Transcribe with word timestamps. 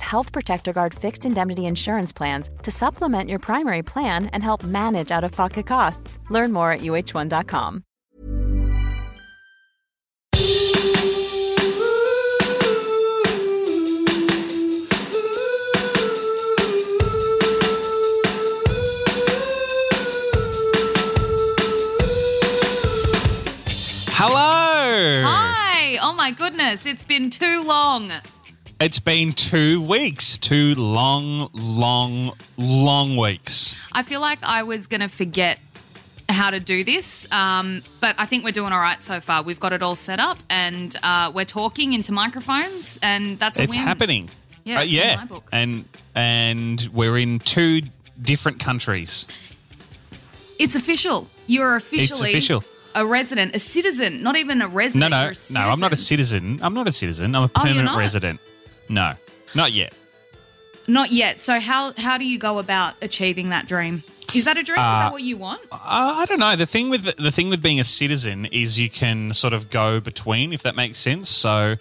Health 0.00 0.32
Protector 0.32 0.72
Guard 0.72 0.94
fixed 0.94 1.26
indemnity 1.26 1.66
insurance 1.66 2.12
plans 2.12 2.50
to 2.62 2.70
supplement 2.70 3.28
your 3.28 3.38
primary 3.38 3.82
plan 3.82 4.26
and 4.32 4.42
help 4.42 4.64
manage 4.64 5.10
out 5.10 5.24
of 5.24 5.32
pocket 5.32 5.66
costs. 5.66 6.18
Learn 6.30 6.52
more 6.52 6.72
at 6.72 6.80
uh1.com. 6.80 7.82
Hello. 24.18 25.24
Hi. 25.28 25.98
Oh 26.00 26.14
my 26.14 26.30
goodness, 26.30 26.86
it's 26.86 27.04
been 27.04 27.28
too 27.28 27.62
long. 27.62 28.10
It's 28.78 28.98
been 29.00 29.32
two 29.32 29.80
weeks, 29.80 30.36
two 30.36 30.74
long, 30.74 31.48
long, 31.54 32.32
long 32.58 33.16
weeks. 33.16 33.74
I 33.92 34.02
feel 34.02 34.20
like 34.20 34.38
I 34.42 34.64
was 34.64 34.86
going 34.86 35.00
to 35.00 35.08
forget 35.08 35.58
how 36.28 36.50
to 36.50 36.60
do 36.60 36.84
this, 36.84 37.30
um, 37.32 37.82
but 38.00 38.16
I 38.18 38.26
think 38.26 38.44
we're 38.44 38.50
doing 38.50 38.72
all 38.72 38.78
right 38.80 39.02
so 39.02 39.18
far. 39.20 39.42
We've 39.42 39.60
got 39.60 39.72
it 39.72 39.82
all 39.82 39.94
set 39.94 40.20
up 40.20 40.38
and 40.50 40.94
uh, 41.02 41.30
we're 41.34 41.46
talking 41.46 41.94
into 41.94 42.12
microphones, 42.12 42.98
and 43.02 43.38
that's 43.38 43.58
a 43.58 43.62
It's 43.62 43.76
win. 43.76 43.86
happening. 43.86 44.30
Yeah, 44.64 44.80
Uh, 44.80 44.82
yeah. 44.82 45.24
And 45.52 45.84
and 46.14 46.88
we're 46.92 47.16
in 47.16 47.38
two 47.38 47.82
different 48.20 48.58
countries. 48.58 49.26
It's 50.58 50.74
official. 50.74 51.28
You're 51.46 51.76
officially 51.76 52.30
official. 52.32 52.62
a 52.94 53.06
resident, 53.06 53.54
a 53.54 53.58
citizen, 53.58 54.22
not 54.22 54.36
even 54.36 54.60
a 54.60 54.68
resident. 54.68 55.12
no, 55.12 55.28
a 55.30 55.34
no. 55.52 55.60
I'm 55.70 55.80
not 55.80 55.92
a 55.92 55.96
citizen. 55.96 56.58
I'm 56.62 56.74
not 56.74 56.88
a 56.88 56.92
citizen. 56.92 57.34
I'm 57.36 57.44
a 57.44 57.44
Oh, 57.46 57.48
permanent 57.60 57.84
not? 57.86 57.98
resident. 57.98 58.40
No, 58.88 59.14
not 59.54 59.72
yet. 59.72 59.92
Not 60.88 61.10
yet. 61.10 61.40
So 61.40 61.58
how 61.58 61.92
how 61.96 62.16
do 62.18 62.24
you 62.24 62.38
go 62.38 62.58
about 62.58 62.94
achieving 63.02 63.48
that 63.50 63.66
dream? 63.66 64.02
Is 64.34 64.44
that 64.44 64.56
a 64.56 64.62
dream? 64.62 64.78
Is 64.78 64.84
Uh, 64.84 64.98
that 65.00 65.12
what 65.12 65.22
you 65.22 65.36
want? 65.36 65.60
Uh, 65.70 65.78
I 65.82 66.24
don't 66.26 66.38
know. 66.40 66.54
The 66.56 66.66
thing 66.66 66.90
with 66.90 67.16
the 67.16 67.30
thing 67.32 67.48
with 67.48 67.62
being 67.62 67.80
a 67.80 67.84
citizen 67.84 68.46
is 68.46 68.78
you 68.78 68.88
can 68.90 69.32
sort 69.32 69.52
of 69.52 69.70
go 69.70 70.00
between, 70.00 70.52
if 70.52 70.62
that 70.62 70.76
makes 70.76 70.98
sense. 70.98 71.28
So 71.28 71.76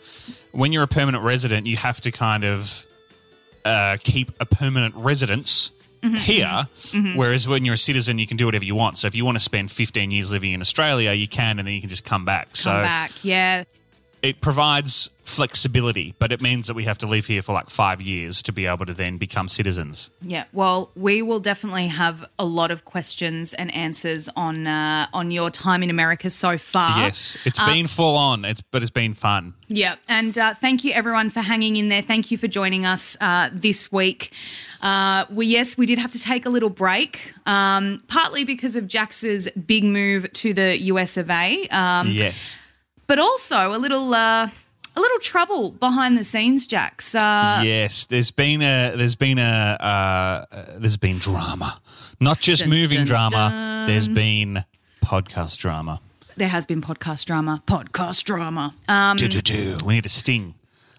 when 0.51 0.71
you're 0.71 0.83
a 0.83 0.87
permanent 0.87 1.23
resident, 1.23 1.65
you 1.67 1.77
have 1.77 2.01
to 2.01 2.11
kind 2.11 2.43
of 2.43 2.85
uh, 3.63 3.97
keep 4.03 4.31
a 4.39 4.45
permanent 4.45 4.95
residence 4.95 5.71
Mm-hmm, 6.03 6.15
here. 6.17 6.67
Whereas 7.15 7.47
when 7.47 7.65
you're 7.65 7.73
a 7.73 7.77
citizen, 7.79 8.19
you 8.19 8.27
can 8.27 8.37
do 8.37 8.45
whatever 8.45 8.63
you 8.63 8.75
want. 8.75 8.99
So 8.99 9.07
if 9.07 9.15
you 9.15 9.25
want 9.25 9.37
to 9.37 9.43
spend 9.43 9.71
15 9.71 10.11
years 10.11 10.31
living 10.31 10.51
in 10.51 10.61
Australia, 10.61 11.13
you 11.13 11.27
can, 11.27 11.57
and 11.57 11.67
then 11.67 11.73
you 11.73 11.81
can 11.81 11.89
just 11.89 12.05
come 12.05 12.25
back. 12.25 12.55
so 12.55 12.69
back. 12.69 13.11
Yeah. 13.23 13.63
it 14.21 14.39
provides 14.39 15.09
flexibility, 15.25 16.13
but 16.19 16.31
it 16.31 16.39
means 16.41 16.67
that 16.67 16.75
we 16.75 16.83
have 16.85 16.97
to 16.99 17.07
live 17.07 17.25
here 17.25 17.41
for 17.41 17.51
like 17.53 17.69
five 17.69 18.01
years 18.01 18.41
to 18.43 18.51
be 18.53 18.65
able 18.65 18.85
to 18.85 18.93
then 18.93 19.17
become 19.17 19.47
citizens. 19.47 20.09
Yeah, 20.21 20.45
well, 20.53 20.91
we 20.95 21.21
will 21.21 21.39
definitely 21.39 21.87
have 21.87 22.25
a 22.39 22.45
lot 22.45 22.71
of 22.71 22.85
questions 22.85 23.53
and 23.53 23.73
answers 23.73 24.29
on 24.35 24.67
uh, 24.67 25.07
on 25.13 25.31
your 25.31 25.49
time 25.49 25.83
in 25.83 25.89
America 25.89 26.29
so 26.29 26.57
far. 26.57 26.97
yes, 26.99 27.37
it's 27.45 27.59
Uh, 27.59 27.65
been 27.67 27.87
full 27.87 28.15
on. 28.15 28.45
It's 28.45 28.61
but 28.61 28.81
it's 28.81 28.91
been 28.91 29.13
fun. 29.13 29.53
Yeah, 29.67 29.95
and 30.07 30.37
uh, 30.37 30.53
thank 30.53 30.83
you 30.83 30.91
everyone 30.93 31.29
for 31.31 31.41
hanging 31.41 31.75
in 31.77 31.89
there. 31.89 32.01
Thank 32.03 32.29
you 32.31 32.37
for 32.37 32.47
joining 32.47 32.85
us 32.85 33.17
uh, 33.19 33.49
this 33.51 33.91
week. 33.91 34.31
Uh, 34.81 35.25
we 35.29 35.47
yes, 35.47 35.77
we 35.77 35.85
did 35.85 35.97
have 35.99 36.11
to 36.11 36.19
take 36.19 36.45
a 36.45 36.49
little 36.49 36.69
break, 36.69 37.33
um, 37.45 38.03
partly 38.07 38.43
because 38.45 38.75
of 38.75 38.87
Jax's 38.87 39.49
big 39.65 39.83
move 39.83 40.31
to 40.33 40.53
the 40.53 40.79
US 40.93 41.17
of 41.17 41.29
A, 41.29 41.67
um, 41.69 42.09
yes. 42.11 42.59
but 43.07 43.17
also 43.17 43.73
a 43.75 43.79
little 43.79 44.13
uh, 44.13 44.49
a 44.95 44.99
little 45.01 45.19
trouble 45.19 45.71
behind 45.71 46.17
the 46.17 46.23
scenes, 46.23 46.65
Jax. 46.67 47.15
Uh, 47.15 47.61
yes, 47.63 48.05
there's 48.05 48.31
been 48.31 48.61
a 48.61 48.93
there's 48.95 49.15
been 49.15 49.37
a 49.37 49.77
uh, 49.79 50.45
there's 50.77 50.97
been 50.97 51.17
drama, 51.17 51.79
not 52.19 52.39
just 52.39 52.61
Dun, 52.61 52.69
moving 52.69 52.99
dun, 52.99 53.07
drama. 53.07 53.85
There's 53.87 54.07
been 54.07 54.63
podcast 55.03 55.57
drama. 55.57 56.01
There 56.37 56.49
has 56.49 56.65
been 56.65 56.81
podcast 56.81 57.25
drama. 57.25 57.63
Podcast 57.65 58.23
drama. 58.23 58.75
Um, 58.87 59.17
do 59.17 59.27
do 59.27 59.41
do. 59.41 59.77
We 59.85 59.93
need 59.95 60.05
a 60.05 60.09
sting. 60.09 60.55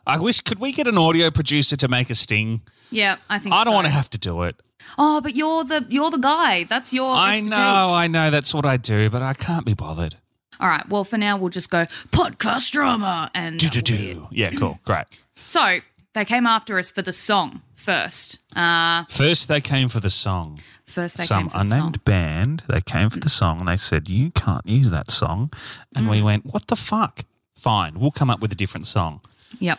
I 0.06 0.18
wish 0.20 0.40
could 0.40 0.58
we 0.60 0.72
get 0.72 0.86
an 0.86 0.96
audio 0.98 1.30
producer 1.30 1.76
to 1.76 1.88
make 1.88 2.10
a 2.10 2.14
sting? 2.14 2.62
yeah, 2.90 3.16
I 3.28 3.38
think 3.38 3.54
I 3.54 3.64
don't 3.64 3.72
so. 3.72 3.74
want 3.74 3.86
to 3.86 3.92
have 3.92 4.08
to 4.10 4.18
do 4.18 4.42
it. 4.42 4.56
Oh, 4.98 5.20
but 5.20 5.34
you're 5.34 5.64
the 5.64 5.84
you're 5.88 6.10
the 6.10 6.18
guy. 6.18 6.64
That's 6.64 6.92
your. 6.92 7.14
I 7.14 7.34
expertise. 7.34 7.50
know, 7.50 7.92
I 7.92 8.06
know 8.06 8.30
that's 8.30 8.54
what 8.54 8.64
I 8.64 8.76
do, 8.76 9.10
but 9.10 9.22
I 9.22 9.34
can't 9.34 9.66
be 9.66 9.74
bothered. 9.74 10.16
All 10.60 10.68
right. 10.68 10.88
Well, 10.88 11.04
for 11.04 11.18
now, 11.18 11.36
we'll 11.36 11.50
just 11.50 11.70
go 11.70 11.84
podcast 12.10 12.70
drama 12.72 13.30
and. 13.34 13.58
Do 13.58 13.68
do 13.68 13.78
will 13.94 13.98
be 13.98 14.10
it. 14.10 14.14
do. 14.14 14.28
Yeah, 14.30 14.50
cool, 14.52 14.78
great. 14.84 15.06
So 15.44 15.78
they 16.14 16.24
came 16.24 16.44
after 16.46 16.76
us 16.78 16.90
for 16.90 17.02
the 17.02 17.12
song 17.12 17.62
first. 17.76 18.40
Uh, 18.56 19.04
First, 19.08 19.46
they 19.46 19.60
came 19.60 19.88
for 19.88 20.00
the 20.00 20.10
song. 20.10 20.58
first 20.86 21.18
they 21.18 21.24
Some 21.24 21.42
came 21.42 21.48
for 21.50 21.56
the 21.58 21.60
unnamed 21.62 21.96
song. 21.96 22.02
band, 22.04 22.62
they 22.68 22.80
came 22.80 23.10
for 23.10 23.20
the 23.20 23.28
song 23.28 23.60
and 23.60 23.68
they 23.68 23.76
said, 23.76 24.08
You 24.08 24.30
can't 24.32 24.66
use 24.66 24.90
that 24.90 25.10
song. 25.10 25.52
And 25.94 26.06
Mm. 26.06 26.10
we 26.10 26.22
went, 26.22 26.46
What 26.46 26.66
the 26.66 26.74
fuck? 26.74 27.20
Fine, 27.54 28.00
we'll 28.00 28.10
come 28.10 28.28
up 28.28 28.40
with 28.40 28.50
a 28.50 28.56
different 28.56 28.86
song. 28.88 29.20
Yep. 29.60 29.78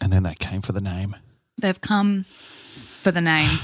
And 0.00 0.12
then 0.12 0.22
they 0.22 0.34
came 0.36 0.62
for 0.62 0.70
the 0.72 0.80
name. 0.80 1.16
They've 1.60 1.80
come 1.80 2.26
for 3.00 3.10
the 3.10 3.20
name. 3.22 3.58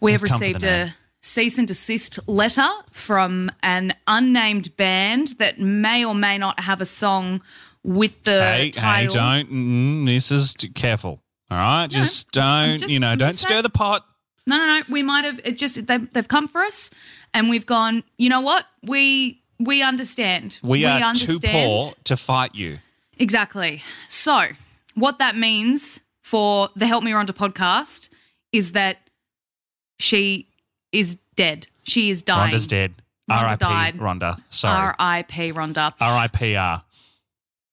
We 0.00 0.10
have 0.12 0.22
They've 0.22 0.30
come 0.30 0.38
for 0.40 0.44
received 0.44 0.64
a 0.64 0.94
cease 1.24 1.56
and 1.56 1.66
desist 1.66 2.18
letter 2.28 2.68
from 2.92 3.50
an 3.62 3.94
unnamed 4.06 4.76
band 4.76 5.28
that 5.38 5.58
may 5.58 6.04
or 6.04 6.14
may 6.14 6.36
not 6.36 6.60
have 6.60 6.80
a 6.82 6.86
song 6.86 7.42
with 7.82 8.24
the 8.24 8.42
hey, 8.42 8.64
hey, 8.64 8.70
title. 8.70 9.14
don't. 9.14 9.50
Mm, 9.50 10.06
this 10.06 10.30
is 10.30 10.54
careful. 10.74 11.22
All 11.50 11.58
right, 11.58 11.88
just 11.88 12.30
don't. 12.30 12.78
just- 12.78 12.90
you 12.92 13.00
know, 13.00 13.08
I'm 13.10 13.18
don't 13.18 13.38
stir 13.38 13.54
saying. 13.54 13.62
the 13.62 13.70
pot. 13.70 14.04
No, 14.46 14.58
no, 14.58 14.66
no. 14.66 14.82
We 14.90 15.02
might 15.02 15.24
have. 15.24 15.40
It 15.44 15.56
just 15.56 15.86
they've, 15.86 16.12
they've 16.12 16.28
come 16.28 16.46
for 16.46 16.62
us, 16.62 16.90
and 17.32 17.48
we've 17.48 17.66
gone. 17.66 18.04
You 18.18 18.28
know 18.28 18.42
what? 18.42 18.66
We 18.82 19.42
we 19.58 19.82
understand. 19.82 20.58
We, 20.62 20.84
are 20.84 20.98
too 20.98 21.04
understand. 21.04 21.68
poor 21.68 21.92
to 22.04 22.16
fight 22.16 22.54
you. 22.54 22.78
Exactly. 23.18 23.82
So, 24.08 24.48
what 24.94 25.18
that 25.18 25.36
means 25.36 26.00
for 26.22 26.68
the 26.76 26.86
Help 26.86 27.04
Me 27.04 27.12
Rhonda 27.12 27.30
podcast 27.30 28.10
is 28.52 28.72
that 28.72 28.98
she 29.98 30.48
is 30.94 31.16
dead. 31.36 31.66
She 31.82 32.10
is 32.10 32.22
dying. 32.22 32.52
Rhonda's 32.52 32.66
dead. 32.66 32.94
Rhonda 33.30 33.42
R.I.P. 33.42 33.56
died. 33.58 33.96
Rhonda. 33.98 34.42
Sorry. 34.50 34.78
R.I.P. 34.98 35.52
Rhonda. 35.52 35.92
R.I.P.R. 36.00 36.84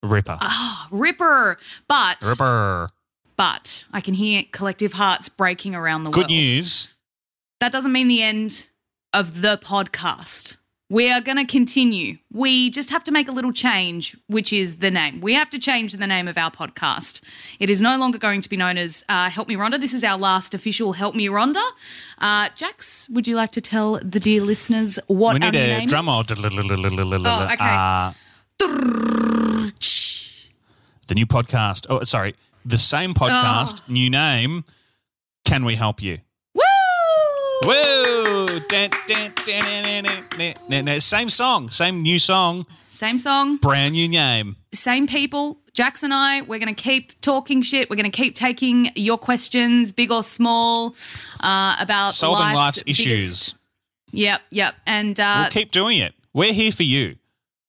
Ripper. 0.03 0.37
Ah, 0.41 0.87
Ripper. 0.91 1.57
But 1.87 2.17
Ripper. 2.23 2.89
but 3.35 3.85
I 3.93 4.01
can 4.01 4.13
hear 4.15 4.43
collective 4.51 4.93
hearts 4.93 5.29
breaking 5.29 5.75
around 5.75 6.03
the 6.03 6.09
Good 6.09 6.21
world. 6.21 6.29
Good 6.29 6.33
news. 6.35 6.89
That 7.59 7.71
doesn't 7.71 7.91
mean 7.91 8.07
the 8.07 8.23
end 8.23 8.67
of 9.13 9.41
the 9.41 9.57
podcast. 9.57 10.57
We 10.91 11.09
are 11.09 11.21
going 11.21 11.37
to 11.37 11.45
continue. 11.45 12.17
We 12.33 12.69
just 12.69 12.89
have 12.89 13.01
to 13.05 13.13
make 13.13 13.29
a 13.29 13.31
little 13.31 13.53
change, 13.53 14.17
which 14.27 14.51
is 14.51 14.77
the 14.79 14.91
name. 14.91 15.21
We 15.21 15.33
have 15.35 15.49
to 15.51 15.57
change 15.57 15.93
the 15.93 16.05
name 16.05 16.27
of 16.27 16.37
our 16.37 16.51
podcast. 16.51 17.21
It 17.61 17.69
is 17.69 17.81
no 17.81 17.97
longer 17.97 18.17
going 18.17 18.41
to 18.41 18.49
be 18.49 18.57
known 18.57 18.77
as 18.77 19.01
uh, 19.07 19.29
Help 19.29 19.47
Me 19.47 19.55
Rhonda. 19.55 19.79
This 19.79 19.93
is 19.93 20.03
our 20.03 20.17
last 20.17 20.53
official 20.53 20.91
Help 20.91 21.15
Me 21.15 21.27
Rhonda. 21.27 21.65
Uh, 22.17 22.49
Jax, 22.57 23.07
would 23.09 23.25
you 23.25 23.37
like 23.37 23.53
to 23.53 23.61
tell 23.61 23.99
the 24.03 24.19
dear 24.19 24.41
listeners 24.41 24.99
what 25.07 25.35
we 25.35 25.39
need 25.39 25.55
a 25.55 25.67
name 25.79 25.87
drum 25.87 26.07
roll. 26.07 26.23
Oh, 26.27 27.43
okay. 27.53 27.55
Uh, 27.59 28.11
the 31.07 31.15
new 31.15 31.25
podcast. 31.25 31.87
Oh, 31.89 32.03
sorry. 32.03 32.35
The 32.65 32.77
same 32.77 33.13
podcast, 33.13 33.79
Oh. 33.79 33.93
new 33.93 34.09
name. 34.09 34.65
Can 35.45 35.63
we 35.63 35.75
help 35.75 36.03
you? 36.03 36.19
Whoa! 37.63 38.47
Same 40.99 41.29
song, 41.29 41.69
same 41.69 42.01
new 42.01 42.17
song, 42.19 42.65
Same 42.89 43.17
song, 43.17 43.57
brand 43.57 43.93
new 43.93 44.07
name. 44.09 44.55
same 44.73 45.07
people. 45.07 45.57
Jax 45.73 46.03
and 46.03 46.13
I, 46.13 46.41
we're 46.41 46.59
going 46.59 46.73
to 46.73 46.81
keep 46.83 47.19
talking 47.21 47.61
shit. 47.61 47.89
We're 47.89 47.95
going 47.95 48.11
to 48.11 48.15
keep 48.15 48.35
taking 48.35 48.89
your 48.95 49.17
questions, 49.17 49.91
big 49.93 50.11
or 50.11 50.21
small, 50.21 50.95
uh, 51.39 51.77
about 51.79 52.13
Solving 52.13 52.39
life's, 52.53 52.55
life's 52.55 52.83
biggest- 52.83 52.99
issues. 52.99 53.55
Yep, 54.11 54.41
yep. 54.49 54.75
And 54.85 55.17
uh, 55.19 55.37
We'll 55.43 55.51
keep 55.51 55.71
doing 55.71 55.99
it. 55.99 56.13
We're 56.33 56.51
here 56.53 56.71
for 56.73 56.83
you 56.83 57.15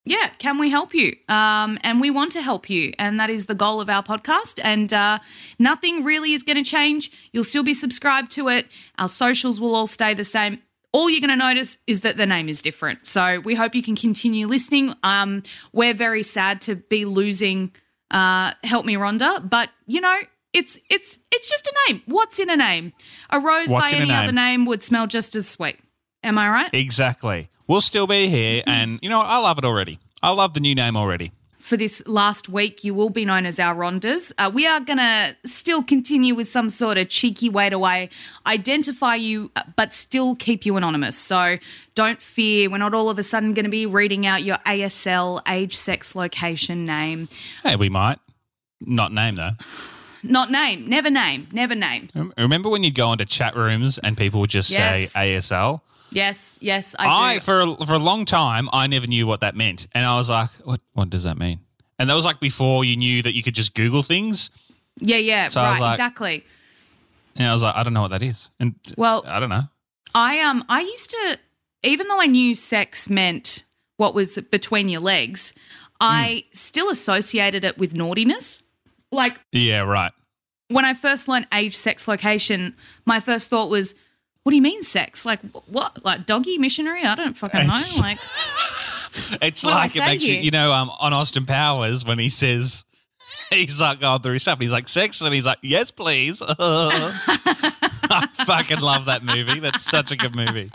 yeah, 0.04 0.30
can 0.38 0.58
we 0.58 0.70
help 0.70 0.94
you? 0.94 1.14
Um, 1.28 1.78
and 1.82 2.00
we 2.00 2.10
want 2.10 2.32
to 2.32 2.42
help 2.42 2.68
you. 2.68 2.92
And 2.98 3.20
that 3.20 3.30
is 3.30 3.46
the 3.46 3.54
goal 3.54 3.80
of 3.80 3.88
our 3.88 4.02
podcast. 4.02 4.58
And 4.62 4.92
uh, 4.92 5.20
nothing 5.58 6.04
really 6.04 6.32
is 6.32 6.42
going 6.42 6.56
to 6.56 6.68
change. 6.68 7.10
You'll 7.32 7.44
still 7.44 7.62
be 7.62 7.74
subscribed 7.74 8.30
to 8.32 8.48
it. 8.48 8.66
Our 8.98 9.08
socials 9.08 9.60
will 9.60 9.74
all 9.74 9.86
stay 9.86 10.14
the 10.14 10.24
same. 10.24 10.60
All 10.92 11.08
you're 11.08 11.20
going 11.20 11.30
to 11.30 11.36
notice 11.36 11.78
is 11.86 12.02
that 12.02 12.16
the 12.16 12.26
name 12.26 12.48
is 12.48 12.60
different. 12.60 13.06
So 13.06 13.40
we 13.40 13.54
hope 13.54 13.74
you 13.74 13.82
can 13.82 13.96
continue 13.96 14.46
listening. 14.46 14.94
Um, 15.02 15.42
we're 15.72 15.94
very 15.94 16.22
sad 16.22 16.60
to 16.62 16.74
be 16.76 17.04
losing 17.04 17.72
uh, 18.10 18.52
Help 18.64 18.84
Me 18.84 18.94
Rhonda, 18.94 19.48
but 19.48 19.70
you 19.86 20.00
know, 20.00 20.20
it's 20.52 20.78
it's 20.90 21.18
it's 21.30 21.48
just 21.48 21.66
a 21.66 21.74
name. 21.88 22.02
What's 22.04 22.38
in 22.38 22.50
a 22.50 22.56
name? 22.56 22.92
A 23.30 23.40
rose 23.40 23.68
What's 23.68 23.90
by 23.90 23.96
any 23.96 24.12
other 24.12 24.32
name? 24.32 24.60
name 24.60 24.64
would 24.66 24.82
smell 24.82 25.06
just 25.06 25.34
as 25.34 25.48
sweet. 25.48 25.78
Am 26.22 26.36
I 26.36 26.50
right? 26.50 26.70
Exactly. 26.74 27.48
We'll 27.72 27.80
still 27.80 28.06
be 28.06 28.28
here. 28.28 28.62
And, 28.66 28.98
you 29.00 29.08
know. 29.08 29.20
I 29.22 29.38
love 29.38 29.56
it 29.56 29.64
already. 29.64 29.98
I 30.22 30.30
love 30.30 30.52
the 30.52 30.60
new 30.60 30.74
name 30.74 30.94
already. 30.94 31.32
for 31.58 31.78
this 31.78 32.02
last 32.06 32.48
week, 32.48 32.84
you 32.84 32.92
will 32.92 33.08
be 33.08 33.24
known 33.24 33.46
as 33.46 33.58
our 33.58 33.74
Rhondas. 33.74 34.30
Uh, 34.36 34.50
we 34.52 34.66
are 34.66 34.80
going 34.80 34.98
to 34.98 35.34
still 35.46 35.82
continue 35.82 36.34
with 36.34 36.48
some 36.48 36.68
sort 36.68 36.98
of 36.98 37.08
cheeky 37.08 37.48
way 37.48 37.70
to 37.70 37.78
way 37.78 38.10
identify 38.46 39.14
you, 39.14 39.50
uh, 39.56 39.62
but 39.74 39.92
still 39.92 40.34
keep 40.36 40.66
you 40.66 40.76
anonymous. 40.76 41.16
So 41.16 41.56
don't 41.94 42.20
fear. 42.20 42.68
We're 42.68 42.76
not 42.78 42.92
all 42.92 43.08
of 43.08 43.18
a 43.18 43.22
sudden 43.22 43.54
going 43.54 43.64
to 43.64 43.70
be 43.70 43.86
reading 43.86 44.26
out 44.26 44.42
your 44.42 44.58
ASL, 44.66 45.40
age, 45.48 45.74
sex, 45.76 46.14
location, 46.14 46.84
name. 46.84 47.28
Hey, 47.62 47.76
we 47.76 47.88
might. 47.88 48.18
Not 48.80 49.12
name, 49.12 49.36
though. 49.36 49.52
Not 50.24 50.50
name. 50.52 50.86
Never 50.88 51.10
name. 51.10 51.48
Never 51.52 51.74
name. 51.74 52.08
Remember 52.36 52.68
when 52.68 52.84
you'd 52.84 52.94
go 52.94 53.10
into 53.12 53.24
chat 53.24 53.56
rooms 53.56 53.98
and 53.98 54.16
people 54.16 54.38
would 54.40 54.50
just 54.50 54.70
Yes. 54.70 55.12
say 55.12 55.34
ASL? 55.34 55.80
Yes, 56.12 56.58
yes, 56.60 56.94
I 56.98 57.06
I, 57.08 57.34
do. 57.34 57.40
for 57.40 57.60
a, 57.60 57.86
for 57.86 57.94
a 57.94 57.98
long 57.98 58.24
time 58.24 58.68
I 58.72 58.86
never 58.86 59.06
knew 59.06 59.26
what 59.26 59.40
that 59.40 59.56
meant, 59.56 59.86
and 59.92 60.04
I 60.04 60.16
was 60.16 60.28
like, 60.30 60.50
"What? 60.64 60.80
What 60.92 61.10
does 61.10 61.24
that 61.24 61.38
mean?" 61.38 61.60
And 61.98 62.08
that 62.10 62.14
was 62.14 62.24
like 62.24 62.40
before 62.40 62.84
you 62.84 62.96
knew 62.96 63.22
that 63.22 63.34
you 63.34 63.42
could 63.42 63.54
just 63.54 63.74
Google 63.74 64.02
things. 64.02 64.50
yeah, 65.00 65.16
yeah, 65.16 65.48
So 65.48 65.62
right, 65.62 65.80
like- 65.80 65.94
exactly. 65.94 66.44
And 67.36 67.46
I 67.48 67.52
was 67.52 67.62
like, 67.62 67.74
"I 67.74 67.82
don't 67.82 67.94
know 67.94 68.02
what 68.02 68.10
that 68.10 68.22
is," 68.22 68.50
and 68.60 68.74
Well- 68.96 69.24
I 69.26 69.40
don't 69.40 69.48
know. 69.48 69.62
I 70.14 70.40
um 70.40 70.64
I 70.68 70.80
used 70.82 71.10
to 71.10 71.38
even 71.82 72.08
though 72.08 72.20
I 72.20 72.26
knew 72.26 72.54
sex 72.54 73.08
meant 73.08 73.64
what 73.96 74.14
was 74.14 74.36
between 74.50 74.88
your 74.90 75.00
legs, 75.00 75.54
I 76.00 76.44
still 76.52 76.90
associated 76.90 77.64
it 77.64 77.78
with 77.78 77.96
naughtiness. 77.96 78.62
Like 79.10 79.40
Yeah, 79.52 79.80
right. 79.80 80.12
when 80.68 80.84
I 80.84 80.92
first 80.94 81.28
learned 81.28 81.46
age, 81.52 81.76
sex, 81.76 82.06
location, 82.08 82.74
my 83.06 83.20
first 83.20 83.48
thought 83.50 83.70
was, 83.70 83.94
"What 84.42 84.50
do 84.50 84.56
you 84.56 84.62
mean 84.62 84.82
sex? 84.82 85.24
Like 85.24 85.40
what? 85.66 86.04
Like 86.04 86.26
doggy 86.26 86.58
missionary? 86.58 87.02
I 87.04 87.14
don't 87.14 87.36
fucking 87.36 87.60
know." 87.66 87.74
It's- 87.74 87.98
Like 88.00 88.18
It's 89.42 89.62
What 89.64 89.70
do 89.72 89.76
I 89.76 89.80
like 89.82 89.96
it 89.96 90.00
makes 90.00 90.24
you, 90.24 90.34
you 90.36 90.50
know, 90.50 90.72
um, 90.72 90.90
on 91.00 91.12
Austin 91.12 91.44
Powers 91.46 92.04
when 92.04 92.18
he 92.18 92.28
says. 92.28 92.84
He's 93.50 93.80
like 93.80 94.00
going 94.00 94.20
through 94.20 94.34
his 94.34 94.42
stuff. 94.42 94.58
He's 94.60 94.72
like 94.72 94.88
sex, 94.88 95.20
and 95.20 95.34
he's 95.34 95.44
like, 95.46 95.58
"Yes, 95.62 95.90
please." 95.90 96.40
I 96.48 98.28
fucking 98.46 98.80
love 98.80 99.06
that 99.06 99.22
movie. 99.22 99.58
That's 99.60 99.82
such 99.82 100.10
a 100.12 100.16
good 100.16 100.34
movie. 100.34 100.70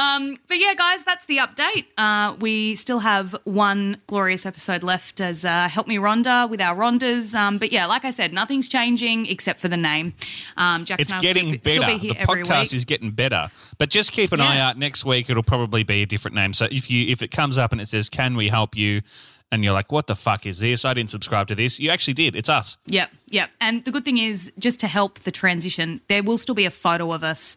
Um, 0.00 0.36
but 0.48 0.58
yeah, 0.58 0.72
guys, 0.74 1.04
that's 1.04 1.26
the 1.26 1.36
update. 1.38 1.84
Uh, 1.98 2.34
we 2.40 2.74
still 2.74 3.00
have 3.00 3.36
one 3.44 3.98
glorious 4.06 4.46
episode 4.46 4.82
left 4.82 5.20
as 5.20 5.44
uh, 5.44 5.68
Help 5.68 5.86
Me 5.86 5.96
Rhonda 5.96 6.48
with 6.48 6.60
our 6.62 6.74
Rhondas. 6.74 7.34
Um, 7.34 7.58
but 7.58 7.70
yeah, 7.70 7.84
like 7.84 8.06
I 8.06 8.10
said, 8.10 8.32
nothing's 8.32 8.66
changing 8.68 9.26
except 9.26 9.60
for 9.60 9.68
the 9.68 9.76
name. 9.76 10.14
Um, 10.56 10.86
Jackson 10.86 11.02
It's 11.02 11.12
and 11.12 11.16
I 11.16 11.18
will 11.18 11.34
getting 11.34 11.60
still, 11.60 11.72
still 11.74 11.82
better. 11.82 11.92
be 11.98 11.98
here 11.98 12.14
The 12.14 12.32
podcast 12.32 12.72
is 12.72 12.86
getting 12.86 13.10
better. 13.10 13.50
But 13.76 13.90
just 13.90 14.12
keep 14.12 14.32
an 14.32 14.38
Yeah. 14.40 14.48
eye 14.48 14.58
out. 14.58 14.78
Next 14.78 15.04
week 15.04 15.28
it'll 15.28 15.42
probably 15.42 15.82
be 15.82 16.00
a 16.02 16.06
different 16.06 16.34
name. 16.34 16.54
So 16.54 16.66
if 16.70 16.90
you 16.90 17.08
if 17.08 17.20
it 17.20 17.30
comes 17.30 17.58
up 17.58 17.70
and 17.72 17.80
it 17.80 17.88
says, 17.88 18.08
"Can 18.08 18.36
we 18.36 18.48
help 18.48 18.74
you?" 18.76 19.02
and 19.52 19.64
you're 19.64 19.72
like, 19.74 19.90
"What 19.92 20.06
the 20.06 20.16
fuck 20.16 20.46
is 20.46 20.60
this? 20.60 20.84
I 20.84 20.94
didn't 20.94 21.10
subscribe 21.10 21.48
to 21.48 21.54
this." 21.54 21.78
You 21.78 21.90
actually 21.90 22.14
did. 22.14 22.36
It's 22.36 22.48
us. 22.48 22.78
Yep, 22.86 23.10
yep. 23.26 23.50
And 23.60 23.82
the 23.82 23.90
good 23.90 24.04
thing 24.06 24.16
is, 24.16 24.50
just 24.58 24.80
to 24.80 24.86
help 24.86 25.18
the 25.20 25.30
transition, 25.32 26.00
there 26.08 26.22
will 26.22 26.38
still 26.38 26.54
be 26.54 26.64
a 26.64 26.70
photo 26.70 27.12
of 27.12 27.22
us 27.22 27.56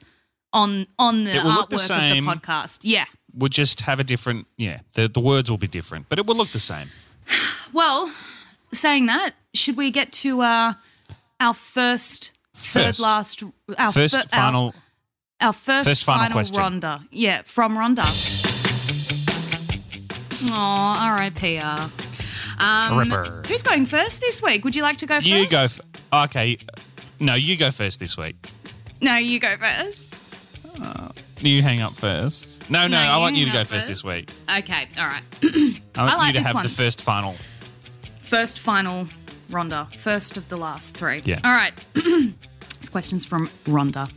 on 0.54 0.88
on 0.98 1.24
the 1.26 1.34
look 1.44 1.70
the 1.70 1.76
artwork 1.76 1.80
same. 1.80 2.28
of 2.28 2.34
the 2.36 2.40
podcast. 2.42 2.80
Yeah. 2.84 3.06
We'll 3.36 3.50
just 3.50 3.82
have 3.82 4.00
a 4.00 4.04
different. 4.04 4.48
Yeah, 4.58 4.80
the 4.94 5.08
the 5.08 5.20
words 5.20 5.50
will 5.50 5.58
be 5.58 5.68
different, 5.68 6.08
but 6.10 6.20
it 6.20 6.26
will 6.28 6.36
look 6.36 6.50
the 6.50 6.60
same. 6.60 6.88
Well, 7.74 8.14
saying 8.72 9.08
that, 9.08 9.32
should 9.56 9.76
we 9.78 9.90
get 9.90 10.12
to 10.22 10.42
uh, 10.42 10.74
our 11.40 11.56
first, 11.56 12.32
First. 12.54 13.00
third 13.00 13.00
last, 13.00 13.42
our 13.80 13.92
First 13.92 14.16
fir- 14.16 14.28
final. 14.28 14.76
Our 15.42 15.54
first, 15.54 15.90
First 15.90 16.04
final 16.04 16.20
final, 16.28 16.36
question. 16.36 16.62
Rhonda. 16.82 17.08
Yeah, 17.12 17.42
from 17.46 17.76
Rhonda. 17.76 18.06
Aw, 20.52 21.08
R.I.P.R. 21.14 21.90
Um, 22.60 23.00
Ripper. 23.00 23.42
Who's 23.48 23.64
going 23.64 23.86
first 23.88 24.22
this 24.22 24.42
week? 24.44 24.64
Would 24.64 24.76
you 24.76 24.84
like 24.84 24.98
to 24.98 25.06
go 25.08 25.16
first? 25.16 25.26
You 25.28 25.50
go. 25.50 25.64
F- 25.64 25.80
okay. 26.14 26.58
No, 27.20 27.34
you 27.34 27.58
go 27.58 27.72
first 27.72 28.00
this 28.00 28.16
week. 28.18 28.36
No, 29.02 29.16
you 29.18 29.40
go 29.40 29.56
first. 29.58 30.13
Uh, 30.82 31.10
you 31.40 31.62
hang 31.62 31.82
up 31.82 31.94
first. 31.94 32.68
No, 32.70 32.82
no, 32.88 32.88
No, 32.88 32.98
I 33.00 33.16
you 33.16 33.22
want 33.22 33.36
you 33.36 33.46
to 33.46 33.52
hang 33.52 33.58
go 33.58 33.62
up 33.62 33.68
first 33.68 33.88
this 33.88 34.02
first. 34.02 34.14
week. 34.14 34.30
Okay, 34.60 34.88
all 34.98 35.06
right. 35.08 35.22
I 35.44 36.06
want 36.06 36.18
like 36.18 36.28
you 36.28 36.34
to 36.34 36.40
this 36.40 36.46
have 36.48 36.56
one. 36.56 36.64
the 36.64 36.70
first 36.70 37.04
final. 37.04 37.36
First 38.22 38.60
final 38.60 39.08
Rhonda. 39.50 39.94
First 39.98 40.38
of 40.38 40.48
the 40.50 40.58
last 40.58 40.96
three. 40.98 41.22
Yeah. 41.26 41.40
All 41.44 41.52
right. 41.54 41.74
this 41.94 42.90
question's 42.90 43.26
from 43.26 43.50
Rhonda. 43.66 44.10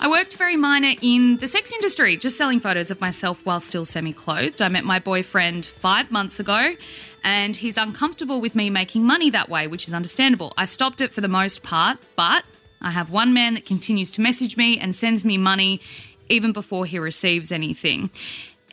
I 0.00 0.08
worked 0.08 0.36
very 0.36 0.56
minor 0.56 0.92
in 1.00 1.38
the 1.38 1.48
sex 1.48 1.72
industry, 1.72 2.16
just 2.16 2.36
selling 2.36 2.60
photos 2.60 2.90
of 2.90 3.00
myself 3.00 3.44
while 3.46 3.60
still 3.60 3.84
semi 3.86 4.12
clothed. 4.12 4.60
I 4.60 4.68
met 4.68 4.84
my 4.84 4.98
boyfriend 4.98 5.64
five 5.66 6.10
months 6.10 6.38
ago, 6.38 6.74
and 7.24 7.56
he's 7.56 7.76
uncomfortable 7.78 8.40
with 8.40 8.54
me 8.54 8.68
making 8.68 9.04
money 9.04 9.30
that 9.30 9.48
way, 9.48 9.66
which 9.66 9.88
is 9.88 9.94
understandable. 9.94 10.52
I 10.58 10.66
stopped 10.66 11.00
it 11.00 11.12
for 11.12 11.22
the 11.22 11.28
most 11.28 11.62
part, 11.62 11.98
but 12.14 12.44
I 12.80 12.90
have 12.90 13.10
one 13.10 13.32
man 13.32 13.54
that 13.54 13.66
continues 13.66 14.10
to 14.12 14.20
message 14.20 14.56
me 14.56 14.78
and 14.78 14.94
sends 14.94 15.24
me 15.24 15.38
money 15.38 15.80
even 16.28 16.52
before 16.52 16.86
he 16.86 16.98
receives 16.98 17.52
anything. 17.52 18.10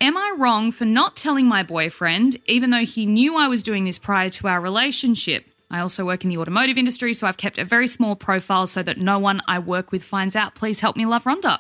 Am 0.01 0.17
I 0.17 0.35
wrong 0.37 0.71
for 0.71 0.85
not 0.85 1.15
telling 1.15 1.45
my 1.45 1.63
boyfriend, 1.63 2.37
even 2.45 2.71
though 2.71 2.85
he 2.85 3.05
knew 3.05 3.37
I 3.37 3.47
was 3.47 3.63
doing 3.63 3.85
this 3.85 3.97
prior 3.97 4.29
to 4.31 4.47
our 4.47 4.59
relationship? 4.59 5.45
I 5.71 5.79
also 5.79 6.05
work 6.05 6.23
in 6.23 6.29
the 6.29 6.37
automotive 6.37 6.77
industry, 6.77 7.13
so 7.13 7.25
I've 7.25 7.37
kept 7.37 7.57
a 7.57 7.65
very 7.65 7.87
small 7.87 8.15
profile 8.15 8.67
so 8.67 8.83
that 8.83 8.97
no 8.97 9.17
one 9.17 9.41
I 9.47 9.59
work 9.59 9.91
with 9.91 10.03
finds 10.03 10.35
out. 10.35 10.55
Please 10.55 10.81
help 10.81 10.95
me 10.95 11.05
love 11.05 11.23
Rhonda. 11.23 11.59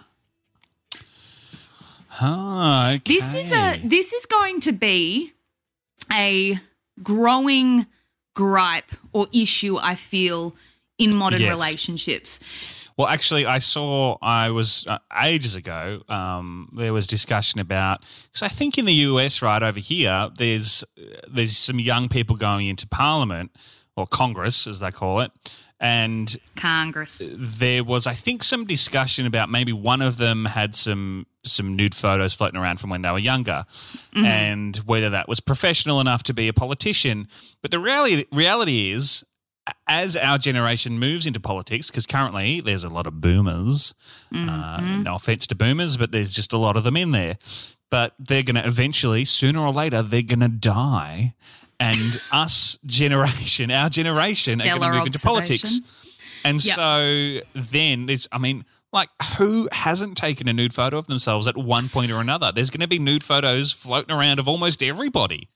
Ah, 2.21 2.93
okay. 2.93 3.01
This 3.05 3.33
is 3.33 3.51
a 3.51 3.79
this 3.83 4.13
is 4.13 4.25
going 4.27 4.59
to 4.61 4.71
be 4.71 5.33
a 6.11 6.59
growing 7.01 7.87
gripe 8.35 8.91
or 9.13 9.27
issue 9.33 9.77
I 9.81 9.95
feel 9.95 10.55
in 10.97 11.15
modern 11.15 11.41
Yes. 11.41 11.49
relationships. 11.49 12.39
Well, 12.95 13.07
actually, 13.07 13.45
I 13.47 13.57
saw 13.57 14.17
I 14.21 14.51
was 14.51 14.85
uh, 14.87 14.99
ages 15.23 15.55
ago. 15.55 16.01
Um, 16.07 16.69
there 16.77 16.93
was 16.93 17.07
discussion 17.07 17.59
about 17.59 18.01
because 18.27 18.43
I 18.43 18.49
think 18.49 18.77
in 18.77 18.85
the 18.85 18.93
US, 19.09 19.41
right 19.41 19.63
over 19.63 19.79
here, 19.79 20.29
there's 20.37 20.83
there's 21.27 21.57
some 21.57 21.79
young 21.79 22.07
people 22.09 22.35
going 22.35 22.67
into 22.67 22.87
Parliament 22.87 23.51
or 23.95 24.05
Congress, 24.05 24.67
as 24.67 24.79
they 24.79 24.91
call 24.91 25.21
it, 25.21 25.31
and 25.79 26.37
Congress. 26.55 27.19
there 27.33 27.83
was 27.83 28.05
I 28.05 28.13
think 28.13 28.43
some 28.43 28.63
discussion 28.65 29.25
about 29.25 29.49
maybe 29.49 29.73
one 29.73 30.03
of 30.03 30.17
them 30.17 30.45
had 30.45 30.75
some 30.75 31.25
some 31.43 31.73
nude 31.73 31.95
photos 31.95 32.35
floating 32.35 32.59
around 32.59 32.79
from 32.79 32.91
when 32.91 33.01
they 33.01 33.11
were 33.11 33.19
younger 33.19 33.65
and 34.15 34.77
whether 34.85 35.09
that 35.09 35.27
was 35.27 35.39
professional 35.41 35.99
enough 35.99 36.23
to 36.23 36.33
be 36.33 36.47
a 36.47 36.53
politician 36.53 37.27
but 37.61 37.69
the 37.71 37.79
reality 37.79 38.25
reality 38.31 38.91
is 38.91 39.25
as 39.87 40.17
our 40.17 40.37
generation 40.37 40.99
moves 40.99 41.25
into 41.25 41.39
politics, 41.39 41.89
because 41.89 42.05
currently 42.05 42.59
there's 42.61 42.83
a 42.83 42.89
lot 42.89 43.07
of 43.07 43.21
boomers. 43.21 43.93
Uh, 44.33 44.35
Mm-hmm. 44.35 45.03
no 45.03 45.15
offense 45.15 45.47
to 45.47 45.55
boomers, 45.55 45.97
but 45.97 46.11
there's 46.11 46.33
just 46.33 46.51
a 46.53 46.57
lot 46.57 46.75
of 46.77 46.83
them 46.83 46.97
in 46.97 47.11
there. 47.11 47.37
But 47.89 48.13
they're 48.19 48.43
going 48.43 48.55
to 48.55 48.65
eventually, 48.65 49.23
sooner 49.25 49.59
or 49.59 49.71
later, 49.71 50.01
they're 50.01 50.21
going 50.23 50.39
to 50.39 50.47
die. 50.49 51.35
And 51.79 52.19
us 52.31 52.77
generation, 52.85 53.69
our 53.71 53.89
generation, 53.89 54.59
are 54.61 54.63
going 54.63 54.81
to 54.81 54.87
move 54.97 55.05
into 55.07 55.19
politics. 55.19 55.79
And 56.45 56.63
Yep. 56.63 56.75
so 56.75 57.39
then 57.53 58.05
there's, 58.07 58.27
I 58.31 58.37
mean, 58.39 58.65
like 58.91 59.09
who 59.37 59.69
hasn't 59.71 60.17
taken 60.17 60.47
a 60.47 60.53
nude 60.53 60.73
photo 60.73 60.97
of 60.97 61.07
themselves 61.07 61.47
at 61.47 61.55
one 61.57 61.87
point 61.89 62.11
or 62.11 62.19
another? 62.19 62.51
There's 62.51 62.69
going 62.69 62.81
to 62.81 62.87
be 62.87 62.99
nude 62.99 63.23
photos 63.23 63.71
floating 63.71 64.13
around 64.15 64.39
of 64.39 64.47
almost 64.47 64.83
everybody. 64.83 65.49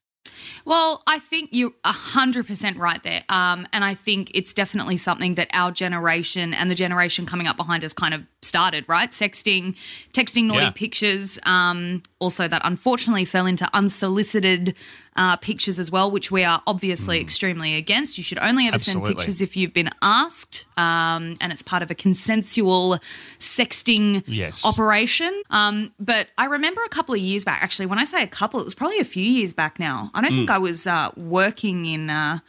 Well, 0.65 1.01
I 1.07 1.19
think 1.19 1.49
you're 1.51 1.71
100% 1.85 2.77
right 2.77 3.01
there. 3.03 3.21
Um, 3.29 3.67
and 3.73 3.83
I 3.83 3.93
think 3.93 4.31
it's 4.35 4.53
definitely 4.53 4.97
something 4.97 5.35
that 5.35 5.49
our 5.53 5.71
generation 5.71 6.53
and 6.53 6.69
the 6.69 6.75
generation 6.75 7.25
coming 7.25 7.47
up 7.47 7.57
behind 7.57 7.83
us 7.83 7.93
kind 7.93 8.13
of 8.13 8.23
started, 8.41 8.85
right? 8.87 9.09
Sexting, 9.09 9.75
texting 10.13 10.45
naughty 10.45 10.65
Yeah. 10.65 10.69
pictures. 10.71 11.39
Um, 11.43 12.03
also, 12.19 12.47
that 12.47 12.61
unfortunately 12.65 13.25
fell 13.25 13.45
into 13.45 13.67
unsolicited 13.73 14.75
uh, 15.15 15.35
pictures 15.37 15.79
as 15.79 15.89
well, 15.89 16.11
which 16.11 16.29
we 16.29 16.43
are 16.43 16.61
obviously 16.67 17.19
extremely 17.19 17.73
against. 17.73 18.19
You 18.19 18.23
should 18.23 18.37
only 18.37 18.67
ever 18.67 18.75
Absolutely. 18.75 19.07
send 19.09 19.17
pictures 19.17 19.41
if 19.41 19.57
you've 19.57 19.73
been 19.73 19.89
asked, 20.03 20.65
um, 20.77 21.35
and 21.41 21.51
it's 21.51 21.63
part 21.63 21.81
of 21.81 21.89
a 21.89 21.95
consensual 21.95 22.99
sexting 23.39 24.23
Yes. 24.27 24.63
operation. 24.63 25.41
Um, 25.49 25.91
but 25.99 26.27
I 26.37 26.45
remember 26.45 26.83
a 26.83 26.89
couple 26.89 27.15
of 27.15 27.19
years 27.21 27.43
back, 27.45 27.63
actually, 27.63 27.87
when 27.87 27.97
I 27.97 28.03
say 28.03 28.21
a 28.21 28.27
couple, 28.27 28.59
it 28.59 28.63
was 28.63 28.75
probably 28.75 28.99
a 28.99 29.03
few 29.05 29.23
years 29.23 29.53
back 29.53 29.79
now. 29.79 30.11
I 30.17 30.21
don't 30.21 30.31
think 30.31 30.49
I 30.49 30.57
was 30.57 30.85
uh, 30.87 31.11
working 31.15 31.85
in 31.85 32.09
uh, 32.09 32.39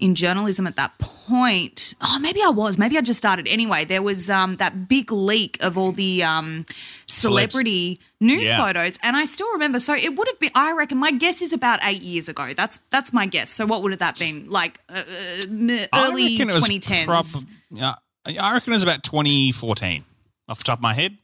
in 0.00 0.14
journalism 0.16 0.66
at 0.66 0.74
that 0.76 0.98
point. 0.98 1.94
Oh, 2.00 2.18
maybe 2.20 2.40
I 2.42 2.48
was. 2.50 2.76
Maybe 2.78 2.98
I 2.98 3.00
just 3.02 3.18
started. 3.18 3.46
Anyway, 3.46 3.84
there 3.84 4.02
was 4.02 4.28
um, 4.30 4.56
that 4.56 4.88
big 4.88 5.12
leak 5.12 5.56
of 5.60 5.78
all 5.78 5.92
the 5.92 6.24
um, 6.24 6.66
celebrity 7.06 8.00
nude 8.20 8.42
Yeah. 8.42 8.58
photos, 8.64 8.98
and 9.02 9.16
I 9.16 9.24
still 9.26 9.50
remember. 9.52 9.78
So 9.78 9.94
it 9.94 10.16
would 10.16 10.26
have 10.28 10.38
been. 10.40 10.50
I 10.54 10.72
reckon 10.72 10.98
my 10.98 11.12
guess 11.12 11.42
is 11.42 11.52
about 11.52 11.78
eight 11.84 12.02
years 12.02 12.28
ago. 12.28 12.52
That's 12.56 12.78
that's 12.90 13.12
my 13.12 13.26
guess. 13.26 13.50
So 13.50 13.66
what 13.66 13.82
would 13.82 13.92
have 13.92 14.00
that 14.00 14.18
been? 14.18 14.48
Like 14.50 14.80
uh, 14.88 14.94
uh, 14.96 15.02
early 15.46 15.86
I 15.92 16.30
reckon 16.32 16.50
it 16.50 16.54
was 16.54 16.68
2010s. 16.68 17.04
prob- 17.06 17.26
yeah, 17.70 17.94
I 18.26 18.52
reckon 18.54 18.72
it 18.72 18.76
was 18.76 18.82
about 18.82 19.02
2014 19.02 20.04
off 20.48 20.58
the 20.58 20.64
top 20.64 20.78
of 20.78 20.82
my 20.82 20.94
head. 20.94 21.16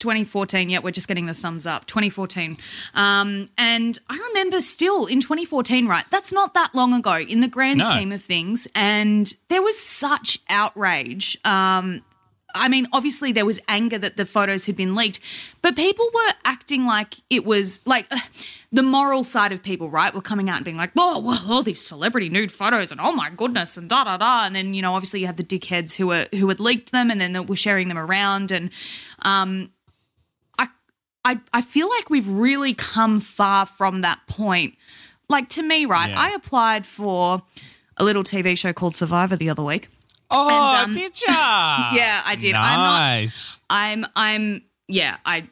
2014. 0.00 0.68
Yeah, 0.70 0.80
we're 0.82 0.90
just 0.90 1.06
getting 1.08 1.26
the 1.26 1.34
thumbs 1.34 1.66
up. 1.66 1.86
2014. 1.86 2.56
Um, 2.94 3.48
and 3.56 3.98
I 4.08 4.18
remember 4.30 4.60
still 4.60 5.06
in 5.06 5.20
2014, 5.20 5.86
right? 5.86 6.04
That's 6.10 6.32
not 6.32 6.54
that 6.54 6.74
long 6.74 6.92
ago 6.92 7.14
in 7.18 7.40
the 7.40 7.48
grand 7.48 7.78
No. 7.78 7.88
scheme 7.90 8.10
of 8.12 8.22
things. 8.22 8.66
And 8.74 9.32
there 9.48 9.62
was 9.62 9.78
such 9.78 10.38
outrage. 10.48 11.38
Um, 11.44 12.02
I 12.52 12.66
mean, 12.68 12.88
obviously 12.92 13.30
there 13.30 13.46
was 13.46 13.60
anger 13.68 13.96
that 13.98 14.16
the 14.16 14.24
photos 14.26 14.66
had 14.66 14.74
been 14.74 14.96
leaked, 14.96 15.20
but 15.62 15.76
people 15.76 16.10
were 16.12 16.32
acting 16.44 16.84
like 16.84 17.14
it 17.30 17.44
was 17.44 17.78
like 17.86 18.08
uh, 18.10 18.18
the 18.72 18.82
moral 18.82 19.22
side 19.22 19.52
of 19.52 19.62
people, 19.62 19.88
right? 19.88 20.12
Were 20.12 20.20
coming 20.20 20.50
out 20.50 20.56
and 20.56 20.64
being 20.64 20.76
like, 20.76 20.90
"Oh, 20.98 21.20
well, 21.20 21.40
all 21.48 21.62
these 21.62 21.80
celebrity 21.80 22.28
nude 22.28 22.50
photos, 22.50 22.90
and 22.90 23.00
oh 23.00 23.12
my 23.12 23.30
goodness, 23.30 23.76
and 23.76 23.88
da 23.88 24.02
da 24.02 24.16
da." 24.16 24.46
And 24.46 24.56
then 24.56 24.74
you 24.74 24.82
know, 24.82 24.94
obviously 24.94 25.20
you 25.20 25.26
had 25.26 25.36
the 25.36 25.44
dickheads 25.44 25.94
who 25.94 26.08
were 26.08 26.26
who 26.32 26.48
had 26.48 26.58
leaked 26.58 26.90
them, 26.90 27.08
and 27.08 27.20
then 27.20 27.34
they 27.34 27.40
were 27.40 27.54
sharing 27.54 27.86
them 27.86 27.98
around, 27.98 28.50
and 28.50 28.70
um, 29.20 29.70
I, 31.24 31.38
I 31.52 31.60
feel 31.60 31.88
like 31.88 32.08
we've 32.10 32.28
really 32.28 32.74
come 32.74 33.20
far 33.20 33.66
from 33.66 34.00
that 34.02 34.20
point. 34.26 34.74
Like 35.28 35.48
to 35.50 35.62
me, 35.62 35.84
right? 35.86 36.10
Yeah. 36.10 36.20
I 36.20 36.30
applied 36.30 36.86
for 36.86 37.42
a 37.96 38.04
little 38.04 38.24
TV 38.24 38.56
show 38.56 38.72
called 38.72 38.94
Survivor 38.94 39.36
the 39.36 39.50
other 39.50 39.62
week. 39.62 39.88
Oh, 40.30 40.76
And, 40.82 40.86
um, 40.86 40.92
did 40.92 41.20
ya? 41.20 41.26
Yeah, 41.94 42.22
I 42.24 42.36
did. 42.38 42.54
I'm 42.54 42.78
not- 42.78 42.98
Nice. 43.00 43.58
I'm 43.68 44.06
I'm 44.16 44.62
yeah, 44.88 45.18
I 45.24 45.48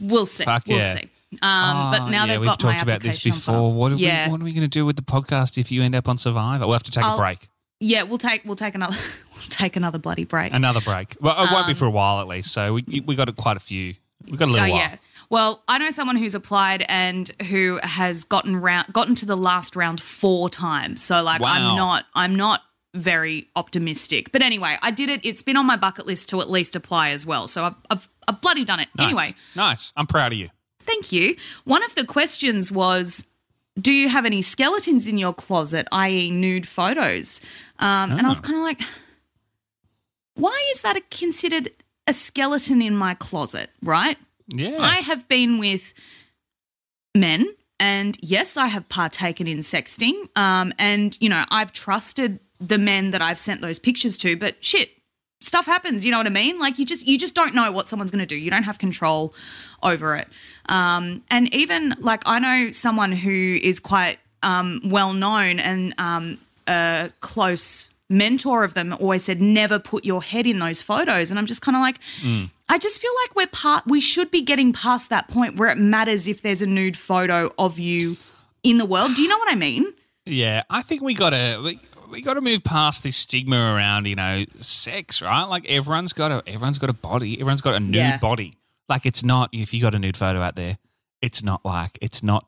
we'll 0.00 0.26
see. 0.26 0.44
Fuck 0.44 0.64
we'll 0.66 0.78
yeah. 0.78 0.94
see. 0.96 1.10
Um, 1.42 1.90
but 1.92 2.00
Oh, 2.02 2.08
now 2.08 2.24
yeah, 2.24 2.32
they've 2.32 2.40
we've 2.40 2.58
talked 2.58 2.82
about 2.82 3.02
this 3.02 3.22
before. 3.22 3.72
What 3.72 3.92
are, 3.92 3.96
yeah, 3.96 4.26
we, 4.26 4.32
what 4.32 4.40
are 4.40 4.44
we 4.44 4.52
going 4.52 4.62
to 4.62 4.68
do 4.68 4.84
with 4.86 4.96
the 4.96 5.02
podcast 5.02 5.58
if 5.58 5.70
you 5.70 5.82
end 5.82 5.94
up 5.94 6.08
on 6.08 6.16
Survivor? 6.18 6.64
We'll 6.66 6.72
have 6.72 6.82
to 6.84 6.90
take 6.90 7.04
a 7.04 7.08
I'll- 7.08 7.16
break. 7.16 7.48
yeah, 7.78 8.02
we'll 8.04 8.18
take 8.18 8.44
we'll 8.44 8.56
take 8.56 8.74
another 8.74 8.96
we'll 9.34 9.42
take 9.48 9.76
another 9.76 9.98
bloody 9.98 10.24
break. 10.24 10.52
Another 10.52 10.80
break. 10.80 11.16
Well, 11.20 11.36
it 11.44 11.52
won't 11.52 11.66
be 11.68 11.74
for 11.74 11.84
a 11.86 11.90
while 11.90 12.20
at 12.20 12.26
least. 12.26 12.52
So 12.52 12.74
we 12.74 13.02
we 13.06 13.14
got 13.14 13.34
quite 13.36 13.56
a 13.56 13.60
few. 13.60 13.94
We 14.30 14.36
got 14.36 14.48
a 14.48 14.50
Oh 14.50 14.54
little 14.54 14.70
while. 14.70 14.78
yeah. 14.78 14.96
Well, 15.30 15.62
I 15.68 15.78
know 15.78 15.90
someone 15.90 16.16
who's 16.16 16.34
applied 16.34 16.84
and 16.88 17.30
who 17.48 17.78
has 17.82 18.24
gotten 18.24 18.56
round 18.56 18.92
gotten 18.92 19.14
to 19.16 19.26
the 19.26 19.36
last 19.36 19.76
round 19.76 20.00
four 20.00 20.50
times. 20.50 21.02
So 21.02 21.22
like 21.22 21.40
Wow. 21.40 21.48
I'm 21.70 21.76
not 21.76 22.04
I'm 22.14 22.34
not 22.34 22.62
very 22.94 23.48
optimistic. 23.54 24.32
But 24.32 24.42
anyway, 24.42 24.76
I 24.82 24.90
did 24.90 25.08
it. 25.08 25.24
It's 25.24 25.42
been 25.42 25.56
on 25.56 25.64
my 25.66 25.76
bucket 25.76 26.06
list 26.06 26.28
to 26.30 26.40
at 26.40 26.50
least 26.50 26.74
apply 26.74 27.10
as 27.10 27.24
well. 27.24 27.46
So 27.46 27.64
I've 27.64 27.74
I've, 27.90 28.08
I've 28.26 28.40
bloody 28.40 28.64
done 28.64 28.80
it. 28.80 28.88
Nice. 28.96 29.06
Anyway, 29.06 29.34
nice. 29.54 29.92
I'm 29.96 30.08
proud 30.08 30.32
of 30.32 30.38
you. 30.38 30.48
Thank 30.80 31.12
you. 31.12 31.36
One 31.64 31.84
of 31.84 31.94
the 31.94 32.04
questions 32.04 32.72
was 32.72 33.28
Do 33.80 33.92
you 33.92 34.08
have 34.08 34.26
any 34.26 34.42
skeletons 34.42 35.06
in 35.06 35.16
your 35.18 35.32
closet, 35.32 35.86
i.e., 35.92 36.30
nude 36.32 36.66
photos? 36.66 37.40
Um, 37.78 38.10
And 38.10 38.22
I 38.22 38.26
Oh. 38.26 38.30
was 38.30 38.40
kind 38.40 38.56
of 38.56 38.62
like, 38.64 38.80
Why 40.34 40.58
is 40.72 40.82
that 40.82 40.96
a, 40.96 41.00
considered 41.12 41.70
a 42.08 42.12
skeleton 42.12 42.82
in 42.82 42.96
my 42.96 43.14
closet, 43.14 43.70
right? 43.82 44.18
Yeah. 44.52 44.78
I 44.78 44.96
have 44.96 45.28
been 45.28 45.58
with 45.58 45.94
men, 47.14 47.48
and 47.78 48.16
yes, 48.20 48.56
I 48.56 48.66
have 48.66 48.88
partaken 48.88 49.46
in 49.46 49.58
sexting. 49.58 50.28
Um, 50.36 50.72
and, 50.78 51.16
you 51.20 51.28
know, 51.28 51.44
I've 51.50 51.72
trusted 51.72 52.40
the 52.60 52.78
men 52.78 53.10
that 53.10 53.22
I've 53.22 53.38
sent 53.38 53.62
those 53.62 53.78
pictures 53.78 54.16
to, 54.18 54.36
but 54.36 54.62
shit, 54.64 54.90
stuff 55.40 55.64
happens 55.64 56.04
you 56.04 56.10
know 56.10 56.18
what 56.18 56.26
i 56.26 56.30
mean 56.30 56.58
like 56.58 56.78
you 56.78 56.84
just 56.84 57.06
you 57.06 57.16
just 57.16 57.34
don't 57.34 57.54
know 57.54 57.72
what 57.72 57.88
someone's 57.88 58.10
going 58.10 58.20
to 58.20 58.26
do 58.26 58.36
you 58.36 58.50
don't 58.50 58.62
have 58.64 58.78
control 58.78 59.34
over 59.82 60.14
it 60.14 60.28
um 60.66 61.22
and 61.30 61.52
even 61.54 61.94
like 61.98 62.22
i 62.26 62.38
know 62.38 62.70
someone 62.70 63.10
who 63.12 63.56
is 63.62 63.80
quite 63.80 64.18
um 64.42 64.80
well 64.84 65.14
known 65.14 65.58
and 65.58 65.94
um 65.98 66.38
a 66.68 67.10
close 67.20 67.88
mentor 68.10 68.64
of 68.64 68.74
them 68.74 68.92
always 69.00 69.24
said 69.24 69.40
never 69.40 69.78
put 69.78 70.04
your 70.04 70.22
head 70.22 70.46
in 70.46 70.58
those 70.58 70.82
photos 70.82 71.30
and 71.30 71.38
i'm 71.38 71.46
just 71.46 71.62
kind 71.62 71.74
of 71.74 71.80
like 71.80 71.98
i 72.70 72.78
just 72.78 73.00
feel 73.00 73.12
like 73.24 73.36
we're 73.36 73.46
part 73.48 73.82
we 73.86 74.00
should 74.00 74.30
be 74.30 74.40
getting 74.42 74.72
past 74.72 75.10
that 75.10 75.28
point 75.28 75.56
where 75.56 75.68
it 75.68 75.76
matters 75.78 76.26
if 76.26 76.40
there's 76.40 76.62
a 76.62 76.66
nude 76.66 76.96
photo 76.96 77.50
of 77.58 77.78
you 77.78 78.16
in 78.62 78.78
the 78.78 78.86
world 78.86 79.14
do 79.14 79.22
you 79.22 79.28
know 79.28 79.38
what 79.38 79.50
i 79.50 79.54
mean 79.54 79.92
Yeah, 80.26 80.62
I 80.70 80.82
think 80.82 81.02
we 81.02 81.14
gotta 81.14 81.60
we, 81.64 81.78
we 82.10 82.22
gotta 82.22 82.40
move 82.40 82.62
past 82.62 83.02
this 83.02 83.16
stigma 83.16 83.56
around 83.56 84.06
you 84.06 84.14
know 84.14 84.44
sex, 84.58 85.20
right? 85.22 85.44
Like 85.44 85.64
everyone's 85.68 86.12
got 86.12 86.30
a 86.30 86.42
everyone's 86.46 86.78
got 86.78 86.90
a 86.90 86.98
body, 87.10 87.34
everyone's 87.40 87.62
got 87.62 87.74
a 87.74 87.80
nude 87.80 87.94
Yeah. 87.96 88.18
body. 88.18 88.54
Like 88.88 89.06
it's 89.06 89.24
not 89.24 89.48
if 89.52 89.72
you 89.74 89.80
got 89.80 89.94
a 89.94 89.98
nude 89.98 90.16
photo 90.16 90.40
out 90.40 90.56
there, 90.56 90.76
it's 91.22 91.42
not 91.42 91.64
like 91.64 91.98
it's 92.02 92.22
not 92.22 92.44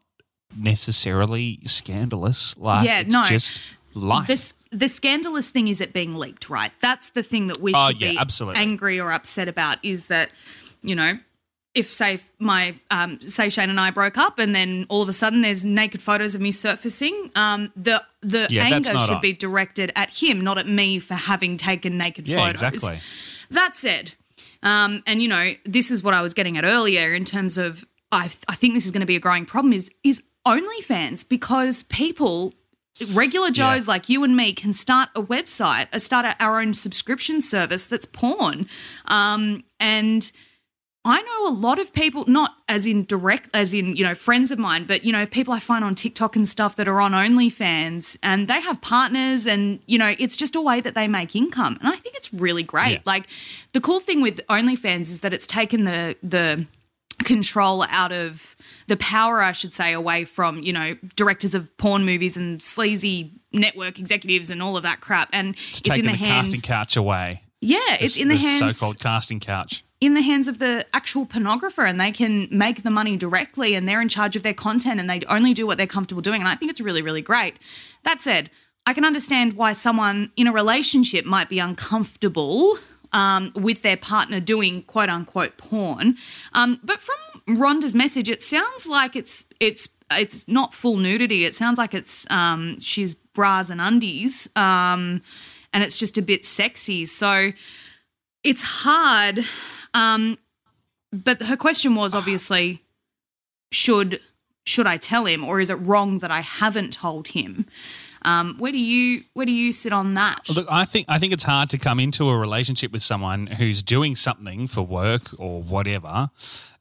necessarily 0.55 1.59
scandalous. 1.65 2.57
Like 2.59 2.85
Yeah, 2.87 3.01
it's 3.01 3.13
no. 3.13 3.23
just 3.25 3.61
life. 3.95 4.27
This 4.27 4.55
the 4.73 4.89
scandalous 4.89 5.51
thing 5.51 5.69
is 5.69 5.81
it 5.81 5.93
being 5.93 6.17
leaked, 6.17 6.49
right? 6.51 6.73
That's 6.81 7.11
the 7.11 7.23
thing 7.23 7.47
that 7.49 7.59
we 7.61 7.75
Oh, 7.75 7.89
should 7.89 8.01
yeah, 8.01 8.11
be 8.13 8.19
absolutely. 8.19 8.61
angry 8.61 8.99
or 8.99 9.13
upset 9.13 9.47
about 9.47 9.79
is 9.85 10.07
that, 10.07 10.31
you 10.83 10.95
know, 10.95 11.19
if 11.75 11.91
say 11.91 12.21
my 12.39 12.75
um, 12.91 13.21
say 13.21 13.49
Shane 13.49 13.71
and 13.71 13.79
I 13.81 13.91
broke 13.91 14.19
up 14.19 14.39
and 14.39 14.55
then 14.55 14.87
all 14.91 15.01
of 15.03 15.09
a 15.09 15.13
sudden 15.13 15.41
there's 15.43 15.65
naked 15.65 16.03
photos 16.03 16.35
of 16.35 16.41
me 16.41 16.53
surfacing, 16.53 17.31
um, 17.35 17.73
the 17.77 18.03
the 18.23 18.47
Yeah, 18.51 18.65
anger 18.65 18.91
should 18.99 19.11
on. 19.17 19.21
be 19.21 19.33
directed 19.33 19.93
at 19.97 20.11
him, 20.11 20.41
not 20.43 20.59
at 20.59 20.67
me 20.67 20.99
for 20.99 21.15
having 21.15 21.57
taken 21.57 21.97
naked 21.97 22.27
yeah, 22.29 22.39
photos. 22.39 22.63
exactly. 22.63 22.99
That 23.51 23.75
said, 23.77 24.15
um, 24.63 25.03
and 25.07 25.23
you 25.23 25.29
know, 25.29 25.53
this 25.65 25.91
is 25.91 26.03
what 26.03 26.13
I 26.15 26.21
was 26.23 26.35
getting 26.35 26.59
at 26.59 26.65
earlier 26.65 27.13
in 27.15 27.25
terms 27.25 27.57
of 27.59 27.85
I, 28.11 28.31
I 28.49 28.55
think 28.55 28.75
this 28.75 28.85
is 28.85 28.91
going 28.93 29.01
to 29.01 29.07
be 29.07 29.17
a 29.17 29.21
growing 29.21 29.47
problem 29.47 29.73
is 29.73 29.91
is 30.05 30.23
OnlyFans 30.47 31.27
because 31.27 31.85
people, 31.85 32.53
regular 33.13 33.51
Joes 33.51 33.89
like 33.89 34.09
you 34.09 34.23
and 34.25 34.37
me, 34.37 34.53
can 34.53 34.73
start 34.73 35.09
a 35.15 35.23
website, 35.23 35.89
a 35.93 36.01
start 36.01 36.27
our 36.39 36.61
own 36.61 36.75
subscription 36.75 37.41
service 37.41 37.87
that's 37.87 38.07
porn, 38.07 38.67
um, 39.07 39.65
and. 39.81 40.31
I 41.05 41.21
know 41.21 41.49
a 41.49 41.51
lot 41.51 41.81
of 41.81 41.93
people, 41.93 42.25
not 42.29 42.55
as 42.69 42.87
in 42.87 43.05
direct, 43.07 43.51
as 43.53 43.75
in, 43.75 43.97
you 43.97 44.05
know, 44.05 44.15
friends 44.15 44.53
of 44.53 44.59
mine, 44.61 44.85
but, 44.85 45.03
you 45.03 45.11
know, 45.11 45.27
people 45.27 45.53
I 45.53 45.59
find 45.59 45.85
on 45.85 45.97
TikTok 45.97 46.37
and 46.37 46.47
stuff 46.47 46.77
that 46.77 46.87
are 46.87 47.01
on 47.01 47.11
OnlyFans 47.11 48.17
and 48.23 48.47
they 48.47 48.61
have 48.61 48.81
partners 48.81 49.45
and, 49.45 49.81
you 49.87 49.99
know, 49.99 50.15
it's 50.21 50.37
just 50.37 50.55
a 50.55 50.61
way 50.61 50.81
that 50.81 50.95
they 50.95 51.09
make 51.09 51.35
income. 51.35 51.77
And 51.81 51.89
I 51.89 51.97
think 51.97 52.15
it's 52.15 52.33
really 52.33 52.63
great. 52.63 52.93
Yeah. 52.93 52.99
Like 53.05 53.27
the 53.73 53.81
cool 53.81 53.99
thing 53.99 54.23
with 54.23 54.47
OnlyFans 54.47 55.11
is 55.11 55.23
that 55.23 55.35
it's 55.35 55.45
taken 55.45 55.83
the, 55.83 56.17
the, 56.23 56.69
control 57.13 57.85
out 57.89 58.13
of 58.13 58.57
the 58.89 58.97
power, 58.97 59.43
I 59.43 59.53
should 59.53 59.73
say, 59.73 59.93
away 59.93 60.25
from, 60.25 60.59
you 60.63 60.73
know, 60.73 60.97
directors 61.17 61.55
of 61.55 61.75
porn 61.77 62.05
movies 62.05 62.37
and 62.37 62.63
sleazy 62.63 63.33
network 63.53 63.99
executives 63.99 64.51
and 64.51 64.63
all 64.63 64.77
of 64.77 64.83
that 64.83 65.01
crap. 65.01 65.29
And 65.33 65.55
It's, 65.69 65.79
it's, 65.79 65.81
taking 65.83 66.05
in 66.05 66.13
the, 66.13 66.19
the 66.19 66.25
hands. 66.25 66.47
casting 66.53 66.61
couch 66.63 66.97
away. 66.97 67.43
yeah, 67.61 67.79
it's 68.01 68.19
in 68.19 68.29
the, 68.29 68.37
hands 68.37 68.77
so-called 68.79 68.99
casting 69.01 69.41
couch. 69.41 69.85
in 70.01 70.15
the 70.15 70.23
hands 70.23 70.49
of 70.49 70.59
the 70.59 70.85
actual 70.93 71.27
pornographer 71.27 71.89
and 71.89 72.01
they 72.01 72.11
can 72.11 72.49
make 72.51 72.83
the 72.83 72.91
money 72.91 73.17
directly 73.17 73.75
and 73.75 73.89
they're 73.89 74.01
in 74.01 74.09
charge 74.09 74.35
of 74.37 74.43
their 74.43 74.55
content 74.55 74.99
and 74.99 75.09
they 75.09 75.21
only 75.29 75.55
do 75.55 75.67
what 75.67 75.79
they're 75.79 75.87
comfortable 75.87 76.23
doing. 76.23 76.41
And 76.41 76.49
I 76.49 76.57
think 76.57 76.71
it's 76.71 76.81
really, 76.81 77.03
really 77.03 77.23
great. 77.23 77.57
That 78.05 78.21
said, 78.21 78.51
I 78.85 78.95
can 78.95 79.05
understand 79.05 79.53
why 79.53 79.75
someone 79.75 80.33
in 80.37 80.49
a 80.49 80.53
relationship 80.53 81.25
might 81.25 81.49
be 81.49 81.61
uncomfortable 81.61 82.79
um, 83.13 83.53
with 83.55 83.83
their 83.83 83.97
partner 83.97 84.41
doing 84.41 84.83
quote 84.83 85.09
unquote 85.09 85.57
porn. 85.57 86.17
Um, 86.53 86.81
but 86.83 87.01
from 87.01 87.57
Rhonda's 87.57 87.95
message, 87.95 88.29
it 88.29 88.43
sounds 88.43 88.87
like 88.87 89.17
it's 89.17 89.47
it's 89.61 89.89
it's 90.11 90.47
not 90.49 90.75
full 90.75 90.97
nudity. 90.97 91.45
It 91.45 91.55
sounds 91.55 91.79
like 91.79 91.95
it's 91.95 92.31
um, 92.31 92.79
she's 92.81 93.15
bras 93.15 93.71
and 93.71 93.81
undies, 93.81 94.49
um, 94.57 95.23
and 95.73 95.83
it's 95.83 95.99
just 95.99 96.19
a 96.19 96.23
bit 96.23 96.45
sexy. 96.45 97.07
So 97.07 97.53
it's 98.43 98.63
hard. 98.63 99.41
Um, 99.95 100.39
but 101.13 101.43
her 101.43 101.57
question 101.57 101.95
was 101.95 102.15
obviously, 102.15 102.83
should 103.71 104.21
should 104.65 104.87
I 104.87 104.97
tell 104.97 105.27
him, 105.27 105.45
or 105.45 105.61
is 105.61 105.71
it 105.71 105.75
wrong 105.75 106.21
that 106.21 106.31
I 106.31 106.41
haven't 106.41 106.93
told 106.93 107.29
him? 107.29 107.67
Um, 108.25 108.57
where 108.59 108.73
do 108.73 108.79
you 108.79 109.25
where 109.35 109.47
do 109.47 109.53
you 109.53 109.73
sit 109.73 109.93
on 109.93 110.15
that? 110.15 110.49
Look, 110.49 110.67
I 110.71 110.85
think 110.85 111.07
I 111.09 111.19
think 111.19 111.33
it's 111.33 111.43
hard 111.45 111.71
to 111.71 111.79
come 111.79 111.99
into 112.01 112.29
a 112.29 112.37
relationship 112.39 112.93
with 112.93 113.03
someone 113.03 113.47
who's 113.47 113.83
doing 113.83 114.15
something 114.17 114.67
for 114.67 114.83
work 114.83 115.31
or 115.39 115.63
whatever, 115.63 116.31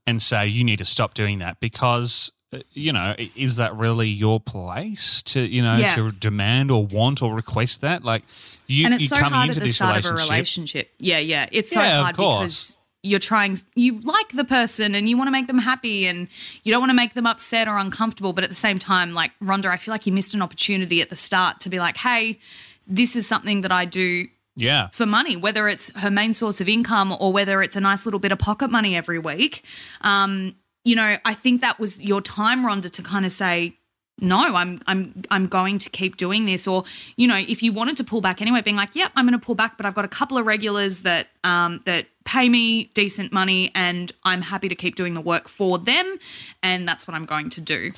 and 0.06 0.22
say 0.22 0.48
you 0.48 0.64
need 0.64 0.78
to 0.80 0.86
stop 0.86 1.14
doing 1.14 1.40
that 1.40 1.60
because 1.60 2.32
uh, 2.54 2.60
you 2.72 2.92
know 2.94 3.16
is 3.36 3.56
that 3.58 3.76
really 3.76 4.08
your 4.10 4.40
place 4.40 5.22
to 5.24 5.42
you 5.42 5.62
know 5.62 5.76
Yeah. 5.78 5.90
to 5.96 6.12
demand 6.12 6.70
or 6.72 6.86
want 6.86 7.22
or 7.22 7.34
request 7.36 7.82
that 7.82 8.04
like 8.04 8.24
you 8.68 8.86
and 8.86 8.94
it's 8.94 9.04
you 9.04 9.10
so 9.10 9.16
coming 9.18 9.34
hard 9.34 9.50
into 9.50 9.60
at 9.60 9.64
the 9.64 9.70
this 9.70 9.76
start 9.78 9.98
of 9.98 10.06
a 10.06 10.10
relationship 10.10 10.30
relationship. 10.32 10.92
Yeah, 11.00 11.20
yeah. 11.20 11.50
It's 11.52 11.72
so 11.72 11.82
Yeah, 11.82 11.98
of 12.00 12.04
hard 12.04 12.16
course. 12.16 12.42
because 12.42 12.78
you're 13.04 13.20
trying 13.20 13.58
you 13.76 14.00
like 14.02 14.30
the 14.30 14.44
person 14.44 14.94
and 14.94 15.10
you 15.10 15.18
want 15.18 15.28
to 15.28 15.32
make 15.32 15.48
them 15.48 15.58
happy 15.58 16.06
and 16.06 16.28
you 16.64 16.72
don't 16.72 16.82
want 16.82 16.92
to 16.92 16.96
make 16.96 17.14
them 17.14 17.26
upset 17.26 17.68
or 17.68 17.78
uncomfortable, 17.78 18.34
but 18.34 18.44
at 18.44 18.50
the 18.50 18.56
same 18.56 18.78
time, 18.78 19.14
like 19.14 19.32
Rhonda, 19.42 19.66
I 19.66 19.78
feel 19.78 19.92
like 19.92 20.06
you 20.06 20.14
missed 20.14 20.34
an 20.34 20.42
opportunity 20.42 21.02
at 21.02 21.10
the 21.10 21.16
start 21.16 21.60
to 21.62 21.70
be 21.70 21.80
like, 21.80 21.98
hey, 21.98 22.40
this 22.88 23.16
is 23.16 23.28
something 23.28 23.62
that 23.62 23.72
I 23.72 23.86
do 23.86 24.28
yeah 24.56 24.88
for 24.90 25.06
money, 25.06 25.36
whether 25.38 25.68
it's 25.68 25.98
her 26.00 26.12
main 26.12 26.34
source 26.34 26.62
of 26.62 26.68
income 26.68 27.16
or 27.20 27.32
whether 27.32 27.62
it's 27.62 27.76
a 27.76 27.82
nice 27.82 28.06
little 28.06 28.20
bit 28.20 28.32
of 28.32 28.40
pocket 28.40 28.70
money 28.70 28.96
every 28.96 29.18
week. 29.20 29.64
Um, 30.02 30.56
you 30.84 30.96
know, 30.96 31.18
I 31.24 31.34
think 31.34 31.62
that 31.62 31.80
was 31.80 32.02
your 32.02 32.22
time, 32.22 32.64
Rhonda, 32.64 32.90
to 32.92 33.04
kind 33.04 33.26
of 33.26 33.32
say, 33.32 33.78
no, 34.22 34.38
I'm 34.56 34.80
I'm 34.88 35.24
I'm 35.30 35.48
going 35.48 35.80
to 35.80 35.90
keep 35.90 36.16
doing 36.18 36.46
this. 36.46 36.68
Or, 36.68 36.84
you 37.18 37.28
know, 37.28 37.36
if 37.38 37.62
you 37.64 37.74
wanted 37.74 37.98
to 37.98 38.04
pull 38.04 38.22
back 38.22 38.42
anyway, 38.42 38.62
being 38.62 38.76
like, 38.78 38.96
yep, 38.96 39.12
I'm 39.16 39.26
gonna 39.26 39.40
pull 39.40 39.56
back, 39.56 39.76
but 39.78 39.86
I've 39.86 39.96
got 39.96 40.06
a 40.06 40.10
couple 40.20 40.38
of 40.38 40.46
regulars 40.46 41.02
that 41.02 41.28
um 41.44 41.82
that 41.86 42.06
pay 42.24 42.48
me 42.48 42.86
decent 42.94 43.34
money 43.34 43.72
and 43.74 44.12
I'm 44.24 44.42
happy 44.44 44.70
to 44.70 44.76
keep 44.76 44.96
doing 44.96 45.16
the 45.16 45.22
work 45.22 45.48
for 45.50 45.80
them 45.80 46.18
and 46.62 46.88
that's 46.88 47.08
what 47.08 47.16
I'm 47.16 47.26
going 47.26 47.50
to 47.50 47.62
do. 47.62 47.92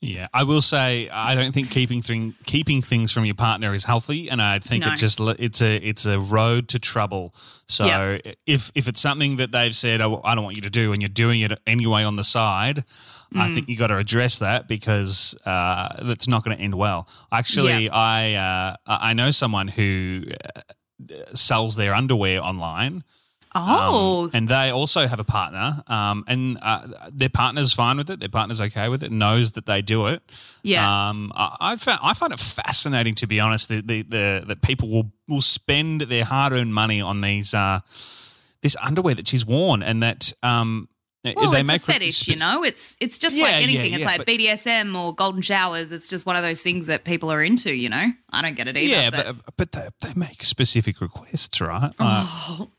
Yeah, 0.00 0.26
I 0.34 0.42
will 0.44 0.60
say 0.60 1.08
I 1.08 1.34
don't 1.34 1.52
think 1.52 1.70
keeping 1.70 2.02
thing, 2.02 2.34
keeping 2.44 2.82
things 2.82 3.10
from 3.10 3.24
your 3.24 3.34
partner 3.34 3.72
is 3.72 3.84
healthy, 3.84 4.28
and 4.28 4.42
I 4.42 4.58
think 4.58 4.84
No. 4.84 4.92
it 4.92 4.98
just 4.98 5.18
it's 5.18 5.62
a 5.62 5.76
it's 5.76 6.04
a 6.04 6.20
road 6.20 6.68
to 6.68 6.78
trouble. 6.78 7.32
So 7.66 7.86
Yeah. 7.86 8.32
if 8.46 8.70
if 8.74 8.86
it's 8.86 9.00
something 9.00 9.36
that 9.36 9.50
they've 9.50 9.74
said 9.74 10.02
oh, 10.02 10.20
I 10.22 10.34
don't 10.34 10.44
want 10.44 10.56
you 10.56 10.62
to 10.62 10.70
do, 10.70 10.92
and 10.92 11.00
you're 11.00 11.08
doing 11.08 11.40
it 11.40 11.58
anyway 11.66 12.04
on 12.04 12.16
the 12.16 12.24
side, 12.24 12.84
I 13.34 13.48
Mm. 13.48 13.54
think 13.54 13.68
you 13.68 13.76
got 13.76 13.88
to 13.88 13.96
address 13.96 14.38
that 14.38 14.68
because 14.68 15.34
uh, 15.44 15.88
that's 16.04 16.28
not 16.28 16.44
going 16.44 16.56
to 16.56 16.62
end 16.62 16.74
well. 16.74 17.08
Actually, 17.32 17.88
I 17.90 18.34
uh, 18.34 18.76
I 18.86 19.12
know 19.14 19.30
someone 19.32 19.68
who 19.68 20.24
uh, 20.30 21.34
sells 21.34 21.76
their 21.76 21.94
underwear 21.94 22.42
online. 22.42 23.02
Oh, 23.56 24.24
Um, 24.24 24.30
and 24.34 24.48
they 24.48 24.70
also 24.70 25.06
have 25.06 25.20
a 25.20 25.24
partner, 25.24 25.80
um, 25.86 26.24
and 26.26 26.58
uh, 26.60 26.88
their 27.12 27.28
partner's 27.28 27.72
fine 27.72 27.96
with 27.98 28.10
it. 28.10 28.18
Their 28.18 28.28
partner's 28.28 28.60
okay 28.60 28.88
with 28.88 29.02
it, 29.04 29.12
knows 29.12 29.52
that 29.52 29.64
they 29.66 29.80
do 29.80 30.08
it. 30.08 30.22
Yeah. 30.64 30.82
Um, 31.10 31.30
I, 31.36 31.56
I 31.60 31.76
found 31.76 32.00
I 32.02 32.14
find 32.14 32.32
it 32.32 32.40
fascinating, 32.40 33.14
to 33.16 33.28
be 33.28 33.38
honest, 33.38 33.68
the, 33.68 33.80
the, 33.80 34.02
the 34.02 34.44
that 34.48 34.60
people 34.62 34.88
will 34.88 35.12
will 35.28 35.42
spend 35.42 36.00
their 36.02 36.24
hard 36.24 36.52
earned 36.52 36.74
money 36.74 37.00
on 37.00 37.20
these 37.20 37.54
uh, 37.54 37.78
this 38.62 38.76
underwear 38.82 39.14
that 39.14 39.28
she's 39.28 39.46
worn, 39.46 39.82
and 39.84 40.02
that 40.02 40.32
um, 40.42 40.88
well, 41.24 41.50
they 41.50 41.60
it's 41.60 41.66
make 41.66 41.82
a 41.82 41.84
fetish, 41.86 42.28
you 42.28 42.36
know. 42.36 42.62
It's 42.64 42.96
it's 43.00 43.16
just 43.18 43.34
Yeah, 43.36 43.44
like 43.44 43.52
yeah, 43.52 43.58
anything. 43.60 43.92
it's 43.92 44.00
yeah, 44.00 44.06
like 44.06 44.18
but- 44.18 44.26
BDSM 44.26 44.94
or 44.94 45.14
golden 45.14 45.40
showers. 45.42 45.90
It's 45.92 46.08
just 46.08 46.26
one 46.26 46.36
of 46.36 46.42
those 46.42 46.60
things 46.62 46.86
that 46.86 47.04
people 47.04 47.30
are 47.32 47.42
into, 47.42 47.74
you 47.74 47.88
know. 47.88 48.06
I 48.30 48.42
don't 48.42 48.54
get 48.56 48.68
it 48.68 48.76
either. 48.76 48.94
Yeah, 48.94 49.10
but, 49.10 49.36
but 49.56 49.56
but 49.56 49.72
they, 49.72 49.88
they 50.08 50.14
make 50.14 50.44
specific 50.44 51.00
requests, 51.00 51.60
right? 51.60 51.92
Oh, 51.98 52.70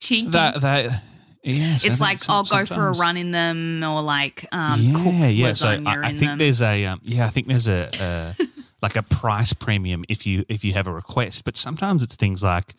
cheeky. 0.00 0.28
that 0.30 0.60
that 0.62 1.02
yes, 1.44 1.84
it's 1.84 2.00
like 2.00 2.18
I'll 2.28 2.44
go 2.44 2.64
for 2.66 2.88
a 2.88 2.92
run 2.92 3.16
in 3.16 3.30
them 3.30 3.82
or 3.84 4.02
like 4.02 4.46
um, 4.52 4.80
yeah, 4.80 5.28
yeah. 5.28 5.52
So 5.52 5.68
I, 5.68 5.80
I 5.84 6.08
think 6.10 6.20
them. 6.20 6.38
there's 6.38 6.62
a 6.62 6.84
um, 6.86 7.00
yeah, 7.04 7.26
I 7.26 7.28
think 7.28 7.46
there's 7.46 7.68
a, 7.68 7.88
a 8.00 8.36
like 8.82 8.96
a 8.96 9.02
price 9.02 9.52
premium 9.52 10.04
if 10.08 10.26
you 10.26 10.44
if 10.48 10.64
you 10.64 10.72
have 10.74 10.86
a 10.86 10.92
request, 10.92 11.44
but 11.44 11.56
sometimes 11.56 12.02
it's 12.02 12.16
things 12.16 12.42
like 12.42 12.74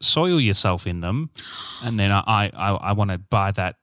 soil 0.00 0.40
yourself 0.40 0.86
in 0.86 1.00
them, 1.00 1.30
and 1.82 1.98
then 1.98 2.10
I 2.10 2.50
I, 2.54 2.70
I, 2.70 2.92
want 2.92 3.10
to 3.10 3.18
buy 3.18 3.50
that 3.52 3.76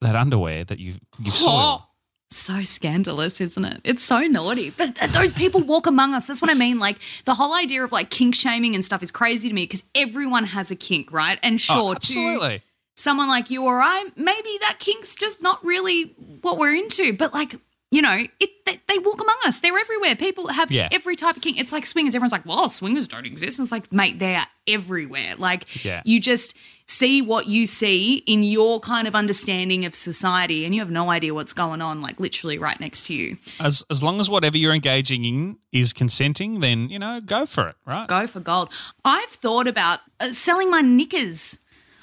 that 0.00 0.16
underwear 0.16 0.64
that 0.64 0.78
you 0.78 0.94
you've 1.18 1.34
oh, 1.34 1.44
soiled. 1.46 1.80
Oh, 1.80 1.84
so 2.30 2.62
scandalous, 2.62 3.40
isn't 3.40 3.64
it? 3.64 3.80
It's 3.84 4.02
so 4.02 4.20
naughty. 4.20 4.70
But 4.70 4.96
th- 4.96 5.10
those 5.12 5.32
people 5.32 5.62
walk 5.62 5.86
among 5.86 6.14
us. 6.14 6.26
That's 6.26 6.42
what 6.42 6.50
I 6.50 6.54
mean. 6.54 6.78
Like 6.78 6.98
the 7.24 7.34
whole 7.34 7.54
idea 7.54 7.82
of 7.84 7.92
like 7.92 8.10
kink 8.10 8.34
shaming 8.34 8.74
and 8.74 8.84
stuff 8.84 9.02
is 9.02 9.10
crazy 9.10 9.48
to 9.48 9.54
me 9.54 9.64
because 9.64 9.82
everyone 9.94 10.44
has 10.44 10.70
a 10.70 10.76
kink, 10.76 11.12
right? 11.12 11.38
And 11.42 11.54
Oh, 11.70 11.94
sure, 11.94 11.94
to 11.94 12.60
someone 12.96 13.28
like 13.28 13.48
you 13.48 13.64
or 13.64 13.80
I, 13.80 14.04
maybe 14.16 14.58
that 14.60 14.76
kink's 14.80 15.14
just 15.14 15.40
not 15.40 15.64
really 15.64 16.14
what 16.42 16.58
we're 16.58 16.74
into. 16.74 17.12
But 17.16 17.32
like, 17.32 17.56
you 17.90 18.02
know, 18.02 18.18
it 18.40 18.50
they, 18.66 18.80
they 18.86 18.98
walk 18.98 19.20
among 19.20 19.36
us. 19.46 19.60
They're 19.60 19.78
everywhere. 19.78 20.14
People 20.14 20.48
have 20.48 20.70
Yeah. 20.70 20.88
every 20.92 21.16
type 21.16 21.36
of 21.36 21.42
kink. 21.42 21.58
It's 21.58 21.72
like 21.72 21.86
swingers. 21.86 22.14
Everyone's 22.14 22.32
like, 22.32 22.44
well, 22.44 22.68
swingers 22.68 23.08
don't 23.08 23.24
exist. 23.24 23.58
And 23.58 23.64
it's 23.64 23.72
like, 23.72 23.90
mate, 23.92 24.18
they 24.18 24.34
are 24.34 24.46
everywhere. 24.66 25.34
Like, 25.38 25.84
Yeah. 25.84 26.02
you 26.04 26.20
just 26.20 26.54
see 26.86 27.20
what 27.22 27.46
you 27.46 27.66
see 27.66 28.16
in 28.26 28.42
your 28.42 28.80
kind 28.80 29.06
of 29.08 29.14
understanding 29.14 29.84
of 29.84 29.94
society, 29.94 30.64
and 30.64 30.74
you 30.74 30.80
have 30.80 30.90
no 30.90 31.10
idea 31.10 31.32
what's 31.34 31.52
going 31.52 31.80
on, 31.82 32.00
like 32.00 32.18
literally 32.20 32.58
right 32.58 32.78
next 32.80 33.04
to 33.06 33.14
you. 33.14 33.36
As 33.60 33.82
as 33.90 34.02
long 34.02 34.20
as 34.20 34.28
whatever 34.30 34.56
you're 34.58 34.74
engaging 34.74 35.24
in 35.24 35.58
is 35.72 35.92
consenting, 35.92 36.60
then 36.60 36.88
you 36.90 36.98
know 36.98 37.20
go 37.24 37.46
for 37.46 37.68
it, 37.68 37.76
right? 37.86 38.06
Go 38.08 38.26
for 38.26 38.40
gold. 38.40 38.70
I've 39.04 39.28
thought 39.28 39.66
about 39.66 40.00
uh, 40.20 40.32
selling 40.32 40.70
my 40.70 40.80
knickers. 40.82 41.58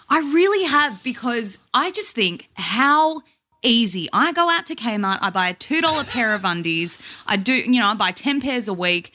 I 0.08 0.20
really 0.20 0.66
have 0.66 1.02
because 1.04 1.58
I 1.74 1.90
just 1.90 2.14
think 2.14 2.50
how 2.54 3.22
easy. 3.66 4.08
I 4.14 4.32
go 4.32 4.50
out 4.50 4.66
to 4.68 4.76
Kmart, 4.76 5.20
I 5.22 5.30
buy 5.30 5.50
a 5.50 5.56
$2 5.56 6.10
pair 6.10 6.34
of 6.34 6.46
undies. 6.46 7.00
I 7.26 7.38
do, 7.38 7.54
you 7.54 7.80
know, 7.80 7.88
I 7.88 7.94
buy 7.96 8.12
10 8.12 8.42
pairs 8.42 8.68
a 8.68 8.74
week. 8.74 9.14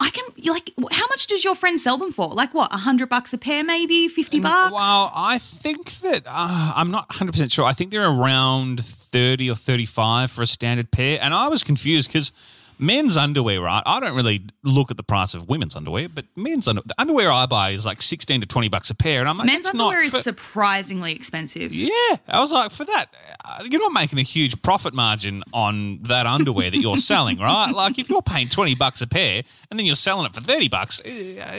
I 0.00 0.10
can 0.10 0.24
like 0.44 0.72
how 0.92 1.06
much 1.08 1.26
does 1.26 1.42
your 1.42 1.56
friend 1.56 1.80
sell 1.80 1.98
them 1.98 2.12
for? 2.12 2.28
Like 2.28 2.54
what, 2.54 2.70
100 2.70 3.08
bucks 3.08 3.32
a 3.32 3.38
pair 3.38 3.64
maybe, 3.64 4.06
50 4.06 4.38
bucks? 4.38 4.72
Well, 4.72 5.10
I 5.12 5.38
think 5.38 5.90
that 6.02 6.22
uh, 6.24 6.72
I'm 6.76 6.92
not 6.92 7.08
100 7.08 7.32
percent 7.32 7.50
sure. 7.50 7.64
I 7.64 7.72
think 7.72 7.90
they're 7.90 8.08
around 8.08 8.84
30 8.84 9.50
or 9.50 9.56
35 9.56 10.30
for 10.30 10.42
a 10.42 10.46
standard 10.46 10.92
pair, 10.92 11.18
and 11.20 11.34
I 11.34 11.48
was 11.48 11.64
confused 11.64 12.10
because 12.10 12.32
men's 12.78 13.16
underwear, 13.16 13.60
right? 13.60 13.82
I 13.84 14.00
don't 14.00 14.14
really 14.14 14.42
look 14.62 14.90
at 14.90 14.96
the 14.96 15.02
price 15.02 15.34
of 15.34 15.48
women's 15.48 15.74
underwear, 15.76 16.08
but 16.08 16.24
men's 16.36 16.68
under- 16.68 16.82
the 16.84 16.94
underwear 16.98 17.30
I 17.32 17.46
buy 17.46 17.70
is 17.70 17.84
like 17.86 18.02
16 18.02 18.40
to 18.42 18.46
20 18.46 18.68
bucks 18.68 18.90
a 18.90 18.94
pair, 18.94 19.20
and 19.20 19.28
I'm 19.28 19.38
like, 19.38 19.46
Men's 19.46 19.64
"That's 19.64 19.70
underwear 19.80 19.96
not 19.98 20.04
is 20.06 20.10
for- 20.12 20.20
surprisingly 20.22 21.12
expensive. 21.12 21.72
yeah, 21.72 22.16
I 22.28 22.40
was 22.40 22.52
like, 22.52 22.70
for 22.70 22.84
that, 22.84 23.06
uh, 23.44 23.64
you're 23.68 23.80
not 23.80 23.92
making 23.92 24.18
a 24.18 24.22
huge 24.22 24.60
profit 24.62 24.94
margin 24.94 25.42
on 25.52 26.02
that 26.02 26.26
underwear 26.26 26.70
that 26.70 26.78
you're 26.78 26.96
selling, 26.96 27.38
right? 27.38 27.70
Like, 27.72 27.98
if 27.98 28.08
you're 28.08 28.22
paying 28.22 28.48
20 28.48 28.74
bucks 28.74 29.00
a 29.02 29.06
pair 29.06 29.42
and 29.70 29.78
then 29.78 29.86
you're 29.86 29.94
selling 29.94 30.26
it 30.26 30.34
for 30.34 30.40
30 30.40 30.68
bucks, 30.68 31.00
uh, 31.04 31.08
uh, 31.08 31.52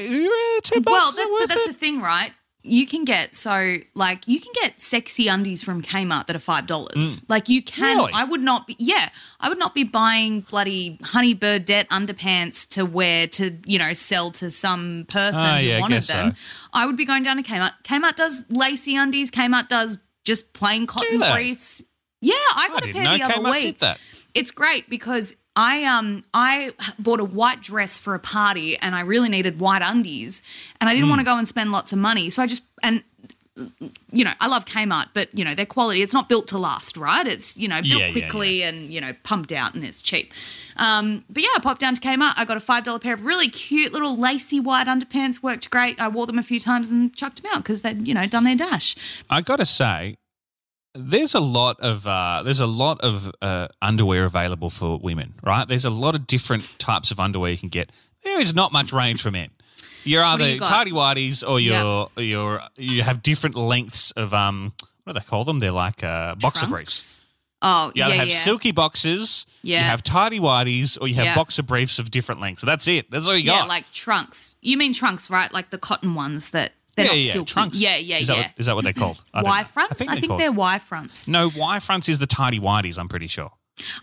two 0.64 0.82
bucks 0.82 0.92
Well, 0.92 1.10
is 1.10 1.16
that's, 1.16 1.30
but 1.42 1.48
that's 1.50 1.62
it? 1.62 1.68
the 1.68 1.74
thing, 1.74 2.02
right? 2.02 2.32
You 2.70 2.86
can 2.88 3.04
get 3.06 3.34
so 3.36 3.78
like 3.96 4.28
you 4.28 4.40
can 4.40 4.52
get 4.62 4.80
sexy 4.80 5.28
undies 5.28 5.64
from 5.64 5.82
Kmart 5.82 6.28
that 6.28 6.36
are 6.36 6.40
five 6.40 6.68
dollars. 6.68 7.28
Like 7.30 7.50
you 7.50 7.62
can. 7.64 7.98
Mm. 7.98 8.00
Really? 8.02 8.14
I 8.14 8.24
would 8.24 8.42
not 8.42 8.68
be. 8.68 8.76
Yeah, 8.80 9.10
I 9.40 9.50
would 9.50 9.58
not 9.60 9.74
be 9.74 9.84
buying 9.84 10.42
bloody 10.42 11.00
Honey 11.04 11.34
Birdette 11.36 11.88
underpants 11.88 12.68
to 12.70 12.86
wear 12.86 13.28
to 13.28 13.58
you 13.66 13.80
know 13.80 13.94
sell 13.94 14.32
to 14.34 14.52
some 14.52 15.06
person 15.10 15.42
Ah, 15.42 15.58
who 15.58 15.64
yeah, 15.66 15.78
I 15.78 15.80
wanted 15.82 16.04
them. 16.04 16.32
so. 16.36 16.38
I 16.74 16.86
would 16.86 16.98
be 16.98 17.06
going 17.06 17.24
down 17.24 17.38
to 17.38 17.44
Kmart. 17.44 17.72
Kmart 17.84 18.16
does 18.16 18.46
lacy 18.50 18.96
undies. 18.96 19.32
Kmart 19.32 19.68
does 19.68 19.98
just 20.24 20.54
plain 20.54 20.86
cotton 20.88 21.20
briefs. 21.34 21.84
Yeah, 22.22 22.34
I 22.36 22.66
I 22.66 22.70
got 22.70 22.84
a 22.84 22.86
didn't 22.94 23.02
pair 23.06 23.18
the 23.18 23.24
other 23.24 23.34
Kmart 23.36 23.52
week. 23.52 23.62
did 23.64 23.80
that. 23.80 24.00
It's 24.36 24.52
great 24.52 24.90
because 24.90 25.36
I 25.60 25.84
um 25.84 26.24
I 26.34 26.72
bought 26.98 27.20
a 27.20 27.26
white 27.26 27.62
dress 27.62 27.98
for 27.98 28.16
a 28.16 28.20
party 28.20 28.78
and 28.78 28.96
I 28.96 29.02
really 29.02 29.28
needed 29.28 29.60
white 29.60 29.82
undies 29.82 30.42
and 30.80 30.90
I 30.90 30.94
didn't 30.94 31.10
want 31.10 31.20
to 31.20 31.26
go 31.26 31.38
and 31.38 31.46
spend 31.46 31.74
lots 31.74 31.92
of 31.92 32.00
money. 32.00 32.30
So 32.30 32.42
I 32.42 32.48
just 32.48 32.64
and 32.82 33.04
you 34.10 34.24
know, 34.24 34.32
I 34.40 34.48
love 34.48 34.64
Kmart, 34.64 35.08
but 35.14 35.38
you 35.38 35.44
know, 35.44 35.54
their 35.54 35.66
quality 35.66 36.02
it's 36.02 36.14
not 36.14 36.30
built 36.30 36.48
to 36.50 36.58
last, 36.58 36.96
right? 36.96 37.28
It's, 37.28 37.58
you 37.58 37.68
know, 37.68 37.82
built 37.82 37.88
Yeah, 37.88 38.06
yeah, 38.06 38.12
quickly 38.14 38.64
and, 38.64 38.90
you 38.90 39.02
know, 39.02 39.12
pumped 39.24 39.52
out 39.52 39.76
and 39.76 39.84
it's 39.84 40.02
cheap. 40.02 40.32
Um, 40.78 41.26
but 41.30 41.44
yeah, 41.44 41.50
I 41.58 41.60
popped 41.60 41.82
down 41.82 41.94
to 41.96 42.00
Kmart. 42.00 42.36
I 42.38 42.46
got 42.46 42.56
a 42.56 42.62
$5 42.62 43.02
pair 43.02 43.16
of 43.16 43.26
really 43.26 43.50
cute 43.50 43.92
little 43.92 44.16
lacy 44.16 44.62
white 44.62 44.88
underpants, 44.88 45.44
worked 45.44 45.70
great. 45.70 46.00
I 46.00 46.08
wore 46.08 46.26
them 46.26 46.40
a 46.40 46.44
few 46.44 46.62
times 46.62 46.90
and 46.90 47.14
chucked 47.14 47.44
them 47.44 47.52
out 47.54 47.64
because 47.64 47.82
they'd, 47.82 48.08
you 48.08 48.14
know, 48.14 48.26
done 48.28 48.46
their 48.46 48.56
dash. 48.56 48.96
I 49.30 49.42
got 49.42 49.58
to 49.58 49.66
say, 49.66 50.16
there's 50.96 51.36
a 51.36 51.40
lot 51.40 51.80
of 51.80 52.08
uh, 52.08 52.42
there's 52.44 52.60
a 52.60 52.66
lot 52.68 53.02
of 53.02 53.32
uh, 53.42 53.68
underwear 53.82 54.26
available 54.26 54.70
for 54.70 54.98
women, 54.98 55.34
right? 55.44 55.68
There's 55.68 55.86
a 55.86 55.90
lot 55.90 56.16
of 56.16 56.28
different 56.28 56.78
types 56.80 57.12
of 57.12 57.20
underwear 57.20 57.52
you 57.52 57.58
can 57.58 57.70
get. 57.70 57.92
There 58.24 58.40
is 58.40 58.54
not 58.56 58.72
much 58.74 58.92
range 58.92 59.22
for 59.22 59.32
men. 59.32 59.50
You're 60.04 60.24
either 60.24 60.48
you 60.50 60.60
tidy 60.60 60.92
whities 60.92 61.48
or 61.48 61.60
you're 61.60 62.08
you're 62.18 62.62
you 62.78 63.04
have 63.04 63.22
different 63.22 63.56
lengths 63.56 64.12
of 64.12 64.34
um 64.34 64.74
what 65.04 65.14
do 65.14 65.20
they 65.20 65.26
call 65.26 65.44
them? 65.44 65.60
They're 65.60 65.72
like 65.72 66.04
uh, 66.04 66.36
boxer 66.36 66.66
Trunks? 66.66 66.72
briefs. 66.72 67.22
Oh, 67.62 67.88
You 67.94 68.00
yeah, 68.00 68.06
either 68.06 68.16
yeah. 68.16 68.20
have 68.22 68.32
silky 68.32 68.72
boxes, 68.72 69.46
yeah. 69.64 69.80
you 69.80 69.84
have 69.84 70.02
tidy 70.02 70.40
whities, 70.40 70.98
or 71.02 71.10
you 71.10 71.16
have 71.16 71.26
Yeah. 71.26 71.36
boxer 71.36 71.62
briefs 71.62 72.00
of 72.00 72.10
different 72.10 72.40
lengths. 72.40 72.62
So 72.62 72.68
that's 72.68 72.88
it. 72.88 73.12
That's 73.12 73.28
all 73.28 73.36
you 73.36 73.46
got. 73.46 73.64
yeah, 73.64 73.66
like 73.66 73.92
trunks. 73.92 74.56
You 74.62 74.78
mean 74.78 74.94
trunks, 74.94 75.30
right? 75.30 75.52
Like 75.52 75.70
the 75.70 75.78
cotton 75.78 76.16
ones 76.16 76.52
that 76.52 76.72
they're 77.04 77.06
yeah, 77.08 77.12
not 77.12 77.20
yeah, 77.20 77.34
silky. 77.34 77.52
trunks. 77.54 77.80
Yeah, 77.80 77.96
yeah, 77.98 78.18
is 78.18 78.28
that 78.28 78.38
yeah. 78.38 78.42
What, 78.44 78.52
is 78.58 78.66
that 78.68 78.76
what 78.76 78.84
they're 78.84 78.94
called? 78.94 79.24
I. 79.34 79.42
Y 79.44 79.64
fronts? 79.64 79.92
I 79.92 79.96
think, 79.96 80.12
they're 80.20 80.28
called- 80.28 80.40
they're 80.40 80.52
Y 80.52 80.80
fronts. 80.80 81.28
No, 81.28 81.50
Y 81.56 81.80
fronts 81.80 82.10
is 82.10 82.20
the 82.20 82.28
tidy 82.28 82.60
whities. 82.60 82.98
I'm 83.00 83.10
pretty 83.10 83.28
sure. 83.28 83.52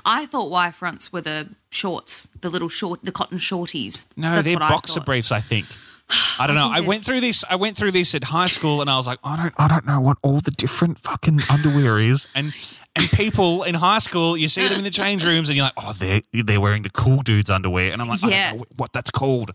I 0.05 0.27
thought 0.27 0.51
Y 0.51 0.71
fronts 0.71 1.13
were 1.13 1.21
the 1.21 1.51
shorts, 1.71 2.29
the 2.41 2.49
little 2.51 2.69
short, 2.69 3.05
the 3.05 3.13
cotton 3.13 3.39
shorties. 3.39 4.07
No, 4.17 4.35
That's 4.37 4.49
they're 4.49 4.57
I 4.63 4.69
boxer 4.71 5.01
thought. 5.01 5.07
briefs. 5.07 5.33
I 5.33 5.41
think. 5.41 5.67
I 6.39 6.47
don't 6.47 6.57
know. 6.57 6.65
think 6.67 6.77
I 6.77 6.81
went 6.81 7.03
through 7.03 7.21
this. 7.21 7.45
I 7.51 7.57
went 7.57 7.77
through 7.77 7.93
this 7.93 8.15
at 8.15 8.25
high 8.25 8.47
school, 8.47 8.81
and 8.81 8.89
I 8.89 8.97
was 8.97 9.07
like, 9.07 9.19
I 9.25 9.37
don't, 9.37 9.55
I 9.59 9.69
don't 9.69 9.87
know 9.87 10.01
what 10.01 10.19
all 10.23 10.41
the 10.41 10.51
different 10.53 10.99
fucking 11.01 11.41
underwear 11.51 11.99
is. 11.99 12.27
And 12.35 12.53
and 12.95 13.11
people 13.11 13.65
in 13.65 13.75
high 13.75 13.99
school, 13.99 14.37
you 14.37 14.49
see 14.49 14.67
them 14.69 14.79
in 14.79 14.85
the 14.85 14.91
change 14.91 15.25
rooms, 15.25 15.49
and 15.51 15.57
you're 15.57 15.65
like, 15.67 15.75
oh, 15.77 15.93
they're 15.93 16.23
they're 16.33 16.61
wearing 16.61 16.83
the 16.83 16.91
cool 16.91 17.23
dudes 17.23 17.51
underwear, 17.51 17.93
and 17.93 18.01
I'm 18.01 18.09
like, 18.09 18.23
I 18.25 18.29
Yeah. 18.29 18.51
don't 18.53 18.61
know 18.61 18.65
what 18.77 18.93
that's 18.93 19.11
called. 19.11 19.51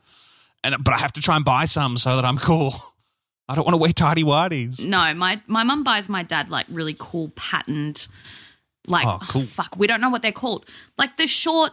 And 0.64 0.76
but 0.84 0.94
I 0.94 0.98
have 1.00 1.14
to 1.14 1.22
try 1.22 1.36
and 1.38 1.44
buy 1.46 1.66
some 1.66 1.98
so 1.98 2.16
that 2.18 2.26
I'm 2.26 2.38
cool. 2.38 2.91
I 3.52 3.56
don't 3.56 3.66
want 3.66 3.74
to 3.74 3.78
wear 3.78 3.92
tidy 3.92 4.24
whities. 4.24 4.84
No, 4.86 5.14
my 5.14 5.42
my 5.48 5.64
mum 5.64 5.84
buys 5.84 6.08
my 6.10 6.24
dad 6.24 6.50
like 6.50 6.66
really 6.70 6.96
cool 6.98 7.30
patterned, 7.36 8.08
like 8.88 9.06
Oh, 9.06 9.20
cool. 9.28 9.42
Oh, 9.42 9.46
fuck, 9.46 9.76
we 9.78 9.88
don't 9.88 10.02
know 10.02 10.10
what 10.10 10.22
they're 10.22 10.32
called. 10.32 10.66
Like 10.98 11.18
the 11.18 11.28
short, 11.28 11.72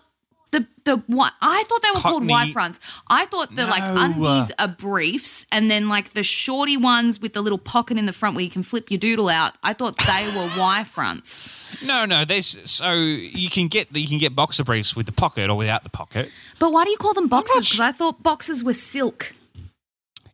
the 0.50 0.66
the 0.84 0.96
what 1.06 1.32
I 1.40 1.62
thought 1.68 1.82
they 1.82 1.90
were 1.94 2.00
called 2.00 2.26
Y 2.28 2.50
fronts. 2.52 2.80
I 3.08 3.26
thought 3.26 3.54
the 3.54 3.66
like 3.66 3.82
No. 3.94 4.02
undies 4.04 4.50
are 4.58 4.66
briefs, 4.68 5.46
and 5.52 5.70
then 5.70 5.88
like 5.88 6.14
the 6.14 6.22
shorty 6.24 6.76
ones 6.76 7.20
with 7.20 7.32
the 7.34 7.42
little 7.42 7.58
pocket 7.58 7.96
in 7.98 8.06
the 8.06 8.12
front 8.12 8.34
where 8.34 8.44
you 8.44 8.50
can 8.50 8.62
flip 8.62 8.90
your 8.90 8.98
doodle 8.98 9.28
out. 9.28 9.52
I 9.62 9.72
thought 9.74 9.96
they 9.98 10.26
were 10.34 10.50
Y 10.58 10.84
fronts. 10.84 11.82
No, 11.84 12.06
no. 12.06 12.24
There's 12.24 12.58
so 12.70 12.92
you 12.94 13.50
can 13.50 13.68
get 13.68 13.94
you 13.94 14.08
can 14.08 14.18
get 14.18 14.34
boxer 14.34 14.64
briefs 14.64 14.96
with 14.96 15.06
the 15.06 15.12
pocket 15.12 15.50
or 15.50 15.56
without 15.56 15.84
the 15.84 15.90
pocket. 15.90 16.32
But 16.58 16.72
why 16.72 16.84
do 16.84 16.90
you 16.90 16.96
call 16.96 17.12
them 17.14 17.28
boxes? 17.28 17.66
Because 17.68 17.80
I 17.80 17.92
thought 17.92 18.22
boxes 18.22 18.64
were 18.64 18.72
silk. 18.72 19.34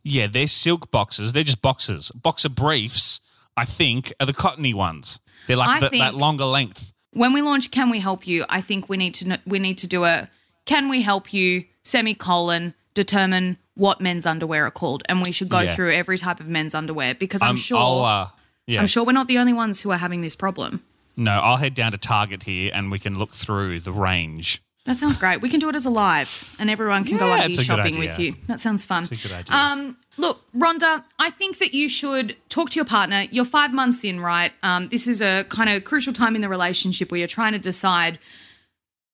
Yeah, 0.05 0.27
they're 0.27 0.47
silk 0.47 0.91
boxes. 0.91 1.33
They're 1.33 1.45
just 1.45 1.63
boxes. 1.63 2.11
Boxer 2.15 2.51
briefs, 2.51 3.21
I 3.57 3.65
think, 3.65 4.13
are 4.21 4.27
the 4.27 4.35
cottony 4.35 4.75
ones. 4.75 5.19
They're 5.47 5.57
like 5.57 5.81
the, 5.91 5.99
that 5.99 6.15
longer 6.15 6.45
length. 6.45 6.93
when 7.13 7.33
we 7.33 7.41
launch 7.43 7.71
can 7.71 7.91
we 7.91 8.01
help 8.01 8.27
you 8.27 8.45
i 8.49 8.61
think 8.61 8.89
we 8.89 8.97
need 8.97 9.15
to 9.15 9.39
we 9.47 9.59
need 9.59 9.79
to 9.79 9.87
do 9.87 10.05
a 10.05 10.29
can 10.67 10.89
we 10.89 11.03
help 11.03 11.33
you 11.33 11.65
semicolon 11.83 12.75
determine 12.95 13.57
what 13.75 14.01
men's 14.01 14.27
underwear 14.27 14.67
are 14.67 14.71
called 14.71 15.03
and 15.09 15.23
we 15.25 15.31
should 15.33 15.49
go 15.49 15.61
Yeah. 15.61 15.75
through 15.75 15.93
every 15.95 16.19
type 16.19 16.41
of 16.41 16.49
men's 16.49 16.75
underwear 16.75 17.15
because 17.15 17.41
i'm 17.43 17.51
Um, 17.51 17.57
sure 17.57 18.05
uh, 18.05 18.29
yeah. 18.67 18.81
i'm 18.81 18.87
sure 18.89 19.05
we're 19.05 19.13
not 19.13 19.29
the 19.29 19.39
only 19.39 19.53
ones 19.53 19.81
who 19.83 19.91
are 19.91 19.99
having 19.99 20.23
this 20.23 20.37
problem 20.37 20.83
No, 21.17 21.33
I'll 21.47 21.59
head 21.59 21.75
down 21.75 21.93
to 21.93 21.99
Target 21.99 22.43
here 22.43 22.71
and 22.75 22.91
we 22.91 22.99
can 22.99 23.17
look 23.17 23.33
through 23.33 23.79
the 23.81 23.93
range. 23.93 24.61
That 24.85 24.97
sounds 24.97 25.17
great 25.17 25.41
we 25.41 25.49
can 25.49 25.61
do 25.61 25.69
it 25.69 25.75
as 25.75 25.87
a 25.87 25.91
live 25.91 26.55
and 26.59 26.69
everyone 26.71 27.05
can 27.05 27.19
go 27.19 27.29
Yeah, 27.29 27.43
idea 27.45 27.57
it's 27.57 27.65
shopping 27.65 27.99
with 27.99 28.19
you 28.19 28.35
that 28.47 28.61
sounds 28.61 28.85
fun 28.85 29.05
It's 29.05 29.13
a 29.25 29.29
good 29.29 29.33
idea. 29.33 29.57
Um, 29.57 29.97
look, 30.17 30.41
Rhonda, 30.55 31.05
I 31.19 31.31
think 31.31 31.59
that 31.59 31.75
you 31.75 31.89
should 31.89 32.37
talk 32.49 32.71
to 32.71 32.77
your 32.77 32.85
partner. 32.85 33.27
You're 33.31 33.45
five 33.45 33.73
months 33.73 34.05
in, 34.05 34.21
right? 34.21 34.53
Um, 34.63 34.89
this 34.89 35.07
is 35.07 35.21
a 35.21 35.45
kind 35.49 35.69
of 35.71 35.85
crucial 35.85 36.13
time 36.13 36.37
in 36.37 36.43
the 36.43 36.49
relationship 36.49 37.11
where 37.11 37.19
you're 37.19 37.27
trying 37.29 37.53
to 37.53 37.59
decide 37.59 38.19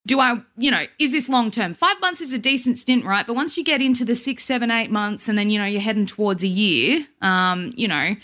do 0.07 0.19
I, 0.19 0.41
you 0.57 0.71
know, 0.71 0.85
is 0.99 1.13
this 1.13 1.29
long 1.29 1.51
term? 1.51 1.75
Five 1.75 2.01
months 2.01 2.23
is 2.23 2.33
a 2.33 2.39
decent 2.39 2.79
stint, 2.79 3.05
right? 3.05 3.27
But 3.27 3.35
once 3.35 3.59
you 3.59 3.63
get 3.63 3.83
into 3.83 4.03
the 4.05 4.15
six, 4.15 4.43
seven, 4.45 4.71
eight 4.71 4.91
months 4.91 5.29
and 5.29 5.37
then, 5.37 5.51
you 5.51 5.59
know, 5.59 5.67
you're 5.67 5.83
heading 5.83 6.07
towards 6.07 6.43
a 6.43 6.49
year, 6.49 7.07
um, 7.21 7.71
you 7.77 7.87
know, 7.87 8.17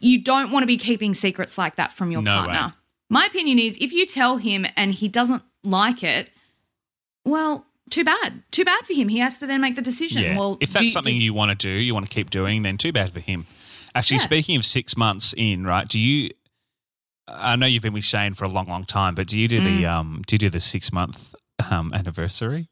you 0.00 0.20
don't 0.20 0.50
want 0.50 0.64
to 0.64 0.66
be 0.66 0.76
keeping 0.76 1.14
secrets 1.14 1.56
like 1.56 1.76
that 1.76 1.92
from 1.92 2.10
your 2.10 2.22
No 2.22 2.38
partner. 2.38 2.66
way. 2.66 2.72
My 3.08 3.24
opinion 3.26 3.60
is 3.60 3.78
if 3.80 3.92
you 3.92 4.04
tell 4.04 4.38
him 4.38 4.66
and 4.76 4.92
he 4.92 5.06
doesn't 5.06 5.44
like 5.62 6.02
it, 6.02 6.31
well, 7.24 7.66
too 7.90 8.04
bad. 8.04 8.42
Too 8.50 8.64
bad 8.64 8.84
for 8.86 8.94
him. 8.94 9.08
He 9.08 9.18
has 9.18 9.38
to 9.38 9.46
then 9.46 9.60
make 9.60 9.74
the 9.74 9.82
decision. 9.82 10.22
Yeah. 10.22 10.38
Well, 10.38 10.56
if 10.60 10.72
that's 10.72 10.92
something 10.92 11.12
does- 11.14 11.22
you 11.22 11.34
want 11.34 11.50
to 11.50 11.54
do, 11.54 11.70
you 11.70 11.92
want 11.94 12.06
to 12.06 12.12
keep 12.14 12.30
doing, 12.30 12.62
then 12.62 12.78
too 12.78 12.92
bad 12.92 13.12
for 13.12 13.20
him. 13.20 13.46
Actually, 13.94 14.16
Yeah. 14.18 14.22
speaking 14.24 14.56
of 14.56 14.64
six 14.64 14.96
months 14.96 15.34
in, 15.36 15.64
right? 15.64 15.86
Do 15.88 15.98
you? 16.00 16.30
I 17.28 17.56
know 17.56 17.66
you've 17.66 17.82
been 17.82 17.92
with 17.92 18.04
Shane 18.04 18.34
for 18.34 18.44
a 18.44 18.48
long, 18.48 18.66
long 18.66 18.84
time, 18.84 19.14
but 19.14 19.26
do 19.28 19.38
you 19.38 19.46
do 19.48 19.60
Mm. 19.60 19.64
the 19.64 19.86
um? 19.86 20.22
Do 20.26 20.34
you 20.34 20.38
do 20.38 20.50
the 20.50 20.60
six 20.60 20.92
month 20.92 21.34
um 21.70 21.92
anniversary? 21.94 22.68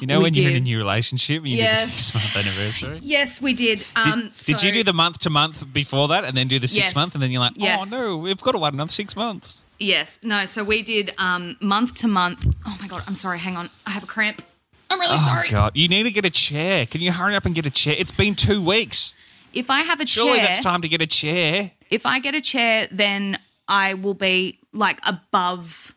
You 0.00 0.06
know 0.06 0.18
We 0.18 0.24
when 0.24 0.34
you're 0.34 0.50
in 0.50 0.56
a 0.56 0.60
new 0.60 0.76
relationship, 0.78 1.42
and 1.42 1.48
you 1.50 1.58
Yes. 1.58 1.84
do 1.86 1.90
the 1.92 1.96
six 1.98 2.14
month 2.14 2.36
anniversary. 2.46 2.98
Yes, 3.02 3.40
we 3.40 3.54
did. 3.54 3.78
Did, 3.78 3.86
Um, 3.96 4.32
did 4.44 4.62
you 4.62 4.72
do 4.72 4.82
the 4.82 4.92
month 4.92 5.18
to 5.20 5.30
month 5.30 5.72
before 5.72 6.08
that, 6.08 6.24
and 6.24 6.36
then 6.36 6.48
do 6.48 6.58
the 6.58 6.68
six 6.68 6.78
Yes. 6.78 6.94
month, 6.94 7.14
and 7.14 7.22
then 7.22 7.30
you're 7.30 7.40
like, 7.40 7.52
oh 7.58 7.62
Yes. 7.64 7.90
no, 7.90 8.16
we've 8.16 8.36
got 8.38 8.52
to 8.52 8.58
wait 8.58 8.72
another 8.74 8.90
six 8.92 9.14
months. 9.14 9.64
Yes, 9.78 10.18
no. 10.22 10.46
So 10.46 10.64
we 10.64 10.82
did 10.82 11.12
um, 11.18 11.56
month 11.60 11.94
to 11.96 12.08
month. 12.08 12.46
Oh 12.66 12.76
my 12.80 12.86
god, 12.88 13.02
I'm 13.06 13.14
sorry. 13.14 13.38
Hang 13.38 13.56
on, 13.56 13.68
I 13.86 13.90
have 13.90 14.02
a 14.04 14.06
cramp. 14.06 14.42
I'm 14.90 15.00
really 15.00 15.14
Oh 15.18 15.24
sorry. 15.26 15.48
god, 15.50 15.72
you 15.76 15.88
need 15.88 16.04
to 16.04 16.12
get 16.12 16.24
a 16.24 16.30
chair. 16.30 16.86
Can 16.86 17.00
you 17.00 17.12
hurry 17.12 17.34
up 17.34 17.44
and 17.44 17.54
get 17.54 17.66
a 17.66 17.70
chair? 17.70 17.94
It's 17.98 18.12
been 18.12 18.34
two 18.34 18.62
weeks. 18.64 19.14
If 19.52 19.68
I 19.70 19.80
have 19.80 20.00
a 20.00 20.04
chair. 20.04 20.24
Surely 20.24 20.38
chair, 20.38 20.46
that's 20.48 20.60
time 20.60 20.82
to 20.82 20.88
get 20.88 21.02
a 21.02 21.06
chair. 21.06 21.72
if 21.90 22.06
I 22.06 22.18
get 22.20 22.34
a 22.34 22.40
chair, 22.40 22.86
then 22.90 23.38
I 23.68 23.94
will 23.94 24.14
be 24.14 24.58
like 24.72 25.00
above 25.06 25.94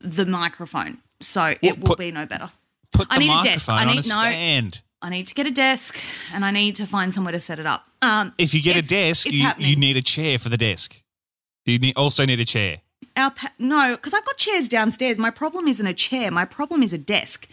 the 0.00 0.26
microphone, 0.26 0.98
so 1.20 1.54
it 1.62 1.78
will 1.78 1.86
put- 1.88 1.98
be 1.98 2.10
no 2.12 2.26
better. 2.26 2.50
Put 2.92 3.08
the 3.08 3.14
I 3.14 3.18
need 3.18 3.30
a 3.30 3.42
desk. 3.42 3.68
I 3.68 3.82
on 3.82 3.86
need- 3.88 3.92
a 3.92 3.96
no. 3.96 4.00
stand. 4.02 4.82
I 5.00 5.10
need 5.10 5.26
to 5.28 5.34
get 5.34 5.46
a 5.46 5.50
desk, 5.52 5.96
and 6.32 6.44
I 6.44 6.50
need 6.50 6.74
to 6.76 6.86
find 6.86 7.14
somewhere 7.14 7.32
to 7.32 7.38
set 7.40 7.58
it 7.60 7.66
up. 7.66 7.86
Um, 8.02 8.32
If 8.36 8.52
you 8.52 8.60
get 8.60 8.76
a 8.76 8.82
desk, 8.82 9.26
you, 9.30 9.48
you 9.58 9.76
need 9.76 9.96
a 9.96 10.02
chair 10.02 10.38
for 10.38 10.48
the 10.48 10.56
desk. 10.56 11.00
You 11.66 11.78
need, 11.78 11.96
also 11.96 12.24
need 12.26 12.40
a 12.40 12.44
chair. 12.44 12.78
Our 13.16 13.30
pa- 13.32 13.52
no, 13.58 13.96
because 13.96 14.14
I've 14.14 14.24
got 14.24 14.36
chairs 14.36 14.68
downstairs. 14.68 15.18
My 15.18 15.30
problem 15.30 15.66
isn't 15.66 15.86
a 15.86 15.94
chair. 15.94 16.30
My 16.30 16.44
problem 16.44 16.82
is 16.82 16.92
a 16.92 16.98
desk, 16.98 17.48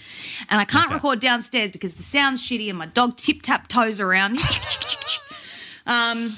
and 0.49 0.62
I 0.62 0.65
can't 0.65 0.86
Okay. 0.88 0.95
record 0.95 1.19
downstairs 1.19 1.71
because 1.71 1.95
the 1.95 2.03
sound's 2.03 2.41
shitty 2.41 2.69
and 2.69 2.77
my 2.77 2.86
dog 2.86 3.17
tip 3.17 3.41
tap 3.41 3.67
toes 3.67 3.99
around. 3.99 4.39
um, 5.88 6.36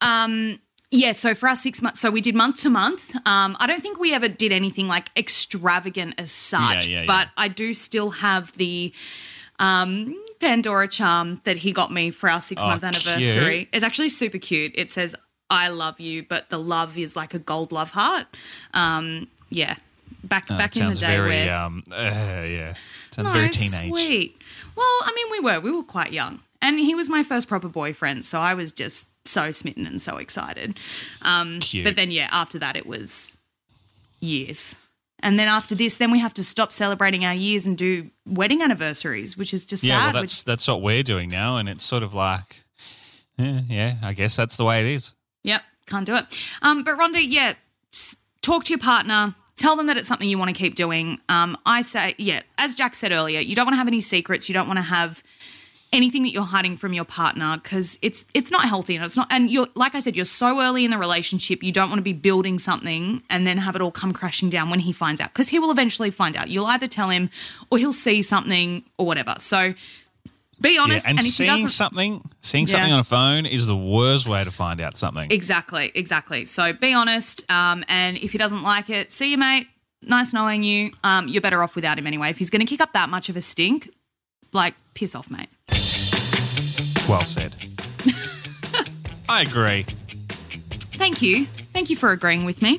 um, 0.00 0.58
yeah. 0.90 1.12
So 1.12 1.34
for 1.34 1.48
our 1.48 1.56
six 1.56 1.82
months, 1.82 2.00
so 2.00 2.10
we 2.10 2.20
did 2.20 2.34
month 2.34 2.60
to 2.60 2.70
month. 2.70 3.14
Um, 3.26 3.56
I 3.60 3.66
don't 3.66 3.82
think 3.82 3.98
we 3.98 4.12
ever 4.14 4.28
did 4.28 4.52
anything 4.52 4.88
like 4.88 5.08
extravagant 5.16 6.14
as 6.18 6.30
such, 6.32 6.88
Yeah, 6.88 7.00
yeah, 7.00 7.06
but 7.06 7.28
I 7.36 7.48
do 7.48 7.74
still 7.74 8.10
have 8.10 8.52
the. 8.56 8.92
Um, 9.58 10.16
Pandora 10.40 10.88
charm 10.88 11.40
that 11.44 11.58
he 11.58 11.70
got 11.70 11.92
me 11.92 12.10
for 12.10 12.28
our 12.28 12.40
six 12.40 12.60
month 12.64 12.82
Oh, 12.82 12.88
anniversary. 12.88 13.56
cute. 13.58 13.68
It's 13.72 13.84
actually 13.84 14.08
super 14.08 14.38
cute. 14.38 14.72
It 14.74 14.90
says 14.90 15.14
"I 15.52 15.68
love 15.68 16.00
you," 16.00 16.24
but 16.24 16.48
the 16.50 16.58
love 16.58 16.96
is 16.98 17.14
like 17.14 17.34
a 17.34 17.38
gold 17.38 17.70
love 17.72 17.90
heart. 17.92 18.26
Um, 18.74 19.28
yeah, 19.50 19.76
back 20.24 20.46
Oh, 20.50 20.56
back 20.58 20.76
in 20.76 20.88
the 20.88 20.94
day 20.94 21.06
very, 21.16 21.28
where 21.30 21.54
um, 21.56 21.82
uh, 21.92 21.94
yeah. 21.94 22.74
Sounds 23.10 23.28
no, 23.28 23.32
very 23.34 23.50
teenage. 23.50 23.90
Sweet. 23.92 24.36
Well, 24.74 24.86
I 24.86 25.12
mean, 25.14 25.26
we 25.30 25.40
were 25.40 25.60
we 25.60 25.70
were 25.70 25.82
quite 25.82 26.12
young, 26.12 26.40
and 26.62 26.78
he 26.78 26.94
was 26.94 27.08
my 27.08 27.22
first 27.22 27.46
proper 27.48 27.68
boyfriend, 27.68 28.24
so 28.24 28.40
I 28.40 28.54
was 28.54 28.72
just 28.72 29.08
so 29.24 29.52
smitten 29.52 29.86
and 29.86 30.00
so 30.00 30.16
excited. 30.16 30.78
Um, 31.22 31.60
Cute. 31.60 31.84
but 31.84 31.94
then, 31.96 32.10
yeah, 32.10 32.28
after 32.32 32.58
that, 32.58 32.74
it 32.76 32.86
was 32.86 33.38
years. 34.20 34.76
And 35.24 35.38
then 35.38 35.46
after 35.46 35.76
this, 35.76 35.98
then 35.98 36.10
we 36.10 36.18
have 36.18 36.34
to 36.34 36.42
stop 36.42 36.72
celebrating 36.72 37.24
our 37.24 37.34
years 37.34 37.64
and 37.66 37.78
do 37.78 38.10
wedding 38.26 38.60
anniversaries, 38.62 39.36
which 39.36 39.54
is 39.54 39.64
just 39.64 39.84
Yeah, 39.84 39.98
sad. 40.06 40.14
well, 40.14 40.22
which- 40.22 40.30
that's 40.30 40.42
that's 40.42 40.68
what 40.68 40.82
we're 40.82 41.04
doing 41.04 41.28
now, 41.28 41.58
and 41.58 41.68
it's 41.68 41.84
sort 41.84 42.02
of 42.02 42.12
like, 42.14 42.64
yeah, 43.38 43.60
yeah, 43.68 43.96
I 44.02 44.14
guess 44.14 44.34
that's 44.34 44.56
the 44.56 44.64
way 44.64 44.80
it 44.80 44.86
is. 44.86 45.14
Can't 45.86 46.06
do 46.06 46.16
it. 46.16 46.24
Um, 46.62 46.84
but 46.84 46.98
Rhonda, 46.98 47.24
yeah, 47.24 47.54
talk 48.40 48.64
to 48.64 48.70
your 48.70 48.78
partner. 48.78 49.34
Tell 49.56 49.76
them 49.76 49.86
that 49.86 49.96
it's 49.96 50.08
something 50.08 50.28
you 50.28 50.38
want 50.38 50.48
to 50.48 50.58
keep 50.58 50.74
doing. 50.74 51.20
Um, 51.28 51.56
I 51.66 51.82
say, 51.82 52.14
yeah, 52.18 52.42
as 52.58 52.74
Jack 52.74 52.94
said 52.94 53.12
earlier, 53.12 53.40
you 53.40 53.54
don't 53.54 53.66
want 53.66 53.74
to 53.74 53.78
have 53.78 53.88
any 53.88 54.00
secrets. 54.00 54.48
You 54.48 54.54
don't 54.54 54.66
want 54.66 54.78
to 54.78 54.84
have 54.84 55.22
anything 55.92 56.22
that 56.22 56.30
you're 56.30 56.42
hiding 56.42 56.76
from 56.76 56.94
your 56.94 57.04
partner 57.04 57.58
because 57.62 57.98
it's 58.00 58.24
it's 58.32 58.50
not 58.50 58.64
healthy 58.64 58.96
and 58.96 59.04
it's 59.04 59.16
not. 59.16 59.28
And 59.30 59.50
you're 59.50 59.68
like 59.74 59.94
I 59.94 60.00
said, 60.00 60.16
you're 60.16 60.24
so 60.24 60.60
early 60.60 60.84
in 60.84 60.90
the 60.90 60.98
relationship. 60.98 61.62
You 61.62 61.70
don't 61.70 61.90
want 61.90 61.98
to 61.98 62.04
be 62.04 62.14
building 62.14 62.58
something 62.58 63.22
and 63.28 63.46
then 63.46 63.58
have 63.58 63.76
it 63.76 63.82
all 63.82 63.90
come 63.90 64.12
crashing 64.12 64.48
down 64.48 64.70
when 64.70 64.80
he 64.80 64.92
finds 64.92 65.20
out 65.20 65.32
because 65.32 65.50
he 65.50 65.58
will 65.58 65.70
eventually 65.70 66.10
find 66.10 66.36
out. 66.36 66.48
You'll 66.48 66.66
either 66.66 66.88
tell 66.88 67.10
him 67.10 67.30
or 67.70 67.78
he'll 67.78 67.92
see 67.92 68.22
something 68.22 68.84
or 68.96 69.06
whatever. 69.06 69.34
So 69.38 69.74
be 70.62 70.74
Yeah, 70.74 70.80
honest. 70.82 71.06
and, 71.06 71.18
if 71.18 71.24
he 71.24 71.30
seeing 71.30 71.68
something, 71.68 72.22
seeing 72.40 72.66
Yeah. 72.66 72.70
something 72.72 72.92
on 72.92 72.98
a 73.00 73.04
phone 73.04 73.44
is 73.46 73.66
the 73.66 73.76
worst 73.76 74.26
way 74.26 74.42
to 74.44 74.50
find 74.50 74.80
out 74.80 74.96
something. 74.96 75.30
Exactly, 75.30 75.92
exactly. 75.94 76.46
So 76.46 76.72
be 76.72 76.94
honest. 76.94 77.44
Um, 77.50 77.84
and 77.88 78.16
if 78.16 78.32
he 78.32 78.38
doesn't 78.38 78.62
like 78.62 78.88
it, 78.88 79.12
see 79.12 79.30
you, 79.32 79.38
mate. 79.38 79.66
Nice 80.00 80.32
knowing 80.32 80.62
you. 80.62 80.92
Um, 81.04 81.28
you're 81.28 81.42
better 81.42 81.62
off 81.62 81.74
without 81.76 81.98
him 81.98 82.06
anyway. 82.06 82.30
If 82.30 82.38
he's 82.38 82.50
going 82.50 82.64
to 82.64 82.66
kick 82.66 82.80
up 82.80 82.92
that 82.94 83.08
much 83.08 83.28
of 83.28 83.36
a 83.36 83.42
stink, 83.42 83.90
like 84.52 84.74
piss 84.94 85.14
off, 85.14 85.30
mate. 85.30 85.48
Well 87.08 87.24
said. 87.24 87.54
I 89.28 89.42
agree. 89.42 89.84
Thank 90.96 91.20
you 91.22 91.46
Thank 91.72 91.88
you 91.88 91.96
for 91.96 92.12
agreeing 92.12 92.44
with 92.44 92.60
me. 92.60 92.78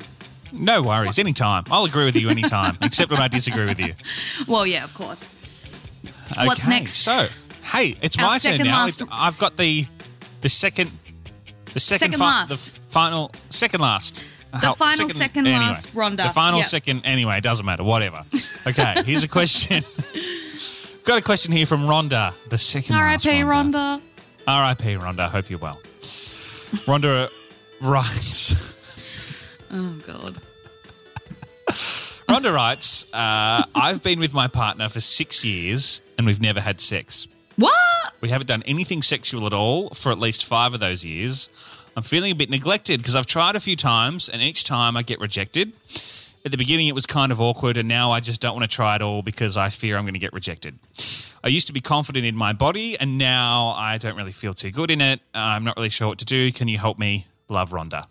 No 0.54 0.84
worries, 0.84 1.18
anytime. 1.18 1.64
I'll 1.72 1.86
agree 1.86 2.06
with 2.06 2.16
you 2.16 2.30
anytime, 2.30 2.78
except 2.84 3.10
when 3.10 3.20
I 3.20 3.28
disagree 3.28 3.66
with 3.66 3.80
you. 3.80 3.94
Well, 4.48 4.68
yeah, 4.68 4.84
of 4.84 4.94
course. 4.94 5.36
Okay, 6.32 6.46
What's 6.46 6.68
next? 6.68 6.94
So, 6.98 7.28
hey, 7.74 7.96
it's 8.02 8.18
Our 8.18 8.24
my 8.26 8.32
turn 8.34 8.40
second 8.40 8.66
now. 8.68 8.84
last- 8.86 9.02
It's- 9.02 9.10
I've 9.12 9.38
got 9.38 9.58
the 9.58 9.88
the 10.42 10.50
second 10.50 10.92
the 11.74 11.80
second, 11.80 12.12
Second 12.12 12.20
last. 12.26 12.50
the 12.50 12.80
final 12.90 13.32
second 13.50 13.82
last. 13.82 14.24
The 14.54 14.74
final 14.78 15.10
second 15.10 15.48
anyway, 15.48 15.66
last 15.66 15.94
Rhonda. 15.96 16.28
The 16.28 16.34
final 16.34 16.60
Yep. 16.60 16.68
second 16.68 17.02
anyway, 17.06 17.38
it 17.40 17.42
doesn't 17.42 17.66
matter, 17.66 17.84
whatever. 17.84 18.24
Okay, 18.68 19.04
here's 19.06 19.24
a 19.24 19.28
question. 19.28 19.84
got 21.04 21.18
a 21.18 21.22
question 21.22 21.52
here 21.52 21.66
from 21.66 21.82
Rhonda, 21.82 22.34
the 22.50 22.58
second 22.58 22.96
last 22.96 23.26
R.I.P. 23.26 23.42
Rhonda. 23.42 23.74
Rhonda. 23.74 24.02
R.I.P. 24.48 24.86
Rhonda. 24.96 25.30
Hope 25.30 25.50
you're 25.50 25.60
well. 25.60 25.80
Rhonda 26.86 27.30
writes. 27.82 28.56
Oh 29.72 29.98
God. 30.08 30.40
Rhonda 32.30 32.54
writes, 32.54 33.06
uh, 33.14 33.64
I've 33.76 34.02
been 34.04 34.20
with 34.20 34.34
my 34.34 34.48
partner 34.48 34.88
for 34.90 35.02
six 35.02 35.44
years 35.44 36.02
and 36.18 36.26
we've 36.28 36.42
never 36.42 36.62
had 36.62 36.80
sex. 36.80 37.28
What? 37.56 38.14
We 38.22 38.30
haven't 38.30 38.48
done 38.48 38.64
anything 38.66 39.02
sexual 39.02 39.46
at 39.46 39.54
all 39.54 39.90
for 39.90 40.12
at 40.12 40.20
least 40.20 40.46
five 40.46 40.74
of 40.74 40.80
those 40.80 41.04
years. 41.06 41.50
I'm 41.96 42.04
feeling 42.04 42.32
a 42.32 42.36
bit 42.36 42.50
neglected 42.50 43.00
because 43.00 43.16
I've 43.16 43.26
tried 43.26 43.56
a 43.56 43.60
few 43.60 43.76
times 43.76 44.30
and 44.30 44.42
each 44.42 44.64
time 44.64 44.98
I 44.98 45.04
get 45.04 45.20
rejected. 45.20 45.74
At 46.46 46.52
the 46.52 46.58
beginning, 46.58 46.88
it 46.88 46.96
was 46.96 47.06
kind 47.06 47.32
of 47.32 47.40
awkward, 47.40 47.78
and 47.78 47.88
now 47.88 48.12
I 48.12 48.20
just 48.20 48.42
don't 48.42 48.54
want 48.54 48.70
to 48.70 48.76
try 48.76 48.96
at 48.96 49.02
all 49.02 49.22
because 49.22 49.56
I 49.56 49.70
fear 49.70 49.98
I'm 49.98 50.04
going 50.04 50.14
to 50.14 50.20
get 50.20 50.34
rejected. 50.34 50.78
I 51.42 51.48
used 51.48 51.68
to 51.68 51.74
be 51.74 51.80
confident 51.80 52.26
in 52.26 52.36
my 52.36 52.52
body, 52.52 53.00
and 53.00 53.18
now 53.18 53.70
I 53.78 53.98
don't 53.98 54.18
really 54.18 54.34
feel 54.34 54.54
too 54.54 54.70
good 54.70 54.92
in 54.92 55.00
it. 55.00 55.22
I'm 55.34 55.64
not 55.64 55.78
really 55.78 55.90
sure 55.90 56.10
what 56.10 56.20
to 56.20 56.26
do. 56.26 56.52
Can 56.52 56.68
you 56.68 56.78
help 56.78 57.00
me? 57.00 57.28
Love 57.48 57.72
Rhonda. 57.72 58.08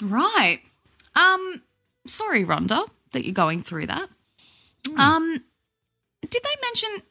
Right. 0.00 0.60
Um. 1.16 1.62
Sorry, 2.06 2.44
Rhonda, 2.44 2.88
that 3.12 3.24
you're 3.24 3.34
going 3.34 3.62
through 3.62 3.86
that. 3.86 4.08
Um. 4.96 5.42
Did 6.20 6.42
they 6.42 6.56
mention? 6.62 7.02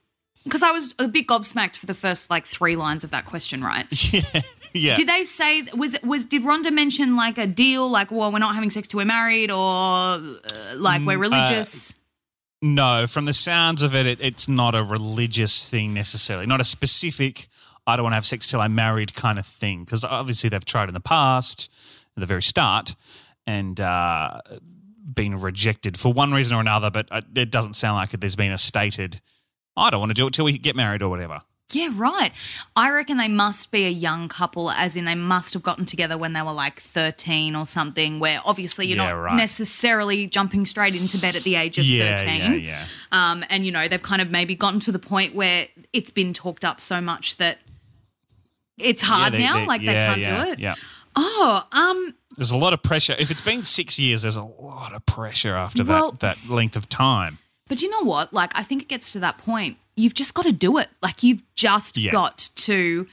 Because 0.44 0.64
I 0.64 0.72
was 0.72 0.96
a 0.98 1.08
bit 1.08 1.28
gobsmacked 1.28 1.78
for 1.78 1.86
the 1.86 1.94
first 1.94 2.30
like 2.30 2.46
three 2.46 2.76
lines 2.76 3.04
of 3.04 3.12
that 3.12 3.26
question, 3.26 3.64
right? 3.64 3.86
yeah. 4.14 4.42
Yeah. 4.74 4.96
Did 4.96 5.10
they 5.10 5.24
say 5.24 5.64
was 5.76 5.98
was 6.04 6.26
did 6.26 6.44
Rhonda 6.44 6.72
mention 6.72 7.16
like 7.16 7.38
a 7.38 7.48
deal, 7.48 7.90
like 7.90 8.12
well 8.12 8.32
we're 8.32 8.40
not 8.40 8.56
having 8.56 8.70
sex 8.70 8.88
till 8.88 9.00
we're 9.00 9.06
married, 9.06 9.52
or 9.52 9.58
uh, 9.58 10.20
like 10.76 11.02
we're 11.06 11.18
religious? 11.18 12.00
No, 12.62 13.08
from 13.08 13.26
the 13.26 13.34
sounds 13.34 13.82
of 13.82 13.96
it, 13.96 14.06
it, 14.06 14.22
it's 14.22 14.48
not 14.48 14.76
a 14.76 14.84
religious 14.84 15.68
thing 15.68 15.94
necessarily, 15.94 16.46
not 16.46 16.62
a 16.62 16.64
specific. 16.64 17.48
I 17.88 17.96
don't 17.96 18.04
want 18.04 18.12
to 18.12 18.16
have 18.16 18.26
sex 18.26 18.48
till 18.48 18.62
I'm 18.62 18.76
married 18.76 19.16
kind 19.16 19.40
of 19.40 19.46
thing, 19.46 19.84
because 19.84 20.06
obviously 20.06 20.50
they've 20.50 20.64
tried 20.64 20.88
in 20.88 20.94
the 20.94 21.00
past, 21.00 21.72
at 22.16 22.22
the 22.22 22.28
very 22.28 22.44
start, 22.44 22.96
and 23.48 23.82
uh, 23.82 24.42
been 25.04 25.42
rejected 25.42 26.00
for 26.00 26.14
one 26.14 26.32
reason 26.32 26.56
or 26.56 26.62
another. 26.62 26.92
But 26.92 27.08
uh, 27.10 27.22
it 27.36 27.50
doesn't 27.50 27.74
sound 27.74 27.96
like 27.96 28.12
there's 28.12 28.36
been 28.36 28.52
a 28.52 28.60
stated. 28.60 29.22
I 29.78 29.90
don't 29.90 30.00
want 30.00 30.10
to 30.10 30.14
do 30.16 30.28
it 30.28 30.34
till 30.34 30.46
we 30.46 30.58
get 30.58 30.76
married 30.76 31.02
or 31.02 31.10
whatever. 31.10 31.40
yeah, 31.72 31.90
right. 31.96 32.32
I 32.76 32.92
reckon 32.92 33.16
they 33.18 33.30
must 33.30 33.72
be 33.72 33.86
a 33.86 33.90
young 33.90 34.28
couple, 34.28 34.70
as 34.72 34.98
in 34.98 35.06
they 35.06 35.16
must 35.16 35.54
have 35.54 35.64
gotten 35.64 35.86
together 35.86 36.18
when 36.18 36.34
they 36.34 36.42
were 36.42 36.52
like 36.52 36.82
thirteen 36.82 37.56
or 37.56 37.66
something. 37.66 38.20
Where 38.20 38.42
obviously 38.46 38.88
you're 38.88 38.98
Yeah, 38.98 39.12
not 39.12 39.16
right. 39.22 39.36
necessarily 39.38 40.28
jumping 40.28 40.66
straight 40.66 41.00
into 41.00 41.18
bed 41.20 41.36
at 41.38 41.44
the 41.44 41.56
age 41.56 41.78
of 41.78 41.86
yeah, 41.86 42.18
thirteen. 42.18 42.52
yeah, 42.56 42.58
yeah. 42.58 42.86
Um, 43.14 43.46
and 43.50 43.66
you 43.66 43.72
know 43.72 43.88
they've 43.88 44.02
kind 44.02 44.22
of 44.22 44.30
maybe 44.30 44.54
gotten 44.56 44.82
to 44.82 44.92
the 44.92 45.00
point 45.00 45.34
where 45.34 45.68
it's 45.94 46.12
been 46.12 46.34
talked 46.34 46.66
up 46.66 46.82
so 46.82 47.00
much 47.00 47.38
that 47.38 47.60
it's 48.78 49.02
hard 49.02 49.34
Yeah, 49.34 49.40
they- 49.40 49.46
now. 49.46 49.54
they- 49.60 49.66
like 49.66 49.82
they 49.82 49.94
can't 49.94 50.24
do 50.24 50.52
it. 50.52 50.60
Yeah. 50.60 50.76
Oh, 51.16 51.64
um, 51.72 52.16
There's 52.38 52.52
a 52.52 52.58
lot 52.58 52.72
of 52.74 52.82
pressure. 52.82 53.16
If 53.20 53.32
it's 53.32 53.42
been 53.42 53.64
six 53.64 54.00
years, 54.00 54.22
there's 54.22 54.38
a 54.38 54.44
lot 54.44 54.94
of 54.94 55.06
pressure 55.06 55.56
after 55.56 55.84
Well- 55.84 56.12
that 56.14 56.20
that 56.38 56.50
length 56.50 56.76
of 56.76 56.88
time. 56.90 57.38
But 57.72 57.82
you 57.82 57.90
know 57.90 58.02
what? 58.04 58.34
Like, 58.34 58.52
I 58.54 58.64
think 58.64 58.82
it 58.82 58.90
gets 58.90 59.14
to 59.14 59.20
that 59.20 59.38
point. 59.38 59.78
You've 59.96 60.14
just 60.14 60.34
got 60.34 60.44
to 60.46 60.52
do 60.52 60.78
it. 60.78 60.90
Like, 61.02 61.24
you've 61.24 61.42
just 61.56 61.98
Yeah. 61.98 62.12
got 62.12 62.50
to 62.68 63.08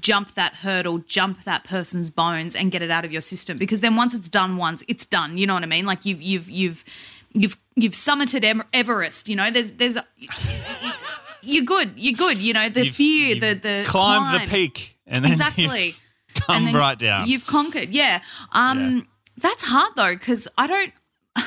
jump 0.00 0.34
that 0.34 0.52
hurdle, 0.56 0.98
jump 0.98 1.42
that 1.42 1.64
person's 1.64 2.08
bones, 2.10 2.54
and 2.54 2.70
get 2.70 2.82
it 2.82 2.90
out 2.92 3.04
of 3.04 3.10
your 3.10 3.20
system. 3.20 3.58
Because 3.58 3.80
then 3.80 3.96
once 3.96 4.14
it's 4.14 4.28
done, 4.28 4.58
once 4.58 4.84
it's 4.86 5.04
done. 5.06 5.38
You 5.38 5.48
know 5.48 5.54
what 5.54 5.64
I 5.64 5.66
mean? 5.66 5.86
Like 5.86 6.04
you've 6.04 6.22
you've 6.22 6.48
you've 6.48 6.84
you've 7.32 7.56
you've 7.74 7.94
summited 7.94 8.62
Everest. 8.72 9.28
You 9.28 9.34
know, 9.34 9.50
there's 9.50 9.72
there's. 9.72 9.96
You're 11.42 11.64
good. 11.64 11.92
You're 11.96 12.14
good. 12.14 12.38
You 12.38 12.52
know 12.54 12.68
the 12.68 12.84
You've- 12.86 12.90
fear, 12.96 13.28
you've 13.34 13.40
the 13.40 13.54
the 13.54 13.84
climbed 13.86 14.26
climb. 14.26 14.44
the 14.44 14.50
peak, 14.50 14.98
and 15.06 15.24
then 15.24 15.32
Exactly. 15.38 15.86
you've 15.86 16.00
come 16.46 16.66
And 16.66 16.74
right 16.76 16.98
down. 16.98 17.28
You've 17.28 17.46
conquered. 17.46 17.88
Yeah. 17.90 18.20
Um 18.52 18.96
Yeah. 18.98 19.02
that's 19.38 19.62
hard 19.64 19.92
though 19.96 20.16
cuz 20.16 20.46
I 20.58 20.66
don't 20.66 20.92
I 21.36 21.44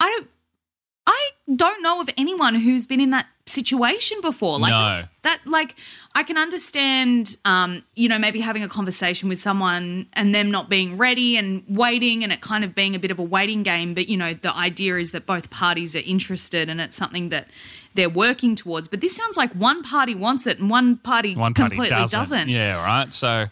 don't 0.00 0.28
I 1.06 1.30
don't 1.54 1.82
know 1.82 2.00
of 2.00 2.10
anyone 2.16 2.56
who's 2.56 2.86
been 2.86 3.00
in 3.00 3.10
that 3.10 3.26
situation 3.46 4.20
before. 4.20 4.58
Like 4.58 4.70
No. 4.70 5.02
that 5.22 5.40
like 5.46 5.76
I 6.16 6.24
can 6.24 6.36
understand 6.36 7.36
um 7.44 7.84
you 7.94 8.08
know 8.08 8.18
maybe 8.18 8.40
having 8.40 8.64
a 8.64 8.68
conversation 8.68 9.28
with 9.28 9.40
someone 9.40 10.08
and 10.14 10.34
them 10.34 10.50
not 10.50 10.68
being 10.68 10.96
ready 10.98 11.36
and 11.36 11.62
waiting 11.68 12.24
and 12.24 12.32
it 12.32 12.40
kind 12.40 12.64
of 12.64 12.74
being 12.74 12.96
a 12.96 12.98
bit 12.98 13.12
of 13.12 13.20
a 13.20 13.22
waiting 13.22 13.62
game 13.62 13.94
but 13.94 14.08
you 14.08 14.16
know 14.16 14.34
the 14.34 14.52
idea 14.56 14.96
is 14.98 15.12
that 15.12 15.26
both 15.26 15.48
parties 15.50 15.94
are 15.94 16.02
interested 16.04 16.68
and 16.68 16.80
it's 16.80 16.96
something 16.96 17.28
that 17.28 17.46
they're 17.94 18.08
working 18.10 18.56
towards 18.56 18.88
but 18.88 19.00
this 19.00 19.14
sounds 19.14 19.36
like 19.36 19.52
one 19.52 19.82
party 19.84 20.14
wants 20.16 20.44
it 20.48 20.58
and 20.58 20.68
one 20.68 20.96
party 20.96 21.36
One 21.36 21.54
party 21.54 21.76
completely 21.76 21.96
doesn't. 22.00 22.18
doesn't. 22.18 22.48
Yeah, 22.48 22.84
right. 22.84 23.12
So 23.14 23.46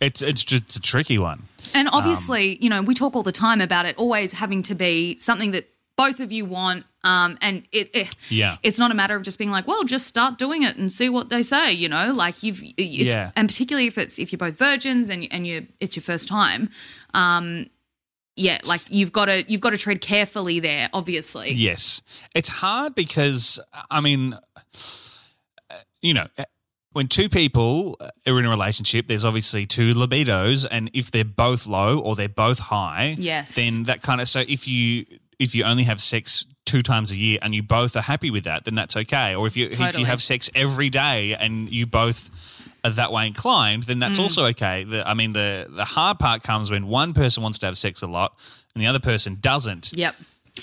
it's 0.00 0.20
it's 0.20 0.42
just 0.42 0.74
a 0.76 0.80
tricky 0.80 1.16
one. 1.18 1.44
And 1.74 1.88
obviously, 1.92 2.56
you 2.60 2.68
know, 2.70 2.82
we 2.82 2.94
talk 2.94 3.14
all 3.14 3.22
the 3.22 3.32
time 3.32 3.60
about 3.60 3.86
it 3.86 3.96
always 3.98 4.32
having 4.32 4.62
to 4.64 4.74
be 4.74 5.16
something 5.18 5.52
that 5.52 5.68
both 5.96 6.18
of 6.18 6.32
you 6.32 6.44
want. 6.44 6.84
Um, 7.04 7.38
and 7.40 7.62
it, 7.70 7.90
it 7.94 8.16
Yeah. 8.28 8.56
it's 8.62 8.78
not 8.78 8.90
a 8.90 8.94
matter 8.94 9.14
of 9.14 9.22
just 9.22 9.38
being 9.38 9.50
like, 9.52 9.66
well, 9.68 9.84
just 9.84 10.06
start 10.06 10.36
doing 10.38 10.62
it 10.64 10.76
and 10.76 10.92
see 10.92 11.08
what 11.08 11.28
they 11.28 11.42
say. 11.42 11.72
You 11.72 11.88
know, 11.88 12.12
like 12.12 12.42
you've, 12.42 12.60
Yeah. 12.76 13.30
and 13.36 13.48
particularly 13.48 13.86
if 13.86 13.96
it's 13.98 14.18
if 14.18 14.32
you're 14.32 14.38
both 14.38 14.58
virgins 14.58 15.08
and 15.08 15.26
and 15.30 15.46
you 15.46 15.68
it's 15.80 15.94
your 15.96 16.02
first 16.02 16.26
time. 16.28 16.70
Um, 17.14 17.66
yeah, 18.34 18.58
like 18.64 18.82
you've 18.88 19.12
got 19.12 19.26
to 19.26 19.44
you've 19.50 19.60
got 19.60 19.70
to 19.70 19.78
tread 19.78 20.00
carefully 20.00 20.60
there. 20.60 20.88
Obviously, 20.92 21.52
Yes, 21.54 22.02
it's 22.34 22.48
hard 22.48 22.94
because 22.94 23.58
I 23.90 24.00
mean, 24.00 24.36
you 26.02 26.14
know, 26.14 26.26
uh, 26.36 26.44
when 26.92 27.08
two 27.08 27.28
people 27.28 27.96
are 28.26 28.38
in 28.38 28.44
a 28.46 28.50
relationship, 28.50 29.06
there's 29.08 29.24
obviously 29.24 29.66
two 29.66 29.94
libidos, 29.94 30.66
and 30.70 30.90
if 30.94 31.10
they're 31.10 31.24
both 31.24 31.66
low 31.66 31.98
or 31.98 32.16
they're 32.16 32.28
both 32.28 32.58
high, 32.58 33.16
Yes. 33.18 33.54
then 33.54 33.84
that 33.84 34.02
kind 34.02 34.20
of 34.20 34.28
so 34.28 34.40
if 34.48 34.66
you 34.66 35.04
if 35.38 35.54
you 35.54 35.64
only 35.64 35.84
have 35.84 36.00
sex 36.00 36.46
two 36.68 36.82
times 36.82 37.10
a 37.10 37.16
year 37.16 37.38
and 37.42 37.54
you 37.54 37.62
both 37.62 37.96
are 37.96 38.02
happy 38.12 38.30
with 38.30 38.44
that, 38.44 38.64
then 38.64 38.74
that's 38.74 38.96
okay. 38.96 39.34
Or 39.34 39.46
if 39.46 39.56
you 39.56 39.66
if 39.70 39.98
you 39.98 40.04
have 40.06 40.20
sex 40.22 40.50
every 40.54 40.90
day 40.90 41.34
and 41.34 41.68
you 41.70 41.86
both 41.86 42.20
are 42.84 42.90
that 42.90 43.10
way 43.12 43.26
inclined, 43.26 43.82
then 43.84 43.96
Mm. 43.96 44.00
that's 44.00 44.18
also 44.18 44.46
okay. 44.52 44.84
The, 44.84 45.00
I 45.08 45.14
mean, 45.14 45.32
the 45.32 45.66
the 45.68 45.84
hard 45.84 46.18
part 46.18 46.42
comes 46.42 46.70
when 46.70 46.86
one 46.86 47.12
person 47.14 47.42
wants 47.42 47.58
to 47.60 47.66
have 47.66 47.76
sex 47.76 48.02
a 48.02 48.06
lot 48.06 48.30
and 48.74 48.82
the 48.82 48.86
other 48.88 49.00
person 49.00 49.38
doesn't 49.40 49.92
Yep. 49.96 50.14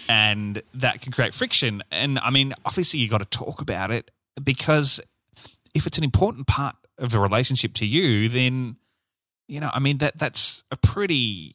and 0.08 0.62
that 0.76 1.02
can 1.02 1.12
create 1.12 1.34
friction. 1.34 1.82
And 1.92 2.20
I 2.20 2.30
mean, 2.30 2.54
obviously, 2.66 3.00
you 3.00 3.10
got 3.10 3.20
to 3.30 3.38
talk 3.44 3.62
about 3.62 3.92
it 3.92 4.12
because 4.44 5.02
if 5.74 5.86
it's 5.88 5.98
an 5.98 6.04
important 6.04 6.48
part 6.48 6.76
of 6.98 7.12
the 7.12 7.20
relationship 7.20 7.74
to 7.74 7.86
you, 7.86 8.30
then 8.30 8.78
you 9.48 9.60
know, 9.60 9.70
I 9.74 9.80
mean 9.80 9.98
that 10.00 10.18
that's 10.18 10.64
a 10.72 10.78
pretty 10.78 11.54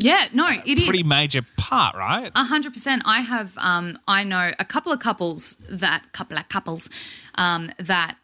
Yeah. 0.00 0.26
No, 0.32 0.48
it 0.48 0.78
is. 0.78 0.84
pretty 0.84 1.02
major 1.02 1.42
part, 1.56 1.94
right? 1.96 2.30
A 2.34 2.44
hundred 2.44 2.72
percent. 2.72 3.02
I 3.06 3.20
have. 3.20 3.56
Um, 3.58 3.98
I 4.08 4.24
know 4.24 4.52
a 4.58 4.64
couple 4.64 4.92
of 4.92 4.98
couples 5.00 5.56
that 5.70 6.12
couple 6.12 6.36
of 6.38 6.48
couples 6.48 6.88
um, 7.36 7.70
that 7.78 8.16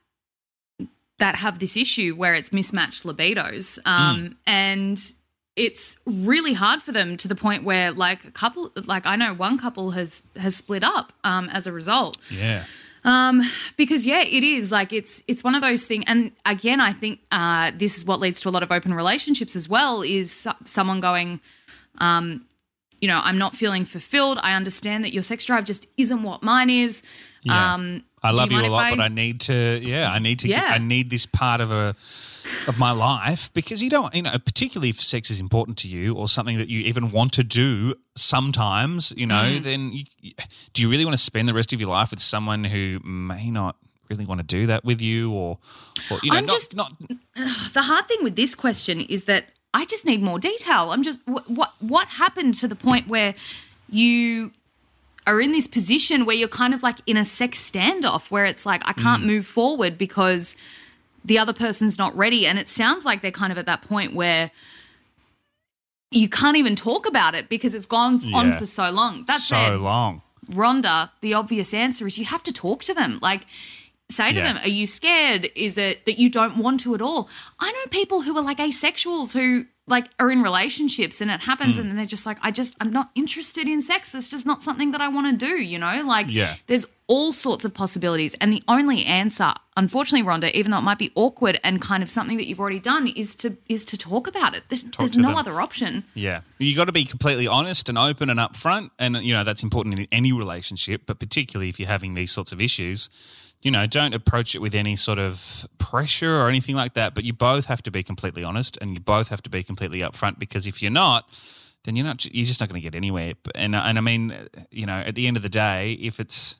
that 1.18 1.36
have 1.36 1.58
this 1.60 1.76
issue 1.76 2.14
where 2.14 2.34
it's 2.34 2.52
mismatched 2.52 3.04
libidos, 3.04 3.78
um, 3.86 4.36
and 4.46 5.00
it's 5.56 5.96
really 6.04 6.52
hard 6.52 6.82
for 6.82 6.92
them 6.92 7.16
to 7.16 7.26
the 7.28 7.34
point 7.34 7.64
where, 7.64 7.90
like, 7.90 8.24
a 8.26 8.30
couple, 8.30 8.70
like 8.84 9.06
I 9.06 9.16
know 9.16 9.32
one 9.32 9.56
couple 9.58 9.92
has 9.92 10.22
has 10.36 10.54
split 10.56 10.84
up 10.84 11.14
um, 11.24 11.48
as 11.48 11.66
a 11.66 11.72
result. 11.72 12.18
yeah, 12.30 12.64
Um, 13.04 13.40
because 13.78 14.06
yeah, 14.06 14.20
it 14.22 14.44
is 14.44 14.70
like 14.70 14.92
it's 14.92 15.22
it's 15.26 15.42
one 15.42 15.54
of 15.54 15.62
those 15.62 15.86
things. 15.86 16.04
And 16.06 16.32
again, 16.44 16.80
I 16.82 16.92
think 16.92 17.20
uh, 17.32 17.70
this 17.74 17.96
is 17.96 18.04
what 18.04 18.20
leads 18.20 18.40
to 18.42 18.50
a 18.50 18.52
lot 18.52 18.62
of 18.62 18.70
open 18.70 18.92
relationships 18.92 19.56
as 19.56 19.68
well. 19.70 20.02
Is 20.02 20.46
someone 20.66 21.00
going, 21.00 21.40
um, 21.98 22.46
you 23.00 23.08
know, 23.08 23.20
I'm 23.22 23.36
not 23.38 23.54
feeling 23.54 23.84
fulfilled. 23.84 24.38
I 24.42 24.54
understand 24.54 25.04
that 25.04 25.12
your 25.12 25.22
sex 25.22 25.44
drive 25.44 25.64
just 25.64 25.86
isn't 25.98 26.22
what 26.22 26.42
mine 26.42 26.70
is. 26.70 27.02
Yeah. 27.42 27.74
Um, 27.74 28.04
I 28.22 28.30
love 28.30 28.50
you, 28.50 28.56
mind 28.56 28.66
a 28.66 28.70
lot, 28.70 28.90
but 28.90 29.00
I 29.00 29.08
need 29.08 29.40
to. 29.42 29.78
Yeah, 29.80 30.10
I 30.10 30.18
need 30.18 30.38
to. 30.40 30.48
Get, 30.48 30.56
Yeah. 30.62 30.72
I 30.74 30.78
need 30.78 31.10
this 31.10 31.26
part 31.26 31.60
of 31.60 31.70
a 31.70 31.94
of 32.66 32.78
my 32.78 32.90
life 32.90 33.52
because 33.52 33.82
you 33.82 33.90
don't. 33.90 34.12
You 34.14 34.22
know, 34.22 34.38
particularly 34.38 34.88
if 34.88 35.00
sex 35.00 35.30
is 35.30 35.38
important 35.40 35.76
to 35.78 35.88
you 35.88 36.14
or 36.14 36.26
something 36.26 36.56
that 36.58 36.68
you 36.68 36.80
even 36.80 37.10
want 37.12 37.32
to 37.34 37.44
do. 37.44 37.94
Sometimes, 38.16 39.12
you 39.16 39.26
know, 39.26 39.44
Mm. 39.44 39.62
then 39.62 39.92
you, 39.92 40.04
do 40.72 40.82
you 40.82 40.88
really 40.90 41.04
want 41.04 41.14
to 41.16 41.22
spend 41.22 41.48
the 41.48 41.54
rest 41.54 41.72
of 41.72 41.80
your 41.80 41.90
life 41.90 42.10
with 42.10 42.18
someone 42.20 42.64
who 42.64 42.98
may 43.04 43.50
not 43.50 43.76
really 44.08 44.24
want 44.24 44.40
to 44.40 44.46
do 44.46 44.66
that 44.66 44.84
with 44.84 45.00
you, 45.00 45.30
or, 45.32 45.58
or 46.10 46.18
you 46.22 46.30
know, 46.30 46.38
I'm 46.38 46.46
not, 46.46 46.52
just- 46.52 46.74
not. 46.74 46.92
the 47.72 47.82
hard 47.82 48.08
thing 48.08 48.18
with 48.22 48.34
this 48.34 48.54
question 48.54 49.00
is 49.02 49.24
that 49.24 49.44
I 49.80 49.84
just 49.84 50.04
need 50.10 50.22
more 50.30 50.38
detail. 50.38 50.84
I'm 50.92 51.02
just 51.02 51.20
what 51.34 51.44
what, 51.58 51.72
what 51.94 52.06
happened 52.22 52.54
to 52.62 52.66
the 52.72 52.76
point 52.88 53.04
where 53.14 53.34
you 54.02 54.52
are 55.26 55.40
in 55.40 55.50
this 55.52 55.66
position 55.78 56.24
where 56.26 56.36
you're 56.40 56.56
kind 56.62 56.72
of 56.76 56.82
like 56.88 56.98
in 57.06 57.16
a 57.16 57.24
sex 57.24 57.50
standoff 57.70 58.30
where 58.30 58.44
it's 58.52 58.64
like 58.70 58.82
I 58.88 58.92
can't 59.04 59.22
Mm. 59.22 59.26
move 59.32 59.46
forward 59.46 59.98
because 59.98 60.56
the 61.24 61.38
other 61.42 61.52
person's 61.52 61.96
not 61.98 62.12
ready 62.16 62.46
and 62.48 62.56
it 62.58 62.68
sounds 62.68 63.04
like 63.04 63.18
they're 63.22 63.40
kind 63.42 63.52
of 63.52 63.58
at 63.58 63.66
that 63.66 63.82
point 63.82 64.10
where 64.14 64.50
you 66.10 66.28
can't 66.28 66.56
even 66.56 66.76
talk 66.76 67.06
about 67.06 67.34
it 67.34 67.48
because 67.48 67.74
it's 67.74 67.86
gone 67.86 68.14
on 68.34 68.52
for 68.52 68.66
so 68.66 68.90
long. 68.90 69.24
That's 69.26 69.44
so 69.48 69.74
it. 69.74 69.78
long. 69.78 70.22
Rhonda, 70.50 71.10
the 71.20 71.34
obvious 71.34 71.74
answer 71.74 72.06
is 72.06 72.16
you 72.18 72.24
have 72.26 72.44
to 72.44 72.52
talk 72.52 72.84
to 72.84 72.94
them. 72.94 73.18
Like, 73.20 73.42
say 74.08 74.32
to 74.32 74.38
Yeah. 74.38 74.52
them, 74.54 74.62
Are 74.64 74.68
you 74.68 74.86
scared? 74.86 75.50
Is 75.54 75.76
it 75.78 76.04
that 76.06 76.18
you 76.18 76.28
don't 76.30 76.58
want 76.58 76.80
to 76.80 76.94
at 76.94 77.02
all? 77.02 77.28
I 77.58 77.70
know 77.72 77.86
people 77.90 78.22
who 78.22 78.36
are 78.36 78.42
like 78.42 78.58
asexuals 78.58 79.32
who 79.32 79.66
like 79.88 80.08
are 80.18 80.32
in 80.32 80.42
relationships 80.42 81.20
and 81.20 81.30
it 81.30 81.40
happens 81.42 81.76
Hmm. 81.76 81.82
and 81.82 81.90
then 81.90 81.96
they're 81.96 82.06
just 82.06 82.26
like, 82.26 82.38
I 82.42 82.50
just, 82.50 82.74
I'm 82.80 82.90
not 82.92 83.10
interested 83.14 83.68
in 83.68 83.80
sex. 83.80 84.14
It's 84.16 84.28
just 84.28 84.44
not 84.44 84.60
something 84.60 84.90
that 84.90 85.00
I 85.00 85.06
want 85.06 85.38
to 85.38 85.46
do, 85.46 85.62
you 85.62 85.78
know? 85.78 86.02
Like, 86.04 86.26
Yeah. 86.28 86.56
there's 86.66 86.86
all 87.06 87.30
sorts 87.30 87.64
of 87.64 87.72
possibilities. 87.72 88.34
And 88.40 88.52
the 88.52 88.64
only 88.66 89.04
answer, 89.04 89.54
unfortunately, 89.76 90.26
Rhonda, 90.28 90.50
even 90.54 90.72
though 90.72 90.78
it 90.78 90.82
might 90.82 90.98
be 90.98 91.12
awkward 91.14 91.60
and 91.62 91.80
kind 91.80 92.02
of 92.02 92.10
something 92.10 92.36
that 92.36 92.46
you've 92.48 92.58
already 92.58 92.80
done, 92.80 93.06
is 93.06 93.36
to 93.36 93.58
is 93.68 93.84
to 93.84 93.96
talk 93.96 94.26
about 94.26 94.56
it. 94.56 94.64
There's, 94.68 94.82
there's 94.82 95.16
no 95.16 95.28
them. 95.28 95.36
other 95.38 95.60
option. 95.60 96.02
Yeah. 96.14 96.40
You 96.58 96.74
got 96.74 96.86
to 96.86 96.92
be 96.92 97.04
completely 97.04 97.46
honest 97.46 97.88
and 97.88 97.96
open 97.96 98.28
and 98.28 98.40
upfront. 98.40 98.90
And, 98.98 99.14
you 99.18 99.34
know, 99.34 99.44
that's 99.44 99.62
important 99.62 100.00
in 100.00 100.08
any 100.10 100.32
relationship, 100.32 101.02
but 101.06 101.20
particularly 101.20 101.68
if 101.68 101.78
you're 101.78 101.88
having 101.88 102.14
these 102.14 102.32
sorts 102.32 102.50
of 102.50 102.60
issues. 102.60 103.08
You 103.62 103.70
know, 103.70 103.86
don't 103.86 104.14
approach 104.14 104.54
it 104.54 104.60
with 104.60 104.74
any 104.74 104.96
sort 104.96 105.18
of 105.18 105.66
pressure 105.78 106.36
or 106.36 106.48
anything 106.48 106.76
like 106.76 106.94
that. 106.94 107.14
But 107.14 107.24
you 107.24 107.32
both 107.32 107.66
have 107.66 107.82
to 107.82 107.90
be 107.90 108.02
completely 108.02 108.44
honest 108.44 108.78
and 108.80 108.92
you 108.92 109.00
both 109.00 109.28
have 109.28 109.42
to 109.42 109.50
be 109.50 109.62
completely 109.62 110.00
upfront 110.00 110.38
because 110.38 110.66
if 110.66 110.82
you're 110.82 110.92
not, 110.92 111.28
then 111.84 111.96
you're 111.96 112.04
not. 112.04 112.24
You're 112.26 112.46
just 112.46 112.60
not 112.60 112.68
going 112.68 112.80
to 112.80 112.84
get 112.84 112.94
anywhere. 112.94 113.34
And 113.54 113.74
and 113.74 113.98
I 113.98 114.00
mean, 114.00 114.34
you 114.70 114.86
know, 114.86 114.98
at 114.98 115.14
the 115.14 115.26
end 115.26 115.36
of 115.36 115.42
the 115.42 115.48
day, 115.48 115.92
if 115.92 116.20
it's, 116.20 116.58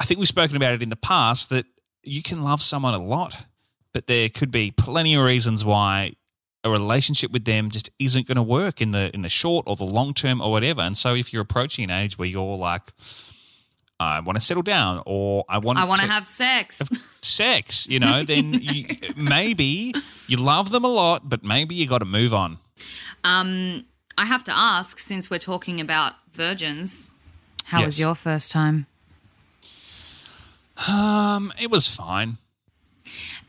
I 0.00 0.04
think 0.04 0.18
we've 0.18 0.28
spoken 0.28 0.56
about 0.56 0.74
it 0.74 0.82
in 0.82 0.88
the 0.88 0.96
past 0.96 1.50
that 1.50 1.66
you 2.02 2.22
can 2.22 2.42
love 2.42 2.62
someone 2.62 2.94
a 2.94 3.02
lot, 3.02 3.46
but 3.92 4.06
there 4.06 4.28
could 4.28 4.50
be 4.50 4.70
plenty 4.70 5.14
of 5.14 5.24
reasons 5.24 5.64
why 5.64 6.14
a 6.62 6.70
relationship 6.70 7.30
with 7.30 7.44
them 7.44 7.70
just 7.70 7.90
isn't 7.98 8.26
going 8.26 8.36
to 8.36 8.42
work 8.42 8.80
in 8.80 8.90
the 8.90 9.10
in 9.14 9.22
the 9.22 9.28
short 9.28 9.64
or 9.66 9.76
the 9.76 9.84
long 9.84 10.14
term 10.14 10.40
or 10.40 10.50
whatever. 10.50 10.82
And 10.82 10.96
so 10.96 11.14
if 11.14 11.32
you're 11.32 11.42
approaching 11.42 11.84
an 11.84 11.90
age 11.90 12.18
where 12.18 12.28
you're 12.28 12.56
like, 12.56 12.82
I 14.00 14.20
want 14.20 14.36
to 14.36 14.44
settle 14.44 14.62
down 14.62 15.02
or 15.04 15.44
I 15.48 15.58
want 15.58 15.78
I 15.78 15.84
want 15.84 16.00
to 16.00 16.06
have 16.06 16.26
sex. 16.26 16.80
sex, 17.20 17.86
you 17.86 18.00
know, 18.00 18.24
then 18.30 18.54
you, 18.54 18.86
maybe 19.14 19.92
you 20.26 20.38
love 20.38 20.70
them 20.70 20.84
a 20.84 20.88
lot, 20.88 21.28
but 21.28 21.44
maybe 21.44 21.74
you 21.74 21.86
got 21.86 21.98
to 21.98 22.06
move 22.06 22.32
on. 22.32 22.58
Um, 23.24 23.84
I 24.16 24.24
have 24.24 24.42
to 24.44 24.52
ask, 24.56 24.98
since 24.98 25.30
we're 25.30 25.38
talking 25.38 25.80
about 25.80 26.14
virgins, 26.32 27.12
how 27.64 27.84
was 27.84 28.00
your 28.00 28.14
first 28.14 28.50
time? 28.50 28.86
Um, 30.88 31.52
it 31.60 31.70
was 31.70 31.86
fine. 31.86 32.38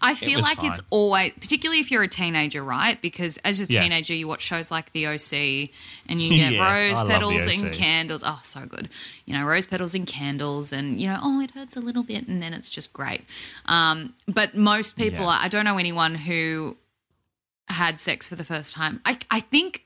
I 0.02 0.16
feel 0.16 0.38
was 0.38 0.44
like 0.46 0.64
it's 0.64 0.82
always, 0.90 1.32
particularly 1.34 1.80
if 1.80 1.92
you're 1.92 2.02
a 2.04 2.08
teenager, 2.08 2.64
right? 2.64 3.00
Because 3.02 3.38
as 3.40 3.60
a 3.62 3.66
Yeah. 3.70 3.84
teenager, 3.84 4.14
you 4.14 4.28
watch 4.28 4.42
shows 4.42 4.72
like 4.72 4.92
The 4.94 5.06
OC 5.08 5.72
and 6.10 6.20
you 6.22 6.30
get 6.36 6.54
Yeah, 6.54 6.88
rose 6.90 7.00
The 7.00 7.06
petals 7.08 7.62
and 7.64 7.72
candles. 7.74 8.24
Oh, 8.26 8.40
so 8.44 8.66
good. 8.66 8.90
You 9.26 9.36
know, 9.38 9.46
rose 9.46 9.66
petals 9.66 9.94
and 9.94 10.08
candles, 10.08 10.72
and, 10.74 11.00
you 11.00 11.08
know, 11.08 11.20
oh, 11.22 11.42
it 11.42 11.52
hurts 11.52 11.76
a 11.78 11.80
little 11.82 12.04
bit, 12.04 12.28
and 12.28 12.42
then 12.42 12.54
it's 12.54 12.70
just 12.70 12.94
great. 12.94 13.22
Um, 13.68 14.14
but 14.28 14.56
most 14.56 14.96
people, 14.98 15.26
Yeah. 15.26 15.40
I 15.42 15.48
don't 15.48 15.66
know 15.66 15.78
anyone 15.78 16.16
who 16.16 16.78
had 17.70 18.00
sex 18.00 18.28
for 18.28 18.36
the 18.36 18.44
first 18.44 18.74
time. 18.76 19.02
I, 19.06 19.18
I 19.30 19.40
think, 19.40 19.84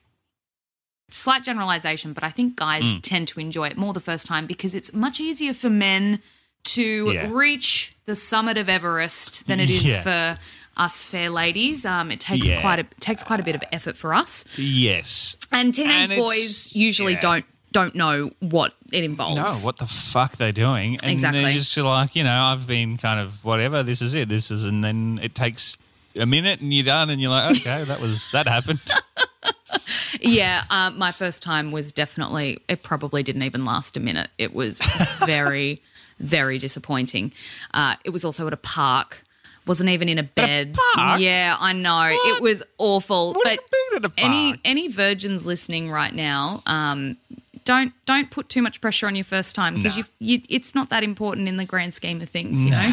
slight 1.09 1.43
generalization, 1.43 2.13
but 2.13 2.23
I 2.23 2.29
think 2.29 2.55
guys 2.55 2.83
Mm. 2.83 2.99
tend 3.01 3.27
to 3.29 3.39
enjoy 3.39 3.67
it 3.67 3.77
more 3.77 3.93
the 3.93 3.99
first 3.99 4.25
time 4.25 4.47
because 4.47 4.73
it's 4.73 4.91
much 4.93 5.19
easier 5.19 5.53
for 5.53 5.69
men 5.69 6.21
to 6.63 7.11
Yeah. 7.13 7.29
reach 7.31 7.94
the 8.05 8.15
summit 8.15 8.57
of 8.57 8.69
Everest 8.69 9.47
than 9.47 9.59
it 9.59 9.69
is 9.69 9.85
Yeah. 9.85 10.01
for 10.03 10.39
us 10.77 11.03
fair 11.03 11.29
ladies. 11.29 11.85
Um, 11.85 12.11
it 12.11 12.19
takes 12.19 12.45
Yeah. 12.45 12.61
quite 12.61 12.79
a 12.79 12.83
takes 12.99 13.23
quite 13.23 13.39
a 13.39 13.43
bit 13.43 13.55
of 13.55 13.63
effort 13.71 13.97
for 13.97 14.13
us, 14.13 14.45
Yes. 14.57 15.37
and 15.51 15.73
teenage 15.73 16.11
And 16.11 16.15
boys 16.15 16.75
usually 16.75 17.13
yeah. 17.13 17.21
don't 17.21 17.45
don't 17.71 17.93
know 17.95 18.31
what 18.39 18.73
it 18.93 19.03
involves. 19.03 19.35
No, 19.35 19.65
what 19.65 19.77
the 19.77 19.85
fuck 19.85 20.37
they're 20.37 20.53
doing? 20.53 20.97
And 21.03 21.11
Exactly. 21.11 21.41
they're 21.43 21.51
just 21.51 21.75
like, 21.75 22.15
you 22.15 22.23
know, 22.23 22.43
I've 22.45 22.65
been 22.67 22.95
kind 22.97 23.19
of 23.19 23.43
whatever. 23.43 23.83
This 23.83 24.01
is 24.01 24.13
it. 24.13 24.29
This 24.29 24.49
is, 24.49 24.63
and 24.63 24.81
then 24.81 25.19
it 25.21 25.35
takes 25.35 25.75
a 26.17 26.25
minute, 26.25 26.61
and 26.61 26.73
you're 26.73 26.85
done, 26.85 27.09
and 27.09 27.19
you're 27.19 27.31
like, 27.31 27.57
okay, 27.59 27.83
that 27.83 27.99
was 27.99 28.29
that 28.31 28.47
happened. 28.47 28.79
Yeah, 30.21 30.63
uh, 30.69 30.91
my 30.91 31.11
first 31.11 31.43
time 31.43 31.71
was 31.71 31.91
definitely. 31.91 32.59
It 32.69 32.81
probably 32.83 33.21
didn't 33.23 33.43
even 33.43 33.65
last 33.65 33.97
a 33.97 33.99
minute. 33.99 34.29
It 34.37 34.53
was 34.55 34.79
very, 35.25 35.81
very 36.19 36.57
disappointing. 36.57 37.31
Uh, 37.73 37.95
it 38.03 38.11
was 38.11 38.23
also 38.25 38.47
at 38.47 38.53
a 38.53 38.57
park. 38.57 39.23
Wasn't 39.67 39.89
even 39.89 40.09
in 40.09 40.19
a 40.19 40.23
bed. 40.23 40.75
park? 40.93 41.19
Yeah, 41.19 41.57
I 41.59 41.73
know. 41.73 42.11
It 42.11 42.41
was 42.41 42.63
awful. 42.77 43.33
What 43.33 43.43
but 43.43 43.59
mean 43.71 44.03
at 44.03 44.11
a 44.11 44.13
any 44.17 44.51
park? 44.51 44.59
any 44.63 44.87
virgins 44.89 45.45
listening 45.45 45.89
right 45.89 46.13
now, 46.13 46.61
um, 46.67 47.17
don't 47.63 47.91
don't 48.05 48.29
put 48.29 48.47
too 48.47 48.61
much 48.61 48.79
pressure 48.79 49.07
on 49.07 49.15
your 49.15 49.25
first 49.25 49.55
time 49.55 49.73
because 49.73 49.97
you, 49.97 50.03
you 50.19 50.41
it's 50.49 50.75
not 50.75 50.89
that 50.89 51.03
important 51.03 51.47
in 51.47 51.57
the 51.57 51.65
grand 51.65 51.95
scheme 51.95 52.21
of 52.21 52.29
things. 52.29 52.63
You 52.63 52.71
know, 52.71 52.91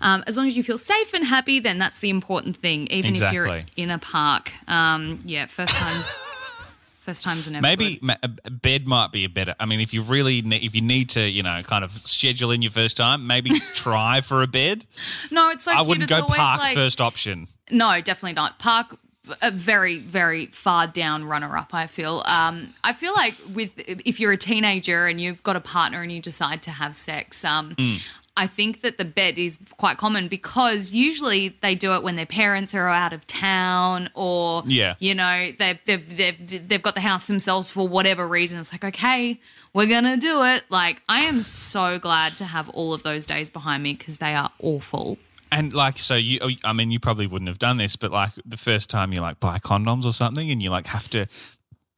um, 0.00 0.22
as 0.28 0.36
long 0.36 0.46
as 0.46 0.56
you 0.56 0.62
feel 0.62 0.78
safe 0.78 1.12
and 1.12 1.24
happy, 1.24 1.58
then 1.58 1.78
that's 1.78 1.98
the 1.98 2.10
important 2.10 2.56
thing. 2.56 2.86
Even 2.90 3.16
if 3.16 3.32
you're 3.32 3.60
in 3.76 3.90
a 3.90 3.98
park. 3.98 4.52
Um, 4.68 5.18
yeah, 5.24 5.46
first 5.46 5.74
times. 5.74 6.20
First 7.02 7.24
times 7.24 7.50
never 7.50 7.60
Maybe 7.62 7.98
ma- 8.00 8.14
a 8.22 8.50
bed 8.50 8.86
might 8.86 9.10
be 9.10 9.24
a 9.24 9.28
better. 9.28 9.54
I 9.58 9.66
mean, 9.66 9.80
if 9.80 9.92
you 9.92 10.02
really, 10.02 10.40
ne- 10.40 10.64
if 10.64 10.72
you 10.74 10.80
need 10.82 11.08
to, 11.10 11.20
you 11.28 11.42
know, 11.42 11.60
kind 11.64 11.82
of 11.84 11.90
schedule 11.90 12.52
in 12.52 12.62
your 12.62 12.70
first 12.70 12.96
time, 12.96 13.26
maybe 13.26 13.50
try 13.74 14.20
for 14.20 14.42
a 14.42 14.46
bed. 14.46 14.86
No, 15.30 15.50
it's 15.50 15.64
so 15.64 15.72
I 15.72 15.76
cute. 15.76 15.88
wouldn't 15.88 16.04
it's 16.04 16.12
go 16.12 16.22
always 16.22 16.36
park 16.38 16.60
like, 16.60 16.74
first 16.74 17.00
option. 17.00 17.48
No, 17.72 18.00
definitely 18.00 18.34
not. 18.34 18.58
Park 18.60 18.96
a 19.40 19.50
very 19.52 19.98
very 19.98 20.46
far 20.46 20.88
down 20.88 21.24
runner 21.24 21.56
up 21.56 21.72
i 21.72 21.86
feel 21.86 22.24
um 22.26 22.66
i 22.82 22.92
feel 22.92 23.12
like 23.14 23.34
with 23.54 23.72
if 23.86 24.18
you're 24.18 24.32
a 24.32 24.36
teenager 24.36 25.06
and 25.06 25.20
you've 25.20 25.40
got 25.44 25.54
a 25.54 25.60
partner 25.60 26.02
and 26.02 26.10
you 26.10 26.20
decide 26.20 26.60
to 26.60 26.72
have 26.72 26.96
sex 26.96 27.44
um 27.44 27.72
Hmm. 27.78 27.94
I 28.36 28.46
think 28.46 28.80
that 28.80 28.96
the 28.96 29.04
bed 29.04 29.38
is 29.38 29.58
quite 29.76 29.98
common 29.98 30.28
because 30.28 30.90
usually 30.92 31.50
they 31.60 31.74
do 31.74 31.94
it 31.94 32.02
when 32.02 32.16
their 32.16 32.26
parents 32.26 32.74
are 32.74 32.88
out 32.88 33.12
of 33.12 33.26
town 33.26 34.08
or 34.14 34.62
Yeah. 34.66 34.94
you 34.98 35.14
know 35.14 35.50
they've, 35.58 35.78
they've, 35.84 36.16
they've, 36.16 36.68
they've 36.68 36.82
got 36.82 36.94
the 36.94 37.00
house 37.02 37.26
themselves 37.26 37.68
for 37.70 37.86
whatever 37.86 38.26
reason 38.26 38.58
it's 38.58 38.72
like 38.72 38.84
okay 38.84 39.38
we're 39.74 39.86
gonna 39.86 40.16
do 40.16 40.42
it 40.44 40.64
like 40.70 41.02
i 41.08 41.24
am 41.24 41.42
so 41.42 41.98
glad 41.98 42.34
to 42.38 42.44
have 42.44 42.68
all 42.70 42.94
of 42.94 43.02
those 43.02 43.26
days 43.26 43.50
behind 43.50 43.82
me 43.82 43.92
because 43.92 44.16
they 44.18 44.34
are 44.34 44.50
awful 44.60 45.18
And 45.50 45.74
like, 45.74 45.98
so 45.98 46.14
you, 46.14 46.38
I 46.64 46.72
mean, 46.72 46.90
you 46.90 46.98
probably 46.98 47.26
wouldn't 47.26 47.48
have 47.48 47.58
done 47.58 47.76
this, 47.76 47.94
but 47.96 48.10
like 48.10 48.30
the 48.46 48.56
first 48.56 48.88
time 48.88 49.12
you 49.12 49.20
like 49.20 49.38
buy 49.38 49.58
condoms 49.58 50.06
or 50.06 50.12
something, 50.14 50.50
and 50.50 50.62
you 50.62 50.70
like 50.70 50.86
have 50.86 51.10
to. 51.10 51.26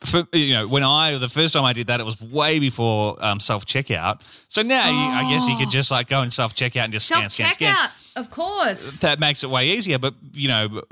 For, 0.06 0.26
you 0.32 0.52
know, 0.54 0.68
when 0.68 0.82
I 0.82 1.16
the 1.18 1.28
first 1.28 1.54
time 1.54 1.64
I 1.64 1.72
did 1.72 1.86
that, 1.86 1.98
it 2.00 2.04
was 2.04 2.20
way 2.20 2.58
before 2.58 3.16
um, 3.20 3.40
self 3.40 3.64
checkout. 3.64 4.22
So 4.48 4.62
now 4.62 4.88
you, 4.88 5.26
I 5.26 5.30
guess 5.30 5.48
you 5.48 5.56
could 5.56 5.70
just 5.70 5.90
like 5.90 6.08
go 6.08 6.20
and 6.20 6.32
self 6.32 6.54
checkout 6.54 6.84
and 6.84 6.92
just 6.92 7.06
scan, 7.06 7.30
scan, 7.30 7.52
scan. 7.54 7.88
of 8.16 8.30
course 8.30 9.00
That 9.00 9.18
makes 9.18 9.42
it 9.42 9.50
way 9.50 9.68
easier. 9.68 9.98
But 9.98 10.14
you 10.32 10.48
know, 10.48 10.82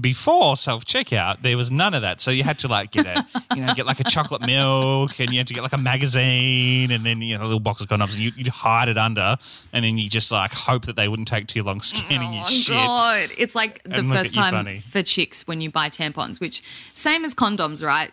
before 0.00 0.56
self 0.56 0.84
checkout, 0.84 1.42
there 1.42 1.56
was 1.56 1.70
none 1.70 1.94
of 1.94 2.02
that. 2.02 2.20
So 2.20 2.30
you 2.30 2.44
had 2.44 2.58
to 2.60 2.68
like 2.68 2.90
get 2.90 3.06
a, 3.06 3.24
you 3.56 3.64
know, 3.64 3.74
get 3.74 3.86
like 3.86 4.00
a 4.00 4.04
chocolate 4.04 4.42
milk, 4.42 5.18
and 5.18 5.30
you 5.30 5.38
had 5.38 5.46
to 5.46 5.54
get 5.54 5.62
like 5.62 5.72
a 5.72 5.78
magazine, 5.78 6.90
and 6.90 7.04
then 7.06 7.22
you 7.22 7.36
know 7.38 7.44
a 7.44 7.46
little 7.46 7.60
box 7.60 7.80
of 7.80 7.88
condoms, 7.88 8.12
and 8.14 8.20
you, 8.20 8.32
you'd 8.36 8.48
hide 8.48 8.88
it 8.88 8.98
under, 8.98 9.36
and 9.72 9.84
then 9.84 9.96
you 9.98 10.08
just 10.08 10.30
like 10.30 10.52
hope 10.52 10.86
that 10.86 10.96
they 10.96 11.08
wouldn't 11.08 11.28
take 11.28 11.46
too 11.46 11.62
long 11.62 11.80
scanning 11.80 12.32
your 12.34 12.44
Oh 12.44 12.48
shit. 12.50 12.74
god! 12.74 13.28
It's 13.38 13.54
like 13.54 13.82
the 13.84 14.02
first 14.02 14.34
time 14.34 14.52
funny. 14.52 14.78
for 14.78 15.02
chicks 15.02 15.46
when 15.46 15.60
you 15.60 15.70
buy 15.70 15.88
tampons, 15.88 16.40
which 16.40 16.62
same 16.94 17.24
as 17.24 17.34
condoms, 17.34 17.84
right? 17.84 18.10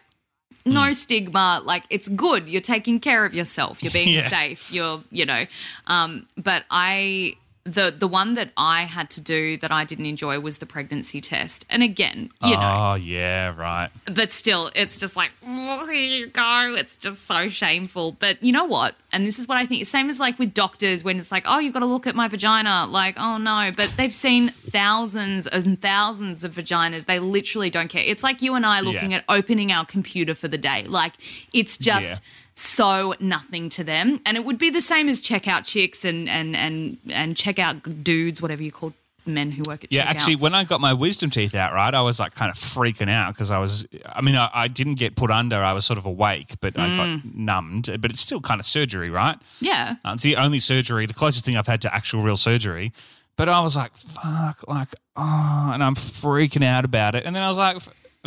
No 0.66 0.88
Hmm. 0.88 0.94
stigma, 0.94 1.62
like 1.64 1.84
it's 1.90 2.08
good. 2.10 2.48
You're 2.50 2.62
taking 2.62 3.00
care 3.00 3.26
of 3.26 3.34
yourself. 3.34 3.82
You're 3.82 3.92
being 3.94 4.10
Yeah. 4.16 4.28
safe. 4.30 4.72
You're, 4.72 5.02
you 5.12 5.26
know. 5.26 5.46
Um, 5.88 6.28
but 6.38 6.66
I, 6.70 7.36
the 7.74 7.94
the 7.98 8.08
one 8.08 8.34
that 8.36 8.50
I 8.58 8.84
had 8.84 9.10
to 9.12 9.22
do 9.22 9.58
that 9.58 9.72
I 9.72 9.84
didn't 9.86 10.06
enjoy 10.06 10.40
was 10.40 10.58
the 10.58 10.66
pregnancy 10.66 11.22
test. 11.22 11.66
And 11.70 11.84
again, 11.84 12.32
you 12.44 12.56
know, 12.56 12.74
Oh 12.90 12.94
yeah, 12.96 13.54
right. 13.56 13.90
but 14.06 14.32
still, 14.32 14.72
it's 14.76 15.00
just 15.00 15.16
like, 15.16 15.32
oh, 15.48 15.86
here 15.86 15.94
you 16.20 16.28
go. 16.28 16.74
It's 16.78 16.96
just 16.96 17.26
so 17.26 17.50
shameful. 17.50 18.14
But 18.14 18.42
you 18.44 18.52
know 18.52 18.66
what? 18.66 18.96
And 19.12 19.26
this 19.26 19.40
is 19.40 19.48
what 19.48 19.58
I 19.58 19.66
think. 19.66 19.86
Same 19.88 20.10
as 20.10 20.20
like 20.20 20.38
with 20.40 20.54
doctors 20.54 21.04
when 21.04 21.20
it's 21.20 21.32
like, 21.32 21.44
oh, 21.48 21.60
you've 21.60 21.74
got 21.74 21.80
to 21.80 21.86
look 21.86 22.08
at 22.08 22.16
my 22.16 22.28
vagina. 22.28 22.86
Like, 22.88 23.16
oh 23.20 23.38
no. 23.38 23.72
But 23.76 23.92
they've 23.98 24.14
seen 24.14 24.50
thousands 24.50 25.48
and 25.48 25.82
thousands 25.82 26.44
of 26.44 26.54
vaginas. 26.54 27.06
They 27.06 27.20
literally 27.20 27.70
don't 27.70 27.88
care. 27.90 28.04
It's 28.06 28.24
like 28.24 28.42
you 28.42 28.56
and 28.56 28.66
I 28.66 28.82
looking 28.82 29.12
Yeah. 29.12 29.18
at 29.18 29.26
opening 29.30 29.72
our 29.72 29.86
computer 29.86 30.36
for 30.36 30.48
the 30.48 30.58
day. 30.58 30.84
Like, 30.88 31.14
it's 31.54 31.78
just. 31.78 32.08
Yeah. 32.08 32.16
So 32.62 33.14
nothing 33.22 33.70
to 33.70 33.86
them, 33.86 34.20
and 34.26 34.36
it 34.36 34.44
would 34.44 34.58
be 34.58 34.70
the 34.70 34.82
same 34.82 35.08
as 35.08 35.22
checkout 35.22 35.66
chicks 35.66 36.04
and 36.04 36.28
and 36.28 36.58
and 36.58 36.98
and 37.10 37.36
checkout 37.36 38.04
dudes, 38.04 38.42
whatever 38.42 38.62
you 38.62 38.72
call 38.74 38.92
men 39.26 39.52
who 39.52 39.64
work 39.70 39.86
at 39.86 39.92
checkout. 39.92 39.96
Yeah, 39.96 40.04
actually, 40.10 40.36
when 40.36 40.54
I 40.54 40.66
got 40.66 40.82
my 40.82 40.92
wisdom 40.92 41.30
teeth 41.30 41.56
out, 41.56 41.72
right, 41.74 41.94
I 41.94 42.02
was 42.02 42.20
like 42.20 42.36
kind 42.36 42.52
of 42.52 42.58
freaking 42.58 43.10
out 43.10 43.34
because 43.34 43.50
I 43.50 43.60
was, 43.60 43.88
I 44.06 44.20
mean, 44.22 44.36
I, 44.36 44.50
I 44.54 44.68
didn't 44.68 44.96
get 44.96 45.16
put 45.16 45.32
under. 45.32 45.56
I 45.64 45.72
was 45.72 45.86
sort 45.86 46.00
of 46.00 46.06
awake, 46.06 46.56
but 46.60 46.78
I 46.78 46.90
Mm. 46.90 46.98
got 46.98 47.34
numbed. 47.34 48.02
But 48.02 48.12
it's 48.12 48.20
still 48.22 48.42
kind 48.42 48.60
of 48.60 48.66
surgery, 48.66 49.10
right? 49.10 49.38
yeah, 49.62 49.96
Uh, 50.04 50.12
it's 50.16 50.24
the 50.24 50.36
only 50.36 50.60
surgery, 50.60 51.06
the 51.06 51.14
closest 51.14 51.46
thing 51.46 51.56
I've 51.56 51.68
had 51.68 51.80
to 51.84 51.94
actual 51.96 52.24
real 52.24 52.38
surgery. 52.38 52.92
But 53.38 53.48
I 53.48 53.62
was 53.62 53.78
like, 53.78 53.96
fuck, 53.96 54.68
like, 54.68 54.90
oh, 55.16 55.72
and 55.74 55.82
I'm 55.82 55.96
freaking 55.96 56.66
out 56.66 56.84
about 56.84 57.16
it. 57.16 57.24
And 57.26 57.34
then 57.34 57.42
I 57.42 57.48
was 57.48 57.58
like, 57.58 57.78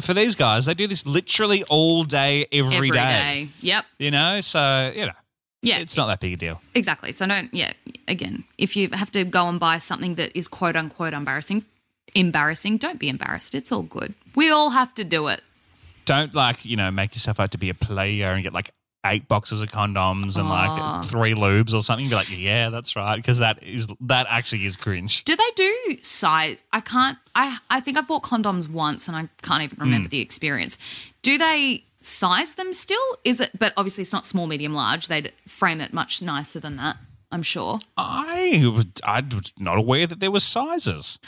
for 0.01 0.15
these 0.15 0.35
guys, 0.35 0.67
they 0.67 0.75
do 0.75 0.87
this 0.87 1.05
literally 1.07 1.65
all 1.65 2.05
day, 2.05 2.47
every 2.53 2.91
day. 2.91 2.97
day. 2.97 3.49
Yep. 3.61 3.85
You 3.99 4.11
know, 4.11 4.41
so, 4.41 4.93
you 4.95 5.07
know, 5.07 5.13
Yeah. 5.63 5.79
it's 5.79 5.97
not 5.97 6.07
that 6.07 6.21
big 6.21 6.33
a 6.35 6.37
deal. 6.37 6.61
Exactly. 6.75 7.13
So 7.13 7.27
don't 7.27 7.53
yeah, 7.53 7.73
again, 8.09 8.45
if 8.59 8.77
you 8.77 8.89
have 8.93 9.11
to 9.13 9.25
go 9.25 9.49
and 9.49 9.61
buy 9.61 9.79
something 9.79 10.15
that 10.17 10.37
is 10.37 10.49
quote 10.49 10.77
unquote 10.77 11.13
embarrassing, 11.13 11.65
embarrassing, 12.15 12.79
don't 12.79 12.99
be 12.99 13.09
embarrassed. 13.09 13.55
It's 13.55 13.71
all 13.73 13.83
good. 13.83 14.15
We 14.35 14.51
all 14.51 14.71
have 14.71 14.95
to 14.95 15.05
do 15.05 15.29
it. 15.29 15.41
Don't 16.05 16.35
like, 16.35 16.65
you 16.65 16.77
know, 16.77 16.91
make 16.91 17.15
yourself 17.15 17.39
out 17.39 17.53
to 17.53 17.59
be 17.59 17.69
a 17.71 17.75
player 17.75 18.33
and 18.33 18.43
get 18.43 18.53
like 18.53 18.71
eight 19.05 19.27
boxes 19.29 19.61
of 19.63 19.71
condoms 19.71 20.37
and 20.39 20.49
like 20.49 20.71
ah. 20.71 21.03
three 21.05 21.35
lubes 21.35 21.75
or 21.75 21.83
something. 21.83 22.05
You'd 22.05 22.11
Be 22.11 22.17
like, 22.17 22.31
yeah, 22.31 22.71
that's 22.71 22.95
right. 22.95 23.17
Because 23.17 23.39
that 23.39 23.63
is, 23.63 23.89
that 24.01 24.27
actually 24.31 24.65
is 24.65 24.77
cringe. 24.77 25.25
Do 25.25 25.35
they 25.35 25.51
do 25.57 25.99
size? 26.03 26.63
I 26.73 26.81
can't 26.81 27.19
I 27.35 27.59
I 27.71 27.81
think 27.81 27.97
I 27.97 28.03
bought 28.03 28.23
condoms 28.23 28.69
once 28.69 29.09
and 29.09 29.17
I 29.17 29.29
can't 29.43 29.63
even 29.63 29.79
remember 29.81 30.09
mm. 30.09 30.13
the 30.13 30.21
experience. 30.21 30.79
Do 31.23 31.39
they 31.39 31.85
size 32.01 32.55
them 32.55 32.73
still? 32.73 33.03
Is 33.25 33.41
it 33.41 33.51
but 33.59 33.73
obviously 33.77 34.03
it's 34.03 34.13
not 34.13 34.25
small, 34.25 34.47
medium, 34.47 34.75
large. 34.75 35.09
They'd 35.09 35.33
frame 35.49 35.81
it 35.81 35.93
much 35.93 36.23
nicer 36.23 36.61
than 36.61 36.77
that, 36.77 36.97
I'm 37.31 37.43
sure. 37.43 37.81
I, 37.97 38.71
would, 38.75 39.01
I 39.03 39.21
was 39.21 39.53
not 39.59 39.79
aware 39.79 40.07
that 40.07 40.21
there 40.21 40.31
were 40.31 40.41
sizes. 40.41 41.19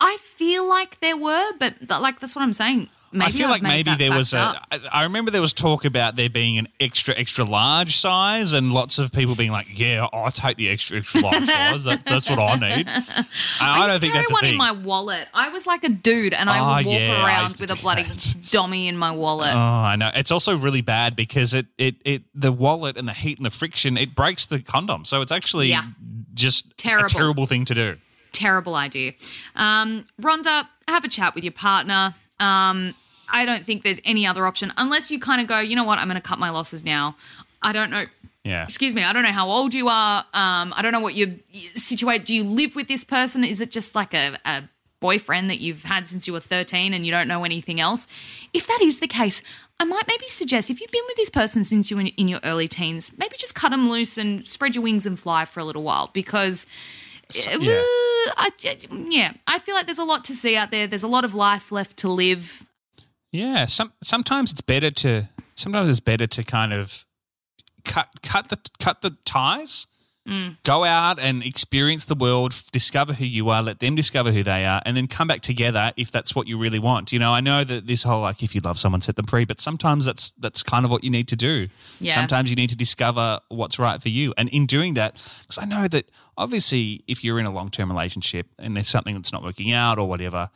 I 0.00 0.16
feel 0.20 0.68
like 0.68 1.00
there 1.00 1.16
were, 1.16 1.52
but 1.58 1.74
like 1.88 2.20
that's 2.20 2.34
what 2.34 2.42
I'm 2.42 2.52
saying. 2.52 2.88
Maybe 3.14 3.26
I 3.26 3.30
feel 3.30 3.44
I've 3.46 3.50
like 3.52 3.62
maybe 3.62 3.94
there 3.94 4.10
was 4.12 4.34
a. 4.34 4.38
up. 4.38 4.66
I 4.70 4.80
I 4.92 5.02
remember 5.04 5.30
there 5.30 5.40
was 5.40 5.52
talk 5.52 5.84
about 5.84 6.16
there 6.16 6.28
being 6.28 6.58
an 6.58 6.66
extra, 6.80 7.14
extra 7.16 7.44
large 7.44 7.96
size, 7.96 8.52
and 8.52 8.72
lots 8.72 8.98
of 8.98 9.12
people 9.12 9.34
being 9.36 9.52
like, 9.52 9.68
"Yeah, 9.78 10.08
I'll 10.12 10.30
take 10.30 10.56
the 10.56 10.68
extra, 10.68 10.98
extra 10.98 11.20
large 11.20 11.46
size. 11.46 11.84
That, 11.84 12.04
that's 12.04 12.28
what 12.28 12.38
I 12.40 12.56
need." 12.56 12.86
And 12.88 13.26
I, 13.60 13.76
used 13.78 13.88
don't 13.88 14.00
think 14.00 14.14
that's 14.14 14.30
a 14.30 14.34
one 14.34 14.44
in 14.46 14.56
my 14.56 14.72
wallet. 14.72 15.28
I 15.32 15.48
was 15.50 15.66
like 15.66 15.84
a 15.84 15.88
dude, 15.88 16.34
and 16.34 16.50
I 16.50 16.58
Oh, 16.58 16.76
would 16.78 16.86
walk 16.86 16.98
yeah, 17.00 17.24
around 17.24 17.54
with 17.60 17.70
a 17.70 17.76
bloody 17.76 18.02
that. 18.02 18.34
dummy 18.50 18.88
in 18.88 18.98
my 18.98 19.12
wallet. 19.12 19.54
Oh, 19.54 19.58
I 19.58 19.96
know. 19.96 20.10
It's 20.14 20.30
also 20.32 20.56
really 20.56 20.80
bad 20.82 21.14
because 21.14 21.54
it, 21.54 21.66
it, 21.78 21.94
it, 22.04 22.22
the 22.34 22.50
wallet 22.52 22.96
and 22.96 23.06
the 23.06 23.12
heat 23.12 23.38
and 23.38 23.46
the 23.46 23.50
friction, 23.50 23.96
it 23.96 24.14
breaks 24.14 24.46
the 24.46 24.60
condom. 24.60 25.04
So 25.04 25.20
it's 25.22 25.30
actually 25.32 25.68
Yeah. 25.68 25.84
just 26.34 26.76
Terrible. 26.76 27.06
a 27.06 27.08
terrible 27.08 27.46
thing 27.46 27.64
to 27.66 27.74
do. 27.74 27.96
Terrible 28.32 28.74
idea. 28.74 29.12
Um, 29.54 30.06
Rhonda, 30.20 30.66
have 30.88 31.04
a 31.04 31.08
chat 31.08 31.34
with 31.36 31.44
your 31.44 31.52
partner. 31.52 32.14
Um, 32.40 32.94
I 33.28 33.44
don't 33.44 33.64
think 33.64 33.82
there's 33.82 34.00
any 34.04 34.26
other 34.26 34.46
option 34.46 34.72
unless 34.76 35.10
you 35.10 35.18
kind 35.18 35.40
of 35.40 35.46
go, 35.46 35.60
you 35.60 35.76
know 35.76 35.84
what, 35.84 35.98
I'm 35.98 36.08
going 36.08 36.20
to 36.20 36.26
cut 36.26 36.38
my 36.38 36.50
losses 36.50 36.84
now. 36.84 37.16
I 37.62 37.72
don't 37.72 37.90
know. 37.90 38.02
Yeah. 38.44 38.64
Excuse 38.64 38.94
me. 38.94 39.02
I 39.02 39.12
don't 39.12 39.22
know 39.22 39.32
how 39.32 39.48
old 39.48 39.72
you 39.72 39.88
are. 39.88 40.20
Um, 40.34 40.74
I 40.76 40.80
don't 40.82 40.92
know 40.92 41.00
what 41.00 41.14
your 41.14 41.28
situate. 41.74 42.26
Do 42.26 42.34
you 42.34 42.44
live 42.44 42.76
with 42.76 42.88
this 42.88 43.04
person? 43.04 43.42
Is 43.42 43.60
it 43.62 43.70
just 43.70 43.94
like 43.94 44.12
a, 44.12 44.36
a 44.44 44.64
boyfriend 45.00 45.48
that 45.48 45.60
you've 45.60 45.84
had 45.84 46.06
since 46.06 46.26
you 46.26 46.32
were 46.34 46.40
13 46.40 46.92
and 46.92 47.06
you 47.06 47.10
don't 47.10 47.26
know 47.26 47.44
anything 47.44 47.80
else? 47.80 48.06
If 48.52 48.66
that 48.66 48.80
is 48.82 49.00
the 49.00 49.08
case, 49.08 49.42
I 49.80 49.84
might 49.84 50.06
maybe 50.06 50.26
suggest 50.28 50.68
if 50.68 50.80
you've 50.80 50.90
been 50.90 51.04
with 51.06 51.16
this 51.16 51.30
person 51.30 51.64
since 51.64 51.90
you 51.90 51.96
were 51.96 52.02
in, 52.02 52.08
in 52.08 52.28
your 52.28 52.40
early 52.44 52.68
teens, 52.68 53.16
maybe 53.18 53.36
just 53.38 53.54
cut 53.54 53.70
them 53.70 53.88
loose 53.88 54.18
and 54.18 54.46
spread 54.46 54.74
your 54.74 54.84
wings 54.84 55.06
and 55.06 55.18
fly 55.18 55.46
for 55.46 55.60
a 55.60 55.64
little 55.64 55.82
while 55.82 56.10
because. 56.12 56.66
uh, 57.48 57.58
yeah. 57.58 57.82
I, 58.36 58.50
yeah, 59.08 59.32
I 59.46 59.58
feel 59.58 59.74
like 59.74 59.86
there's 59.86 59.98
a 59.98 60.04
lot 60.04 60.24
to 60.24 60.34
see 60.34 60.56
out 60.56 60.70
there. 60.70 60.86
There's 60.86 61.02
a 61.02 61.08
lot 61.08 61.24
of 61.24 61.34
life 61.34 61.72
left 61.72 61.96
to 61.98 62.08
live. 62.08 62.63
Yeah, 63.34 63.64
some 63.64 63.92
sometimes 64.00 64.52
it's 64.52 64.60
better 64.60 64.92
to 64.92 65.24
sometimes 65.56 65.90
it's 65.90 65.98
better 65.98 66.24
to 66.24 66.44
kind 66.44 66.72
of 66.72 67.04
cut 67.84 68.06
cut 68.22 68.48
the 68.48 68.58
cut 68.78 69.02
the 69.02 69.16
ties. 69.24 69.88
Mm. 70.28 70.56
Go 70.62 70.84
out 70.84 71.18
and 71.18 71.42
experience 71.42 72.06
the 72.06 72.14
world, 72.14 72.54
discover 72.72 73.12
who 73.12 73.26
you 73.26 73.50
are, 73.50 73.60
let 73.60 73.80
them 73.80 73.94
discover 73.94 74.32
who 74.32 74.42
they 74.42 74.64
are, 74.64 74.80
and 74.86 74.96
then 74.96 75.06
come 75.06 75.26
back 75.28 75.42
together 75.42 75.92
if 75.96 76.10
that's 76.10 76.34
what 76.34 76.46
you 76.46 76.56
really 76.56 76.78
want. 76.78 77.12
You 77.12 77.18
know, 77.18 77.32
I 77.32 77.40
know 77.40 77.62
that 77.62 77.88
this 77.88 78.04
whole 78.04 78.22
like 78.22 78.42
if 78.42 78.54
you 78.54 78.60
love 78.60 78.78
someone, 78.78 79.00
set 79.00 79.16
them 79.16 79.26
free, 79.26 79.44
but 79.44 79.60
sometimes 79.60 80.04
that's 80.04 80.30
that's 80.38 80.62
kind 80.62 80.84
of 80.84 80.92
what 80.92 81.02
you 81.02 81.10
need 81.10 81.26
to 81.28 81.36
do. 81.36 81.68
Yeah. 81.98 82.14
Sometimes 82.14 82.50
you 82.50 82.56
need 82.56 82.70
to 82.70 82.76
discover 82.76 83.40
what's 83.48 83.80
right 83.80 84.00
for 84.00 84.10
you, 84.10 84.32
and 84.38 84.48
in 84.50 84.64
doing 84.64 84.94
that, 84.94 85.14
because 85.42 85.58
I 85.58 85.64
know 85.64 85.88
that 85.88 86.08
obviously 86.38 87.02
if 87.08 87.24
you're 87.24 87.40
in 87.40 87.46
a 87.46 87.52
long 87.52 87.68
term 87.68 87.90
relationship 87.90 88.46
and 88.60 88.76
there's 88.76 88.88
something 88.88 89.14
that's 89.14 89.32
not 89.32 89.42
working 89.42 89.72
out 89.72 89.98
or 89.98 90.08
whatever, 90.08 90.50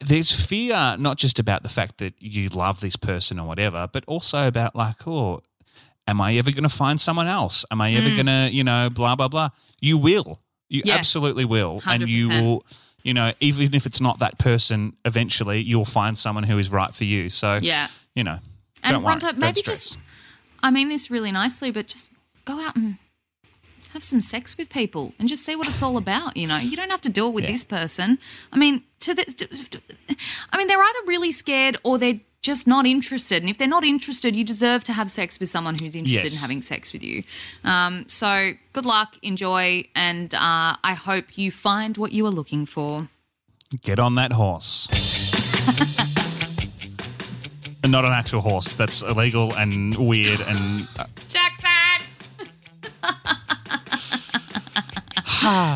there's 0.00 0.30
fear 0.46 0.96
not 0.98 1.16
just 1.18 1.38
about 1.38 1.62
the 1.62 1.68
fact 1.68 1.98
that 1.98 2.14
you 2.20 2.48
love 2.50 2.80
this 2.80 2.96
person 2.96 3.38
or 3.38 3.46
whatever, 3.46 3.88
but 3.92 4.04
also 4.06 4.46
about 4.46 4.76
like, 4.76 5.06
oh, 5.06 5.40
am 6.06 6.20
I 6.20 6.36
ever 6.36 6.50
going 6.50 6.62
to 6.62 6.68
find 6.68 7.00
someone 7.00 7.26
else? 7.26 7.64
Am 7.70 7.80
I 7.80 7.92
ever 7.94 8.10
going 8.10 8.26
to, 8.26 8.48
you 8.52 8.64
know, 8.64 8.88
blah 8.90 9.16
blah 9.16 9.28
blah? 9.28 9.50
You 9.80 9.98
will. 9.98 10.40
You 10.68 10.82
Mm. 10.82 10.86
Yeah. 10.86 10.94
absolutely 10.96 11.44
will, 11.44 11.82
and 11.86 12.08
you 12.08 12.28
will. 12.28 12.64
You 13.04 13.14
know, 13.14 13.32
even 13.40 13.72
if 13.74 13.86
it's 13.86 14.00
not 14.00 14.18
that 14.18 14.38
person, 14.38 14.94
eventually 15.04 15.62
you'll 15.62 15.84
find 15.86 16.18
someone 16.18 16.42
who 16.44 16.58
is 16.58 16.70
right 16.70 16.92
for 16.94 17.04
you. 17.04 17.30
So, 17.30 17.58
Yeah. 17.62 17.86
you 18.14 18.24
know, 18.24 18.38
And 18.82 18.92
don't 18.92 19.02
worry, 19.02 19.14
Rhonda, 19.16 19.20
don't 19.20 19.38
maybe 19.38 19.62
just, 19.62 19.96
I 20.62 20.70
mean 20.70 20.88
this 20.88 21.10
really 21.10 21.32
nicely, 21.32 21.70
but 21.70 21.86
just 21.86 22.10
go 22.44 22.60
out 22.60 22.76
and 22.76 22.98
have 23.92 24.02
some 24.04 24.20
sex 24.20 24.56
with 24.58 24.68
people 24.68 25.14
and 25.18 25.28
just 25.28 25.44
see 25.44 25.56
what 25.56 25.68
it's 25.68 25.82
all 25.82 25.96
about. 25.96 26.36
You 26.36 26.46
know, 26.46 26.58
you 26.58 26.76
don't 26.76 26.90
have 26.90 27.00
to 27.02 27.08
do 27.08 27.26
it 27.26 27.30
with 27.32 27.44
Yeah. 27.44 27.50
this 27.52 27.64
person. 27.64 28.18
I 28.52 28.56
mean, 28.58 28.82
to 29.00 29.14
the, 29.14 29.24
I 30.52 30.56
mean, 30.58 30.66
they're 30.68 30.82
either 30.82 30.98
really 31.06 31.32
scared 31.32 31.76
or 31.82 31.98
they're 31.98 32.20
just 32.42 32.66
not 32.66 32.86
interested. 32.86 33.42
And 33.42 33.50
if 33.50 33.58
they're 33.58 33.66
not 33.68 33.84
interested, 33.84 34.36
you 34.36 34.44
deserve 34.44 34.84
to 34.84 34.92
have 34.92 35.10
sex 35.10 35.40
with 35.40 35.48
someone 35.48 35.76
who's 35.80 35.94
interested 35.96 36.32
in 36.32 36.38
having 36.38 36.62
sex 36.62 36.92
with 36.92 37.02
you. 37.02 37.22
Um, 37.64 38.04
so 38.08 38.52
good 38.72 38.86
luck, 38.86 39.16
enjoy, 39.22 39.84
and 39.94 40.32
uh, 40.34 40.76
I 40.84 40.94
hope 40.94 41.36
you 41.36 41.50
find 41.50 41.96
what 41.96 42.12
you 42.12 42.24
are 42.26 42.30
looking 42.30 42.64
for. 42.66 43.08
Get 43.82 43.98
on 43.98 44.14
that 44.16 44.32
horse. 44.32 44.88
And 47.84 47.92
not 47.92 48.04
an 48.04 48.10
actual 48.12 48.40
horse. 48.40 48.72
That's 48.72 49.02
illegal 49.02 49.54
and 49.54 49.94
weird 49.96 50.40
and 50.40 50.88
uh, 50.98 51.04
Jackson. 51.28 51.57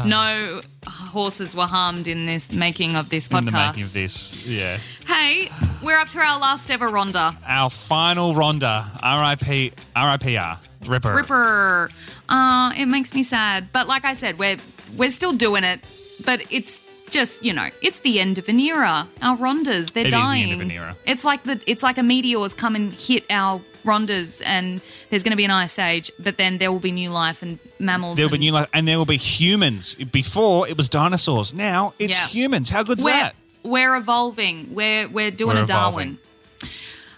No 0.07 0.63
horses 0.87 1.55
were 1.55 1.67
harmed 1.67 2.09
in 2.09 2.27
this 2.27 2.51
making 2.51 2.97
of 2.97 3.09
this 3.09 3.29
podcast. 3.29 3.39
in 3.39 3.45
the 3.47 3.51
making 3.53 3.83
of 3.85 3.93
this. 3.93 4.47
Yeah. 4.47 4.79
Hey, 5.07 5.51
we're 5.83 5.99
up 5.99 6.09
to 6.09 6.19
our 6.19 6.39
last 6.39 6.71
ever 6.71 6.91
Rhonda. 6.91 7.37
Our 7.47 7.71
final 7.71 8.35
Rhonda, 8.35 8.87
R.I.P. 9.03 9.73
R.I.P.R. 9.95 10.59
Ripper. 10.87 11.15
Ripper. 11.15 11.91
Uh, 12.29 12.73
it 12.77 12.87
makes 12.87 13.15
me 13.15 13.23
sad. 13.23 13.69
But 13.73 13.87
like 13.87 14.05
I 14.05 14.15
said, 14.15 14.39
we're 14.39 14.57
we're 14.97 15.11
still 15.11 15.33
doing 15.33 15.65
it. 15.65 15.81
But 16.25 16.45
it's 16.53 16.83
just, 17.11 17.45
you 17.45 17.53
know, 17.53 17.69
it's 17.83 18.01
the 18.01 18.19
end 18.21 18.39
of 18.39 18.49
an 18.49 18.59
era. 18.59 19.07
Our 19.21 19.37
Rhondas, 19.37 19.93
they're 19.93 20.11
dying. 20.11 20.43
It 20.43 20.45
is 20.45 20.49
the 20.49 20.53
end 20.53 20.63
of 20.63 20.67
an 20.67 20.71
era. 20.71 20.97
It's 21.07 21.25
like 21.25 21.43
the 21.45 21.63
it's 21.67 21.83
like 21.83 21.99
a 21.99 22.03
meteor's 22.03 22.55
come 22.55 22.75
and 22.75 22.93
hit 22.93 23.25
our 23.31 23.61
Rhondas 23.85 24.41
and 24.45 24.81
there's 25.11 25.23
gonna 25.23 25.37
be 25.37 25.45
an 25.45 25.51
ice 25.51 25.79
age, 25.79 26.11
but 26.19 26.37
then 26.37 26.59
there 26.59 26.71
will 26.73 26.81
be 26.81 26.93
new 26.93 27.11
life 27.11 27.43
and 27.43 27.59
mammals. 27.79 28.17
There 28.17 28.27
will 28.27 28.33
be 28.33 28.39
new 28.39 28.53
life, 28.53 28.69
and 28.73 28.87
there 28.87 28.99
will 28.99 29.05
be 29.07 29.17
humans. 29.17 29.95
Before 29.97 30.69
it 30.69 30.77
was 30.77 30.89
dinosaurs. 30.89 31.53
Now 31.53 31.95
it's 31.99 32.19
Yeah. 32.19 32.27
humans. 32.29 32.71
How 32.71 32.83
good's 32.83 33.05
we're, 33.05 33.11
that? 33.13 33.35
We're 33.63 33.97
evolving. 33.97 34.69
We're 34.75 35.09
we're 35.09 35.31
doing 35.31 35.57
We're 35.57 35.65
a 35.65 35.67
Darwin. 35.67 36.19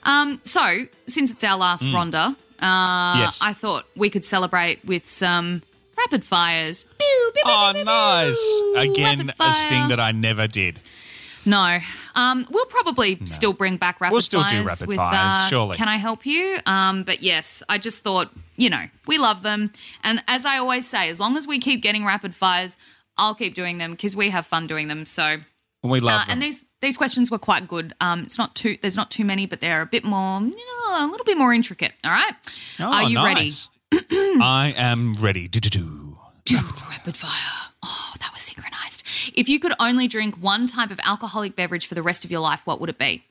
Um, 0.02 0.40
so 0.44 0.86
since 1.06 1.32
it's 1.32 1.42
our 1.44 1.56
last 1.56 1.84
Rhonda, 1.84 2.36
uh, 2.60 3.14
Mm. 3.16 3.18
Yes. 3.20 3.40
I 3.42 3.52
thought 3.54 3.86
we 3.96 4.10
could 4.10 4.24
celebrate 4.24 4.84
with 4.84 5.08
some 5.08 5.62
rapid 5.96 6.24
fires. 6.24 6.84
Pew, 6.98 7.30
pew, 7.34 7.42
pew, 7.44 7.52
Oh, 7.52 7.72
nice! 8.74 8.88
Again, 8.90 9.32
a 9.40 9.52
sting 9.52 9.88
that 9.88 10.00
I 10.00 10.12
never 10.12 10.46
did. 10.46 10.80
No. 11.46 11.78
Um, 12.14 12.46
we'll 12.50 12.66
probably 12.66 13.18
still 13.26 13.52
bring 13.52 13.76
back 13.76 14.00
rapid 14.00 14.12
fires. 14.12 14.12
We'll 14.12 14.20
still 14.22 14.44
do 14.44 14.66
rapid 14.66 14.86
with, 14.88 14.96
fires, 14.96 15.34
uh, 15.34 15.46
surely. 15.48 15.76
Can 15.76 15.88
I 15.88 15.96
help 15.96 16.24
you? 16.24 16.58
Um, 16.66 17.02
but 17.02 17.22
yes, 17.22 17.62
I 17.68 17.78
just 17.78 18.02
thought, 18.02 18.30
you 18.56 18.70
know, 18.70 18.84
we 19.06 19.18
love 19.18 19.42
them. 19.42 19.72
And 20.02 20.22
as 20.28 20.46
I 20.46 20.58
always 20.58 20.86
say, 20.86 21.08
as 21.08 21.18
long 21.18 21.36
as 21.36 21.46
we 21.46 21.58
keep 21.58 21.82
getting 21.82 22.04
rapid 22.04 22.34
fires, 22.34 22.76
I'll 23.16 23.34
keep 23.34 23.54
doing 23.54 23.78
them 23.78 23.92
because 23.92 24.14
we 24.16 24.30
have 24.30 24.46
fun 24.46 24.66
doing 24.66 24.88
them. 24.88 25.06
So 25.06 25.38
We 25.82 26.00
love 26.00 26.22
uh, 26.22 26.24
them. 26.26 26.32
and 26.32 26.42
these 26.42 26.64
these 26.80 26.96
questions 26.96 27.30
were 27.30 27.38
quite 27.38 27.66
good. 27.68 27.94
Um, 28.00 28.20
it's 28.24 28.38
not 28.38 28.54
too 28.54 28.76
there's 28.80 28.96
not 28.96 29.10
too 29.10 29.24
many, 29.24 29.46
but 29.46 29.60
they're 29.60 29.82
a 29.82 29.86
bit 29.86 30.04
more, 30.04 30.40
you 30.40 30.50
know, 30.50 31.06
a 31.06 31.08
little 31.10 31.24
bit 31.24 31.36
more 31.36 31.52
intricate. 31.52 31.92
All 32.04 32.10
right, 32.10 32.34
oh, 32.80 32.92
are 32.92 33.02
you 33.04 33.14
nice. 33.14 33.68
I 33.92 34.72
am 34.76 35.14
ready. 35.14 35.48
Do 35.48 35.60
do 35.60 35.68
do. 35.68 36.16
ready? 36.50 36.66
Rapid 36.90 37.16
fire. 37.16 37.63
Oh, 37.84 38.14
that 38.20 38.32
was 38.32 38.42
synchronized. 38.42 39.02
If 39.34 39.48
you 39.48 39.60
could 39.60 39.72
only 39.78 40.08
drink 40.08 40.36
one 40.36 40.66
type 40.66 40.90
of 40.90 40.98
alcoholic 41.04 41.54
beverage 41.54 41.86
for 41.86 41.94
the 41.94 42.02
rest 42.02 42.24
of 42.24 42.30
your 42.30 42.40
life, 42.40 42.66
what 42.66 42.80
would 42.80 42.88
it 42.88 42.98
be? 42.98 43.24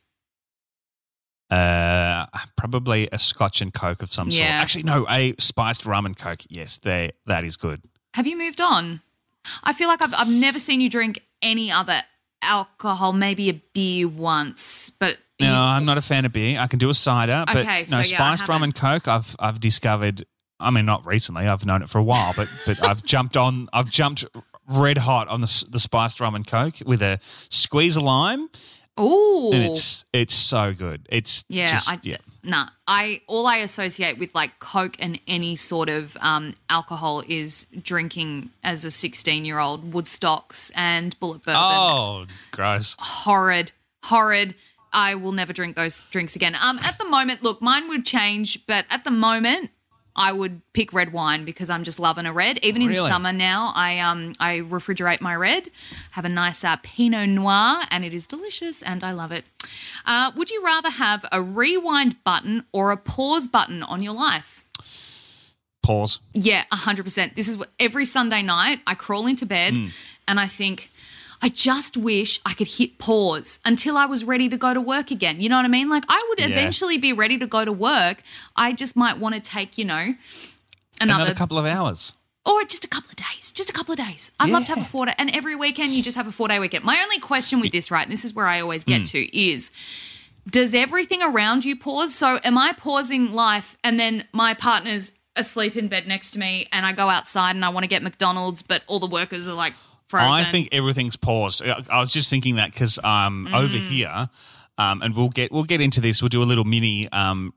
Uh, 1.50 2.26
probably 2.56 3.08
a 3.12 3.18
Scotch 3.20 3.62
and 3.62 3.74
Coke 3.74 4.02
of 4.02 4.12
some 4.12 4.32
sort. 4.32 4.48
Actually, 4.48 4.84
no, 4.84 5.06
a 5.10 5.36
spiced 5.40 5.86
rum 5.86 6.06
and 6.06 6.18
Coke. 6.18 6.42
Yes, 6.50 6.80
they 6.80 7.12
that 7.28 7.44
is 7.44 7.58
good. 7.58 7.82
Have 8.16 8.26
you 8.28 8.38
moved 8.38 8.62
on? 8.62 9.02
I 9.64 9.74
feel 9.74 9.88
like 9.88 10.04
I've, 10.04 10.14
I've 10.14 10.32
never 10.32 10.58
seen 10.60 10.82
you 10.82 10.90
drink 10.90 11.20
any 11.42 11.70
other 11.72 12.00
alcohol, 12.42 13.14
maybe 13.14 13.50
a 13.50 13.54
beer 13.74 14.08
once, 14.08 14.90
but 14.92 15.18
No, 15.40 15.48
you- 15.48 15.54
I'm 15.54 15.86
not 15.86 15.98
a 15.98 16.02
fan 16.02 16.26
of 16.26 16.34
beer. 16.34 16.60
I 16.60 16.68
can 16.68 16.80
do 16.80 16.90
a 16.90 16.94
cider, 16.94 17.44
but 17.48 17.58
Okay, 17.58 17.86
so 17.86 17.98
no 17.98 18.02
yeah, 18.02 18.06
spiced 18.18 18.48
rum 18.48 18.64
and 18.64 18.74
coke. 18.74 19.08
I've 19.08 19.36
I've 19.40 19.60
discovered. 19.60 20.26
I 20.64 20.70
mean, 20.72 20.86
not 20.86 21.06
recently. 21.06 21.48
I've 21.48 21.66
known 21.66 21.82
it 21.84 21.90
for 21.90 21.98
a 22.00 22.04
while, 22.04 22.34
but 22.36 22.48
but 22.66 22.82
I've 22.84 23.04
jumped 23.04 23.38
on. 23.38 23.70
I've 23.74 23.90
jumped 23.90 24.26
red 24.68 24.98
hot 25.00 25.28
on 25.28 25.42
the 25.42 25.66
the 25.70 25.80
spiced 25.80 26.20
rum 26.20 26.36
and 26.36 26.48
coke 26.48 26.76
with 26.86 27.02
a 27.02 27.20
squeeze 27.50 27.98
of 27.98 28.04
lime, 28.04 28.50
Ooh. 29.00 29.52
and 29.54 29.64
it's 29.64 30.06
it's 30.14 30.34
so 30.34 30.74
good. 30.74 31.06
It's 31.10 31.44
Yeah, 31.50 31.68
just, 31.72 31.90
I, 31.94 32.00
yeah. 32.04 32.18
nah. 32.44 32.68
I 32.88 33.22
all 33.28 33.46
I 33.48 33.58
associate 33.58 34.18
with 34.18 34.34
like 34.36 34.60
Coke 34.60 34.96
and 35.00 35.20
any 35.28 35.56
sort 35.56 35.90
of 35.90 36.16
um, 36.22 36.54
alcohol 36.70 37.24
is 37.28 37.66
drinking 37.82 38.50
as 38.64 38.86
a 38.86 38.92
sixteen-year-old 38.92 39.92
Woodstocks 39.92 40.72
and 40.76 41.18
Bulleit 41.20 41.44
Bourbon. 41.44 41.56
Oh, 41.58 42.26
gross. 42.52 42.96
Horrid, 43.00 43.72
horrid. 44.04 44.56
I 44.96 45.16
will 45.16 45.32
never 45.32 45.54
drink 45.54 45.76
those 45.76 46.02
drinks 46.12 46.36
again. 46.36 46.56
Um, 46.64 46.78
at 46.84 47.00
the 47.00 47.06
moment, 47.06 47.42
look, 47.42 47.62
mine 47.64 47.88
would 47.90 48.06
change, 48.06 48.68
but 48.68 48.86
at 48.92 49.04
the 49.04 49.10
moment, 49.12 49.72
I 50.16 50.32
would 50.32 50.62
pick 50.74 50.94
red 50.94 51.12
wine 51.12 51.44
because 51.46 51.70
I'm 51.70 51.84
just 51.84 52.00
loving 52.00 52.26
a 52.26 52.34
red. 52.34 52.60
Even 52.64 52.82
in 52.84 52.94
summer 53.10 53.34
now, 53.34 53.72
I 53.76 54.00
um 54.00 54.34
I 54.40 54.60
refrigerate 54.60 55.22
my 55.22 55.36
red, 55.36 55.70
have 56.12 56.26
a 56.26 56.30
nice 56.30 56.64
uh, 56.64 56.76
Pinot 56.84 57.30
Noir, 57.30 57.82
and 57.90 58.06
it 58.06 58.14
is 58.14 58.28
delicious, 58.28 58.84
and 58.84 59.04
I 59.04 59.12
love 59.12 59.32
it. 59.32 59.46
Uh, 60.06 60.32
would 60.36 60.52
you 60.52 60.64
rather 60.64 60.90
have 60.92 61.26
a 61.32 61.42
rewind 61.42 62.24
button 62.24 62.64
or 62.72 62.92
a 62.92 62.98
pause 62.98 63.48
button 63.48 63.82
on 63.84 64.02
your 64.04 64.14
life? 64.14 64.66
Pause. 65.82 66.22
Yeah, 66.34 66.64
100%. 66.72 67.36
This 67.36 67.48
is 67.50 67.58
what 67.58 67.70
every 67.80 68.06
Sunday 68.06 68.42
night 68.42 68.80
I 68.88 68.96
crawl 68.96 69.28
into 69.28 69.46
bed 69.46 69.74
Hmm. 69.74 69.88
and 70.28 70.40
I 70.40 70.48
think, 70.48 70.90
I 71.46 71.50
just 71.50 71.98
wish 71.98 72.40
I 72.46 72.54
could 72.54 72.68
hit 72.70 72.98
pause 72.98 73.60
until 73.66 73.98
I 73.98 74.06
was 74.06 74.24
ready 74.24 74.48
to 74.48 74.56
go 74.58 74.74
to 74.74 74.80
work 74.80 75.12
again. 75.12 75.42
You 75.42 75.50
know 75.50 75.58
what 75.58 75.66
I 75.66 75.68
mean? 75.68 75.90
Like 75.90 76.06
I 76.08 76.18
would 76.30 76.40
Yeah. 76.40 76.46
eventually 76.48 76.98
be 76.98 77.12
ready 77.12 77.38
to 77.38 77.46
go 77.46 77.66
to 77.66 77.72
work. 77.72 78.24
I 78.56 78.72
just 78.72 78.96
might 78.96 79.18
want 79.18 79.36
to 79.36 79.42
take, 79.42 79.78
you 79.78 79.84
know, 79.84 80.16
another, 81.02 81.24
Another 81.24 81.34
couple 81.36 81.58
of 81.58 81.66
hours. 81.66 82.16
or 82.46 82.64
just 82.64 82.86
a 82.86 82.88
couple 82.88 83.10
of 83.10 83.18
days. 83.18 83.52
Just 83.52 83.70
a 83.70 83.74
couple 83.74 83.92
of 83.92 83.98
days. 83.98 84.32
I'd 84.40 84.50
love 84.52 84.66
to 84.66 84.72
have 84.74 84.82
a 84.82 84.86
four 84.86 85.06
day 85.06 85.14
and 85.18 85.30
every 85.36 85.56
weekend 85.56 85.92
you 85.92 86.02
just 86.02 86.16
have 86.16 86.28
a 86.28 86.32
four 86.32 86.48
day 86.48 86.60
weekend. 86.60 86.86
My 86.86 87.02
only 87.04 87.20
question 87.20 87.60
with 87.60 87.74
this, 87.74 87.92
right? 87.92 88.04
And 88.04 88.12
this 88.12 88.24
is 88.24 88.34
where 88.34 88.48
I 88.48 88.62
always 88.62 88.86
get 88.86 89.00
Hmm. 89.00 89.04
to 89.14 89.38
is 89.38 89.70
does 90.50 90.74
everything 90.74 91.22
around 91.22 91.64
you 91.66 91.76
pause? 91.76 92.14
So 92.16 92.40
am 92.44 92.58
I 92.58 92.72
pausing 92.74 93.34
life 93.34 93.78
and 93.84 94.00
then 94.00 94.26
my 94.34 94.54
partner's 94.54 95.12
asleep 95.36 95.76
in 95.76 95.88
bed 95.90 96.08
next 96.08 96.32
to 96.32 96.40
me 96.40 96.68
and 96.72 96.86
I 96.86 96.92
go 96.94 97.10
outside 97.10 97.56
and 97.56 97.64
I 97.66 97.70
want 97.70 97.84
to 97.86 97.88
get 97.88 98.02
McDonald's, 98.04 98.62
but 98.62 98.84
all 98.88 99.00
the 99.00 99.08
workers 99.08 99.46
are 99.48 99.54
like 99.54 99.74
frozen? 100.20 100.32
I 100.32 100.44
think 100.44 100.70
everything's 100.72 101.16
paused. 101.18 101.62
I 101.64 101.82
I 101.90 102.00
was 102.00 102.12
just 102.12 102.30
thinking 102.30 102.56
that 102.58 102.72
because 102.72 103.00
um, 103.04 103.48
Mm. 103.50 103.54
over 103.64 103.78
here, 103.78 104.30
um, 104.78 105.02
and 105.02 105.16
we'll 105.16 105.30
get 105.30 105.52
we'll 105.52 105.64
get 105.74 105.82
into 105.82 106.02
this. 106.02 106.22
We'll 106.22 106.30
do 106.30 106.44
a 106.44 106.50
little 106.52 106.64
mini 106.66 107.10
um, 107.12 107.54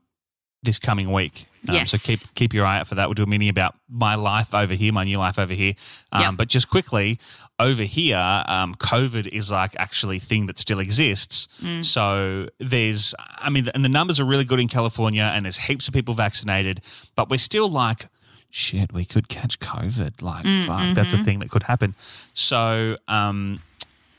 this 0.63 0.79
coming 0.79 1.11
week. 1.11 1.45
Um, 1.69 1.75
Yes. 1.75 1.91
So 1.91 1.97
keep 1.97 2.19
keep 2.35 2.53
your 2.53 2.65
eye 2.65 2.79
out 2.79 2.87
for 2.87 2.95
that. 2.95 3.07
We'll 3.07 3.13
do 3.13 3.23
a 3.23 3.27
mini 3.27 3.49
about 3.49 3.75
my 3.89 4.15
life 4.15 4.53
over 4.55 4.73
here, 4.73 4.91
my 4.93 5.03
new 5.03 5.17
life 5.17 5.37
over 5.39 5.53
here. 5.53 5.73
Um, 6.11 6.21
Yep. 6.21 6.33
But 6.37 6.47
just 6.47 6.69
quickly, 6.69 7.19
over 7.59 7.83
here, 7.83 8.43
um, 8.47 8.73
COVID 8.75 9.27
is 9.27 9.51
like 9.51 9.75
actually 9.77 10.17
a 10.17 10.19
thing 10.21 10.45
that 10.47 10.57
still 10.57 10.79
exists. 10.79 11.47
Mm. 11.61 11.83
So 11.83 12.47
there's, 12.59 13.13
I 13.39 13.49
mean, 13.49 13.67
and 13.73 13.83
the 13.83 13.89
numbers 13.89 14.19
are 14.19 14.25
really 14.25 14.45
good 14.45 14.59
in 14.59 14.67
California, 14.67 15.23
and 15.33 15.43
there's 15.45 15.57
heaps 15.57 15.87
of 15.87 15.93
people 15.93 16.13
vaccinated, 16.13 16.81
but 17.15 17.29
we're 17.29 17.37
still 17.51 17.69
like. 17.69 18.07
Shit, 18.49 18.93
we 18.93 19.05
could 19.05 19.27
catch 19.27 19.59
COVID. 19.59 20.21
Like, 20.21 20.45
Mm, 20.45 20.65
fuck, 20.65 20.95
that's 20.95 21.11
mm-hmm. 21.11 21.21
a 21.21 21.25
thing 21.25 21.39
that 21.39 21.49
could 21.49 21.63
happen. 21.63 21.95
So, 22.33 22.97
um, 23.07 23.59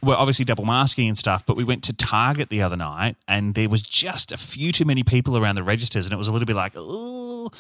we're 0.03 0.15
obviously 0.15 0.45
double 0.45 0.65
masking 0.65 1.09
and 1.09 1.19
stuff, 1.19 1.45
but 1.45 1.57
we 1.57 1.65
went 1.65 1.83
to 1.85 1.93
Target 1.93 2.51
the 2.51 2.63
other 2.63 2.77
night 2.77 3.17
and 3.27 3.55
there 3.55 3.69
was 3.69 3.83
just 3.83 4.31
a 4.31 4.37
few 4.37 4.71
too 4.71 4.85
many 4.85 5.03
people 5.03 5.37
around 5.37 5.57
the 5.57 5.63
registers 5.65 6.07
and 6.07 6.13
it 6.13 6.17
was 6.17 6.29
a 6.29 6.33
little 6.33 6.47
bit 6.47 6.55
like, 6.55 6.73
oh, 6.77 7.51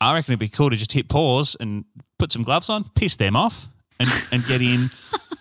I 0.00 0.14
reckon 0.14 0.32
it'd 0.32 0.38
be 0.38 0.48
cool 0.48 0.70
to 0.70 0.76
just 0.76 0.92
hit 0.92 1.08
pause 1.08 1.56
and 1.58 1.84
put 2.18 2.30
some 2.30 2.42
gloves 2.42 2.68
on, 2.68 2.84
piss 2.94 3.16
them 3.16 3.34
off 3.34 3.68
and, 4.00 4.08
and 4.32 4.44
get 4.46 4.60
in, 4.60 4.90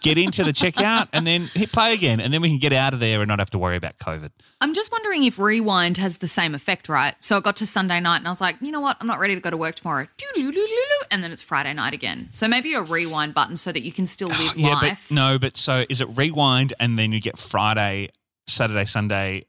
get 0.01 0.17
into 0.19 0.43
the 0.43 0.51
checkout 0.51 1.07
and 1.13 1.25
then 1.25 1.49
hit 1.55 1.71
play 1.71 1.93
again. 1.93 2.19
And 2.19 2.31
then 2.33 2.41
we 2.41 2.49
can 2.49 2.59
get 2.59 2.73
out 2.73 2.93
of 2.93 2.99
there 2.99 3.21
and 3.21 3.27
not 3.27 3.39
have 3.39 3.49
to 3.51 3.57
worry 3.57 3.77
about 3.77 3.97
COVID. 3.97 4.29
I'm 4.61 4.73
just 4.75 4.91
wondering 4.91 5.23
if 5.23 5.39
rewind 5.39 5.97
has 5.97 6.19
the 6.19 6.27
same 6.27 6.53
effect, 6.53 6.89
right? 6.89 7.15
So 7.19 7.37
I 7.37 7.39
got 7.39 7.55
to 7.57 7.65
Sunday 7.65 7.99
night 7.99 8.17
and 8.17 8.27
I 8.27 8.31
was 8.31 8.41
like, 8.41 8.57
you 8.61 8.71
know 8.71 8.81
what? 8.81 8.97
I'm 8.99 9.07
not 9.07 9.19
ready 9.19 9.33
to 9.35 9.41
go 9.41 9.49
to 9.49 9.57
work 9.57 9.75
tomorrow. 9.75 10.07
And 11.11 11.23
then 11.23 11.31
it's 11.31 11.41
Friday 11.41 11.73
night 11.73 11.93
again. 11.93 12.29
So 12.31 12.47
maybe 12.47 12.73
a 12.75 12.81
rewind 12.81 13.33
button 13.33 13.57
so 13.57 13.71
that 13.71 13.81
you 13.81 13.91
can 13.91 14.05
still 14.05 14.27
live 14.29 14.53
Yeah, 14.55 14.75
life. 14.75 15.05
but 15.09 15.15
no, 15.15 15.39
but 15.39 15.57
so 15.57 15.85
is 15.89 16.01
it 16.01 16.09
rewind 16.17 16.73
and 16.79 16.99
then 16.99 17.11
you 17.11 17.19
get 17.19 17.39
Friday, 17.39 18.09
Saturday, 18.47 18.85
Sunday 18.85 19.45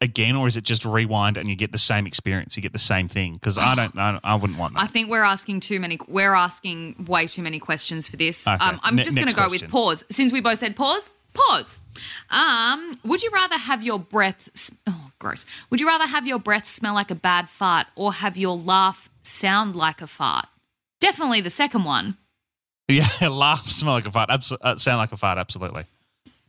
again, 0.00 0.36
or 0.36 0.46
is 0.48 0.56
it 0.56 0.64
just 0.64 0.84
rewind 0.84 1.36
and 1.36 1.48
you 1.48 1.56
get 1.56 1.72
the 1.72 1.78
same 1.78 2.06
experience? 2.06 2.56
You 2.56 2.62
get 2.62 2.72
the 2.72 2.78
same 2.78 3.08
thing? 3.08 3.34
Because 3.34 3.58
I 3.58 3.74
don't, 3.74 3.96
I, 3.98 4.12
don't- 4.12 4.20
I 4.24 4.34
wouldn't 4.34 4.58
want 4.58 4.74
that. 4.74 4.82
I 4.82 4.86
think 4.86 5.10
we're 5.10 5.22
asking 5.24 5.60
too 5.60 5.78
many. 5.80 5.98
We're 6.08 6.34
asking 6.34 7.04
way 7.06 7.26
too 7.26 7.42
many 7.42 7.58
questions 7.58 8.08
for 8.08 8.16
this. 8.16 8.46
Okay. 8.46 8.56
Um, 8.64 8.80
I'm 8.82 8.96
Ne- 8.96 9.02
just 9.04 9.16
going 9.16 9.28
to 9.28 9.34
go 9.34 9.48
with 9.50 9.68
pause. 9.68 10.04
Since 10.10 10.32
we 10.32 10.40
both 10.40 10.58
said 10.58 10.74
pause, 10.76 11.14
pause. 11.34 11.80
Um, 12.30 12.98
would 13.04 13.22
you 13.22 13.30
rather 13.32 13.56
have 13.58 13.82
your 13.82 13.98
breath? 13.98 14.48
Oh, 14.86 15.10
gross. 15.18 15.46
Would 15.70 15.80
you 15.80 15.86
rather 15.86 16.06
have 16.06 16.26
your 16.26 16.38
breath 16.38 16.66
smell 16.66 16.94
like 16.94 17.10
a 17.10 17.14
bad 17.14 17.48
fart 17.48 17.86
or 17.96 18.12
have 18.12 18.36
your 18.36 18.56
laugh 18.56 19.08
sound 19.22 19.76
like 19.76 20.00
a 20.02 20.06
fart? 20.06 20.46
Definitely 21.00 21.40
the 21.40 21.50
second 21.50 21.84
one. 21.84 22.16
Yeah, 22.88 23.08
laugh, 23.28 23.66
smell 23.68 23.94
like 23.94 24.06
a 24.06 24.10
fart, 24.10 24.28
abso- 24.30 24.58
uh, 24.60 24.76
sound 24.76 24.98
like 24.98 25.12
a 25.12 25.16
fart. 25.16 25.38
Absolutely, 25.38 25.84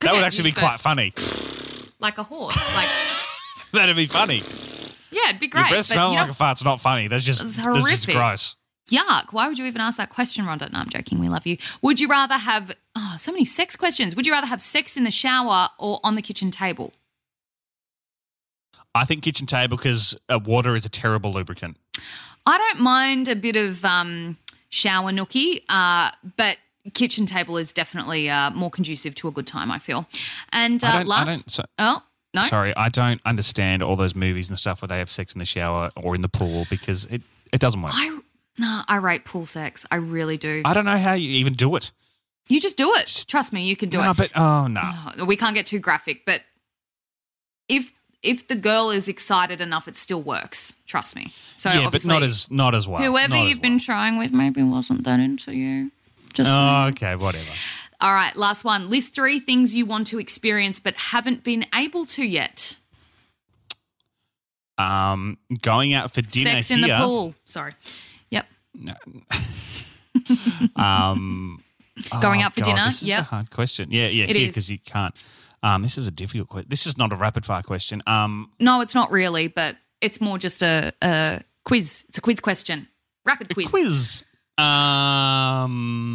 that 0.01 0.13
would 0.13 0.23
actually 0.23 0.49
be 0.49 0.51
quite 0.51 0.79
funny. 0.79 1.13
Like 1.99 2.17
a 2.17 2.23
horse. 2.23 2.57
Like 2.75 2.89
That'd 3.77 3.95
be 3.95 4.05
funny. 4.07 4.43
yeah, 5.11 5.29
it'd 5.29 5.39
be 5.41 5.47
great. 5.47 5.61
Your 5.61 5.69
breath 5.69 5.85
smelling 5.85 6.17
like 6.17 6.29
a 6.29 6.33
fart's 6.33 6.63
not 6.63 6.79
funny. 6.79 7.07
That's 7.07 7.23
just 7.23 7.43
It's 7.43 7.55
that's 7.57 7.67
just 7.67 8.05
horrific. 8.05 8.15
gross. 8.15 8.55
Yuck. 8.89 9.31
Why 9.33 9.47
would 9.47 9.57
you 9.57 9.65
even 9.65 9.81
ask 9.81 9.97
that 9.97 10.09
question, 10.09 10.45
Rhonda? 10.45 10.71
No, 10.71 10.79
I'm 10.79 10.89
joking. 10.89 11.19
We 11.19 11.29
love 11.29 11.47
you. 11.47 11.57
Would 11.81 11.99
you 11.99 12.07
rather 12.07 12.35
have, 12.35 12.75
oh, 12.95 13.15
so 13.17 13.31
many 13.31 13.45
sex 13.45 13.75
questions. 13.75 14.15
Would 14.15 14.25
you 14.25 14.31
rather 14.33 14.47
have 14.47 14.61
sex 14.61 14.97
in 14.97 15.03
the 15.05 15.11
shower 15.11 15.69
or 15.79 15.99
on 16.03 16.15
the 16.15 16.21
kitchen 16.21 16.51
table? 16.51 16.93
I 18.93 19.05
think 19.05 19.23
kitchen 19.23 19.47
table 19.47 19.77
because 19.77 20.15
uh, 20.29 20.39
water 20.43 20.75
is 20.75 20.85
a 20.85 20.89
terrible 20.89 21.31
lubricant. 21.33 21.77
I 22.45 22.57
don't 22.57 22.81
mind 22.81 23.27
a 23.27 23.35
bit 23.35 23.55
of 23.55 23.83
um, 23.85 24.37
shower 24.69 25.11
nookie, 25.11 25.61
uh, 25.69 26.11
but 26.37 26.57
kitchen 26.93 27.25
table 27.25 27.57
is 27.57 27.73
definitely 27.73 28.29
uh, 28.29 28.51
more 28.51 28.69
conducive 28.69 29.15
to 29.15 29.27
a 29.27 29.31
good 29.31 29.47
time, 29.47 29.71
I 29.71 29.79
feel. 29.79 30.05
And 30.51 30.83
uh, 30.83 30.87
I 30.87 31.03
last, 31.03 31.27
I 31.29 31.37
so, 31.47 31.63
oh, 31.79 32.03
no. 32.33 32.41
Sorry, 32.43 32.75
I 32.75 32.89
don't 32.89 33.21
understand 33.25 33.83
all 33.83 33.95
those 33.95 34.15
movies 34.15 34.49
and 34.49 34.57
stuff 34.57 34.81
where 34.81 34.87
they 34.87 34.97
have 34.97 35.11
sex 35.11 35.33
in 35.33 35.39
the 35.39 35.45
shower 35.45 35.91
or 35.95 36.15
in 36.15 36.21
the 36.21 36.29
pool 36.29 36.65
because 36.69 37.05
it, 37.05 37.21
it 37.51 37.59
doesn't 37.61 37.81
work. 37.81 37.93
I, 37.95 38.19
no, 38.57 38.81
I 38.87 38.97
rate 38.97 39.25
pool 39.25 39.45
sex. 39.45 39.85
I 39.91 39.95
really 39.95 40.37
do. 40.37 40.61
I 40.65 40.73
don't 40.73 40.85
know 40.85 40.97
how 40.97 41.13
you 41.13 41.29
even 41.29 41.53
do 41.53 41.75
it. 41.75 41.91
you 42.47 42.59
just 42.59 42.77
do 42.77 42.91
it. 42.95 43.25
Trust 43.27 43.53
me, 43.53 43.63
you 43.63 43.75
can 43.75 43.89
do 43.89 43.97
no, 43.99 44.11
it. 44.11 44.17
but 44.17 44.31
oh 44.35 44.67
no. 44.67 44.81
Oh, 45.19 45.25
we 45.25 45.35
can't 45.35 45.55
get 45.55 45.65
too 45.65 45.79
graphic, 45.79 46.25
but 46.25 46.41
if 47.69 47.93
if 48.23 48.47
the 48.47 48.55
girl 48.55 48.89
is 48.89 49.07
excited 49.07 49.61
enough, 49.61 49.87
it 49.87 49.95
still 49.95 50.21
works. 50.21 50.77
Trust 50.87 51.15
me. 51.15 51.33
So 51.55 51.71
yeah, 51.71 51.89
but 51.91 52.05
not 52.05 52.23
as 52.23 52.49
not 52.49 52.73
as 52.73 52.87
well. 52.87 53.01
whoever 53.01 53.35
Not 53.35 53.47
you've 53.47 53.61
been 53.61 53.79
trying 53.79 54.17
with 54.17 54.31
maybe 54.31 54.63
wasn't 54.63 55.03
that 55.03 55.19
into 55.19 55.55
you. 55.55 55.91
Just 56.33 56.49
Oh, 56.51 56.87
okay, 56.89 57.15
whatever. 57.15 57.51
All 58.03 58.13
right. 58.13 58.35
Last 58.35 58.63
one. 58.63 58.89
List 58.89 59.15
three 59.15 59.39
things 59.39 59.75
you 59.75 59.85
want 59.85 60.07
to 60.07 60.19
experience 60.19 60.79
but 60.79 60.93
haven't 60.95 61.43
been 61.43 61.65
able 61.73 62.05
to 62.07 62.23
yet. 62.23 62.77
Um, 64.77 65.37
going 65.61 65.93
out 65.93 66.13
for 66.13 66.21
dinner 66.21 66.51
Sex 66.51 66.67
here. 66.67 66.77
in 66.77 66.81
the 66.81 66.95
pool. 66.97 67.33
Sorry. 67.45 67.73
Yep. 68.29 68.45
Um, 70.75 71.61
Going 72.21 72.41
oh, 72.41 72.45
out 72.45 72.53
for 72.53 72.61
God, 72.61 72.65
dinner. 72.65 72.85
This 72.85 73.03
is 73.03 73.15
a 73.15 73.21
hard 73.21 73.51
question. 73.51 73.89
Yeah, 73.91 74.07
yeah, 74.07 74.25
It 74.25 74.35
is. 74.35 74.47
because 74.47 74.69
you 74.69 74.79
can't. 74.79 75.13
Um, 75.61 75.81
this 75.81 75.97
is 75.97 76.07
a 76.07 76.11
difficult 76.11 76.49
question. 76.49 76.69
This 76.69 76.85
is 76.85 76.97
not 76.97 77.13
a 77.13 77.15
rapid 77.15 77.45
fire 77.45 77.61
question. 77.61 78.01
Um, 78.07 78.51
No, 78.59 78.81
it's 78.81 78.95
not 78.95 79.11
really, 79.11 79.47
but 79.47 79.75
it's 80.01 80.19
more 80.19 80.37
just 80.37 80.61
a, 80.61 80.91
a 81.01 81.41
quiz. 81.65 82.05
It's 82.09 82.17
a 82.17 82.21
quiz 82.21 82.39
question. 82.39 82.87
Rapid 83.25 83.53
quiz. 83.53 83.67
quiz. 83.67 84.23
Um, 84.57 86.05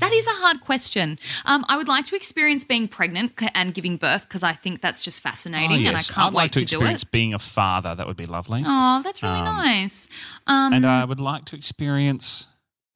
That 0.00 0.12
is 0.12 0.26
a 0.26 0.30
hard 0.30 0.62
question. 0.62 1.18
Um, 1.44 1.64
I 1.68 1.76
would 1.76 1.88
like 1.88 2.06
to 2.06 2.16
experience 2.16 2.64
being 2.64 2.88
pregnant 2.88 3.32
and 3.54 3.74
giving 3.74 3.98
birth 3.98 4.26
because 4.28 4.42
I 4.42 4.52
think 4.52 4.80
that's 4.80 5.02
just 5.02 5.20
fascinating, 5.20 5.84
oh, 5.84 5.88
and 5.88 5.96
I 5.96 6.00
can't 6.02 6.18
I'd 6.28 6.34
wait 6.34 6.42
like 6.42 6.52
to, 6.52 6.60
to, 6.64 6.78
do 6.78 6.82
it. 6.84 7.04
being 7.10 7.34
a 7.34 7.38
father. 7.38 7.94
That 7.94 8.06
would 8.06 8.16
be 8.16 8.26
lovely. 8.26 8.62
Oh, 8.66 9.02
that's 9.02 9.22
really 9.22 9.42
nice. 9.42 10.08
Um, 10.46 10.72
and 10.72 10.86
I 10.86 11.04
would 11.04 11.20
like 11.20 11.44
to 11.46 11.56
experience. 11.56 12.46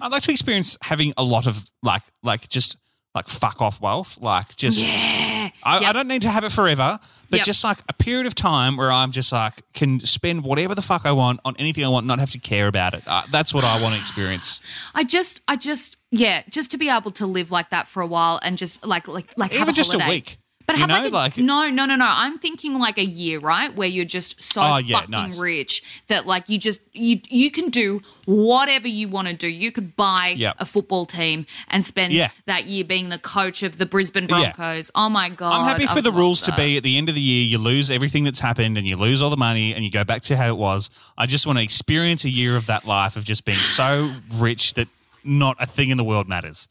I'd 0.00 0.12
like 0.12 0.22
to 0.22 0.32
experience 0.32 0.78
having 0.82 1.12
a 1.16 1.22
lot 1.22 1.46
of 1.46 1.68
like, 1.82 2.02
like 2.22 2.48
just 2.48 2.76
like 3.14 3.28
fuck 3.28 3.60
off 3.62 3.80
wealth. 3.80 4.18
Like 4.20 4.56
just, 4.56 4.84
yeah, 4.86 5.25
I, 5.66 5.80
Yep. 5.80 5.88
I 5.90 5.92
don't 5.92 6.08
need 6.08 6.22
to 6.22 6.30
have 6.30 6.44
it 6.44 6.52
forever, 6.52 6.98
but 7.28 7.38
Yep. 7.38 7.46
just 7.46 7.64
like 7.64 7.78
a 7.88 7.92
period 7.92 8.26
of 8.26 8.34
time 8.34 8.76
where 8.76 8.90
I'm 8.92 9.10
just 9.10 9.32
like 9.32 9.62
can 9.72 9.98
spend 10.00 10.44
whatever 10.44 10.74
the 10.74 10.82
fuck 10.82 11.04
I 11.04 11.12
want 11.12 11.40
on 11.44 11.56
anything 11.58 11.84
I 11.84 11.88
want, 11.88 12.06
not 12.06 12.20
have 12.20 12.30
to 12.30 12.38
care 12.38 12.68
about 12.68 12.94
it. 12.94 13.02
Uh, 13.06 13.22
that's 13.30 13.52
what 13.52 13.64
I 13.64 13.82
want 13.82 13.94
to 13.94 14.00
experience. 14.00 14.60
I 14.94 15.02
just, 15.04 15.40
I 15.48 15.56
just, 15.56 15.96
yeah, 16.12 16.42
just 16.50 16.70
to 16.70 16.78
be 16.78 16.88
able 16.88 17.10
to 17.12 17.26
live 17.26 17.50
like 17.50 17.70
that 17.70 17.88
for 17.88 18.00
a 18.00 18.06
while 18.06 18.38
and 18.42 18.56
just 18.56 18.86
like, 18.86 19.08
like, 19.08 19.26
like 19.36 19.52
have 19.52 19.62
Even 19.62 19.74
just 19.74 19.92
a 19.92 19.98
week, 20.08 20.38
But 20.66 20.74
you 20.76 20.80
have 20.80 20.88
know, 20.88 20.94
like, 20.96 21.12
a, 21.12 21.14
like- 21.14 21.36
no, 21.38 21.70
no, 21.70 21.84
no, 21.86 21.94
no. 21.94 22.06
I'm 22.08 22.38
thinking 22.38 22.78
like 22.78 22.98
a 22.98 23.04
year, 23.04 23.38
right? 23.38 23.72
Where 23.74 23.86
you're 23.88 24.04
just 24.04 24.42
so 24.42 24.60
Oh, 24.62 24.76
yeah, 24.78 24.96
fucking 24.96 25.10
nice. 25.12 25.38
rich 25.38 25.82
that 26.08 26.26
like 26.26 26.48
you 26.48 26.58
just 26.58 26.80
you 26.92 27.20
you 27.28 27.50
can 27.52 27.68
do 27.70 28.02
whatever 28.24 28.88
you 28.88 29.08
want 29.08 29.28
to 29.28 29.34
do. 29.34 29.46
You 29.48 29.70
could 29.70 29.94
buy 29.94 30.34
Yep. 30.36 30.56
a 30.58 30.64
football 30.64 31.06
team 31.06 31.46
and 31.68 31.84
spend 31.84 32.12
Yeah. 32.12 32.30
that 32.46 32.64
year 32.66 32.84
being 32.84 33.10
the 33.10 33.18
coach 33.18 33.62
of 33.62 33.78
the 33.78 33.86
Brisbane 33.86 34.24
Yeah. 34.28 34.52
Broncos. 34.52 34.90
Oh 34.94 35.08
my 35.08 35.28
god! 35.28 35.52
I'm 35.52 35.64
happy 35.64 35.86
for 35.86 36.02
the 36.02 36.10
rules 36.12 36.42
love 36.48 36.56
to 36.56 36.62
be 36.62 36.76
at 36.76 36.82
the 36.82 36.98
end 36.98 37.08
of 37.08 37.14
the 37.14 37.20
year, 37.20 37.44
you 37.44 37.58
lose 37.58 37.90
everything 37.90 38.24
that's 38.24 38.40
happened 38.40 38.76
and 38.76 38.86
you 38.86 38.96
lose 38.96 39.22
all 39.22 39.30
the 39.30 39.36
money 39.36 39.72
and 39.74 39.84
you 39.84 39.90
go 39.90 40.02
back 40.04 40.22
to 40.22 40.36
how 40.36 40.48
it 40.48 40.56
was. 40.56 40.90
I 41.16 41.26
just 41.26 41.46
want 41.46 41.58
to 41.58 41.62
experience 41.62 42.24
a 42.24 42.30
year 42.30 42.56
of 42.56 42.66
that 42.66 42.84
life 42.86 43.14
of 43.16 43.22
just 43.24 43.44
being 43.44 43.56
so 43.58 44.10
rich 44.34 44.74
that 44.74 44.88
not 45.22 45.56
a 45.60 45.66
thing 45.66 45.90
in 45.90 45.96
the 45.96 46.04
world 46.04 46.28
matters. 46.28 46.68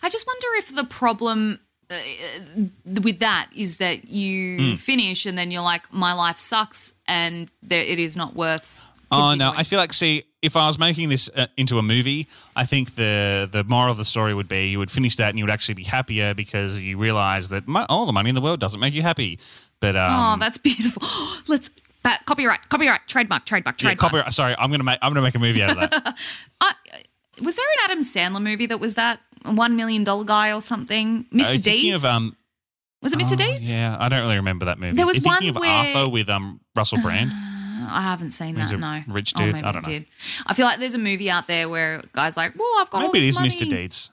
I 0.00 0.08
just 0.08 0.26
wonder 0.28 0.46
if 0.58 0.74
the 0.74 0.84
problem 0.84 1.58
with 3.02 3.18
that 3.20 3.48
is 3.54 3.76
that 3.78 4.08
you 4.08 4.58
Hmm. 4.70 4.74
finish 4.76 5.26
and 5.26 5.36
then 5.36 5.50
you're 5.50 5.62
like, 5.62 5.92
my 5.92 6.12
life 6.12 6.38
sucks 6.38 6.94
and 7.06 7.50
there, 7.62 7.80
it 7.82 7.98
is 7.98 8.16
not 8.16 8.34
worth. 8.34 8.80
Oh 9.14 9.34
no! 9.34 9.52
I 9.54 9.62
feel 9.62 9.78
like 9.78 9.92
see, 9.92 10.22
if 10.40 10.56
I 10.56 10.66
was 10.66 10.78
making 10.78 11.10
this 11.10 11.28
uh, 11.36 11.46
into 11.58 11.76
a 11.78 11.82
movie, 11.82 12.28
I 12.56 12.64
think 12.64 12.94
the 12.94 13.46
the 13.52 13.62
moral 13.62 13.90
of 13.92 13.98
the 13.98 14.06
story 14.06 14.32
would 14.32 14.48
be 14.48 14.68
you 14.70 14.78
would 14.78 14.90
finish 14.90 15.16
that 15.16 15.28
and 15.28 15.38
you 15.38 15.44
would 15.44 15.50
actually 15.52 15.74
be 15.74 15.82
happier 15.84 16.32
because 16.32 16.80
you 16.80 16.96
realize 16.96 17.50
that 17.50 17.68
mo- 17.68 17.84
all 17.90 18.06
the 18.06 18.12
money 18.14 18.30
in 18.30 18.34
the 18.34 18.40
world 18.40 18.58
doesn't 18.58 18.80
make 18.80 18.94
you 18.94 19.02
happy. 19.02 19.38
But 19.80 19.96
um, 19.96 20.12
oh, 20.18 20.36
that's 20.40 20.56
beautiful. 20.56 21.02
Let's. 21.46 21.68
But 22.02 22.20
copyright, 22.24 22.60
copyright, 22.70 23.00
trademark, 23.06 23.44
trademark, 23.44 23.76
yeah, 23.82 23.88
trademark. 23.90 23.98
copyright. 24.12 24.32
Sorry, 24.32 24.54
I'm 24.58 24.70
gonna 24.70 24.82
make 24.82 24.98
I'm 25.02 25.12
gonna 25.12 25.20
make 25.26 25.34
a 25.34 25.38
movie 25.38 25.62
out 25.62 25.70
of 25.76 25.90
that. 25.90 26.16
Was 27.40 27.56
there 27.56 27.64
an 27.64 27.90
Adam 27.90 28.00
Sandler 28.02 28.42
movie 28.42 28.66
that 28.66 28.78
was 28.80 28.94
that 28.94 29.18
one 29.44 29.76
million 29.76 30.04
dollar 30.04 30.24
guy 30.24 30.52
or 30.54 30.60
something? 30.60 31.24
Mr. 31.32 31.38
was 31.38 31.46
thinking 31.48 31.62
Deeds. 31.62 31.96
of 31.96 32.04
um. 32.04 32.36
was 33.02 33.12
it 33.12 33.18
Mr. 33.18 33.32
oh, 33.32 33.36
Deeds? 33.36 33.70
Yeah, 33.70 33.96
I 33.98 34.08
don't 34.08 34.20
really 34.22 34.36
remember 34.36 34.66
that 34.66 34.78
movie. 34.78 34.96
There 34.96 35.06
was 35.06 35.18
thinking 35.18 35.54
one 35.54 35.56
of 35.56 35.60
where- 35.60 35.96
Arthur 35.96 36.10
with 36.10 36.28
um 36.28 36.60
Russell 36.76 36.98
Brand. 37.02 37.30
I 37.84 38.00
haven't 38.00 38.30
seen 38.30 38.54
He's 38.56 38.70
that. 38.70 38.78
No, 38.78 39.02
rich 39.12 39.34
Oh, 39.36 39.44
dude. 39.44 39.54
maybe 39.54 39.66
I 39.66 39.72
don't 39.72 39.82
know. 39.82 39.88
did. 39.90 40.06
I 40.46 40.54
feel 40.54 40.64
like 40.66 40.78
there's 40.78 40.94
a 40.94 40.98
movie 40.98 41.28
out 41.30 41.46
there 41.48 41.68
where 41.68 42.00
guy's 42.12 42.36
like, 42.36 42.56
"Well, 42.56 42.72
I've 42.78 42.88
got 42.90 43.02
Maybe 43.02 43.18
it 43.18 43.20
this 43.22 43.28
is 43.30 43.38
money." 43.38 43.50
Mr. 43.50 43.68
Deeds. 43.68 44.10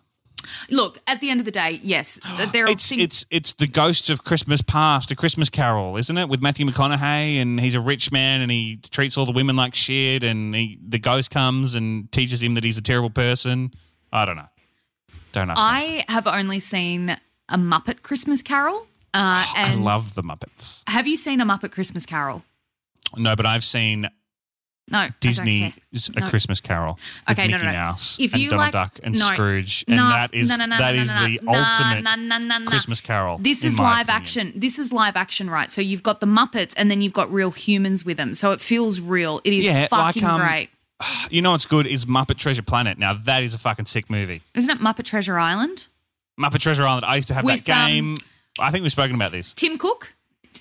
Look, 0.70 1.00
at 1.06 1.20
the 1.22 1.30
end 1.30 1.40
of 1.42 1.46
the 1.46 1.52
day, 1.52 1.80
yes, 1.84 2.18
there 2.54 2.66
are 2.66 2.70
It's 2.70 2.90
things. 2.90 3.04
it's 3.04 3.26
it's 3.30 3.54
the 3.54 3.68
ghost 3.68 4.10
of 4.10 4.24
Christmas 4.24 4.62
past, 4.62 5.12
a 5.12 5.16
Christmas 5.16 5.50
Carol, 5.50 5.98
isn't 5.98 6.18
it? 6.18 6.30
With 6.30 6.42
Matthew 6.42 6.66
McConaughey, 6.66 7.42
and 7.42 7.60
he's 7.60 7.76
a 7.76 7.80
rich 7.82 8.12
man, 8.12 8.42
and 8.42 8.50
he 8.52 8.80
treats 8.90 9.18
all 9.18 9.26
the 9.26 9.32
women 9.34 9.56
like 9.56 9.76
shit, 9.76 10.24
and 10.24 10.56
he, 10.56 10.80
the 10.86 10.98
ghost 11.00 11.30
comes 11.30 11.76
and 11.76 12.12
teaches 12.12 12.42
him 12.42 12.56
that 12.56 12.64
he's 12.64 12.78
a 12.78 12.82
terrible 12.82 13.10
person. 13.12 13.72
I 14.12 14.26
don't 14.26 14.38
know. 14.38 14.48
Don't 15.40 15.48
know. 15.48 15.54
I 15.58 16.04
have 16.10 16.28
only 16.28 16.60
seen 16.60 17.12
a 17.48 17.58
Muppet 17.58 18.02
Christmas 18.04 18.42
Carol. 18.42 18.86
Uh, 19.14 19.46
I 19.56 19.76
love 19.80 20.14
the 20.16 20.22
Muppets. 20.22 20.84
Have 20.88 21.08
you 21.08 21.16
seen 21.16 21.40
a 21.40 21.46
Muppet 21.46 21.72
Christmas 21.72 22.06
Carol? 22.06 22.44
No, 23.18 23.36
but 23.38 23.46
I've 23.46 23.64
seen 23.64 24.10
No, 24.92 25.08
Disney's. 25.22 25.74
A 26.16 26.20
No. 26.20 26.30
Christmas 26.30 26.60
Carol 26.60 27.00
Okay, 27.30 27.48
Mickey 27.48 27.58
no, 27.64 27.64
no. 27.72 27.72
Mouse 27.72 28.20
If 28.20 28.34
and 28.34 28.44
Donald 28.44 28.60
like- 28.60 28.72
Duck 28.74 29.00
and 29.02 29.18
no, 29.18 29.26
Scrooge, 29.28 29.86
and 29.88 29.98
no, 29.98 30.10
that 30.10 30.34
is 30.34 30.50
no, 30.50 30.58
no, 30.58 30.66
no, 30.66 30.78
that 30.78 30.96
no, 30.96 31.02
is 31.02 31.10
no, 31.10 31.26
the 31.26 31.40
no, 31.42 31.54
ultimate 31.54 32.04
no, 32.04 32.16
no, 32.16 32.38
no, 32.38 32.58
no. 32.60 32.70
Christmas 32.70 33.00
Carol. 33.02 33.38
This 33.38 33.64
is 33.64 33.80
live 33.80 34.08
opinion. 34.10 34.22
action. 34.22 34.54
This 34.56 34.78
is 34.78 34.92
live 34.92 35.16
action, 35.16 35.50
right? 35.50 35.72
So 35.72 35.80
you've 35.82 36.04
got 36.04 36.20
the 36.20 36.28
Muppets, 36.28 36.74
and 36.76 36.92
then 36.92 37.02
you've 37.02 37.14
got 37.14 37.32
real 37.32 37.52
humans 37.52 38.04
with 38.04 38.18
them. 38.18 38.34
So 38.34 38.52
it 38.52 38.60
feels 38.62 39.00
real. 39.00 39.40
It 39.46 39.54
is 39.54 39.66
Yeah, 39.66 39.88
like, 39.92 40.16
fucking 40.16 40.26
um, 40.26 40.42
great. 40.42 40.70
You 41.30 41.42
know 41.44 41.52
what's 41.52 41.66
good 41.68 41.86
is 41.86 42.06
Muppet 42.06 42.38
Treasure 42.38 42.64
Planet. 42.64 42.98
Now 42.98 43.14
that 43.14 43.44
is 43.44 43.54
a 43.54 43.60
fucking 43.60 43.86
sick 43.86 44.10
movie. 44.10 44.42
Isn't 44.56 44.76
it 44.78 44.82
Muppet 44.82 45.04
Treasure 45.06 45.38
Island? 45.38 45.88
Muppet 46.40 46.60
Treasure 46.60 46.86
Island. 46.88 47.06
I 47.06 47.18
used 47.18 47.28
to 47.28 47.34
have 47.36 47.44
With, 47.44 47.64
that 47.66 47.86
um, 47.86 47.88
game. 47.92 48.18
I 48.60 48.72
think 48.72 48.82
we've 48.84 48.92
spoken 48.92 49.16
about 49.16 49.32
this. 49.32 49.54
Tim 49.54 49.78
Cook? 49.78 50.14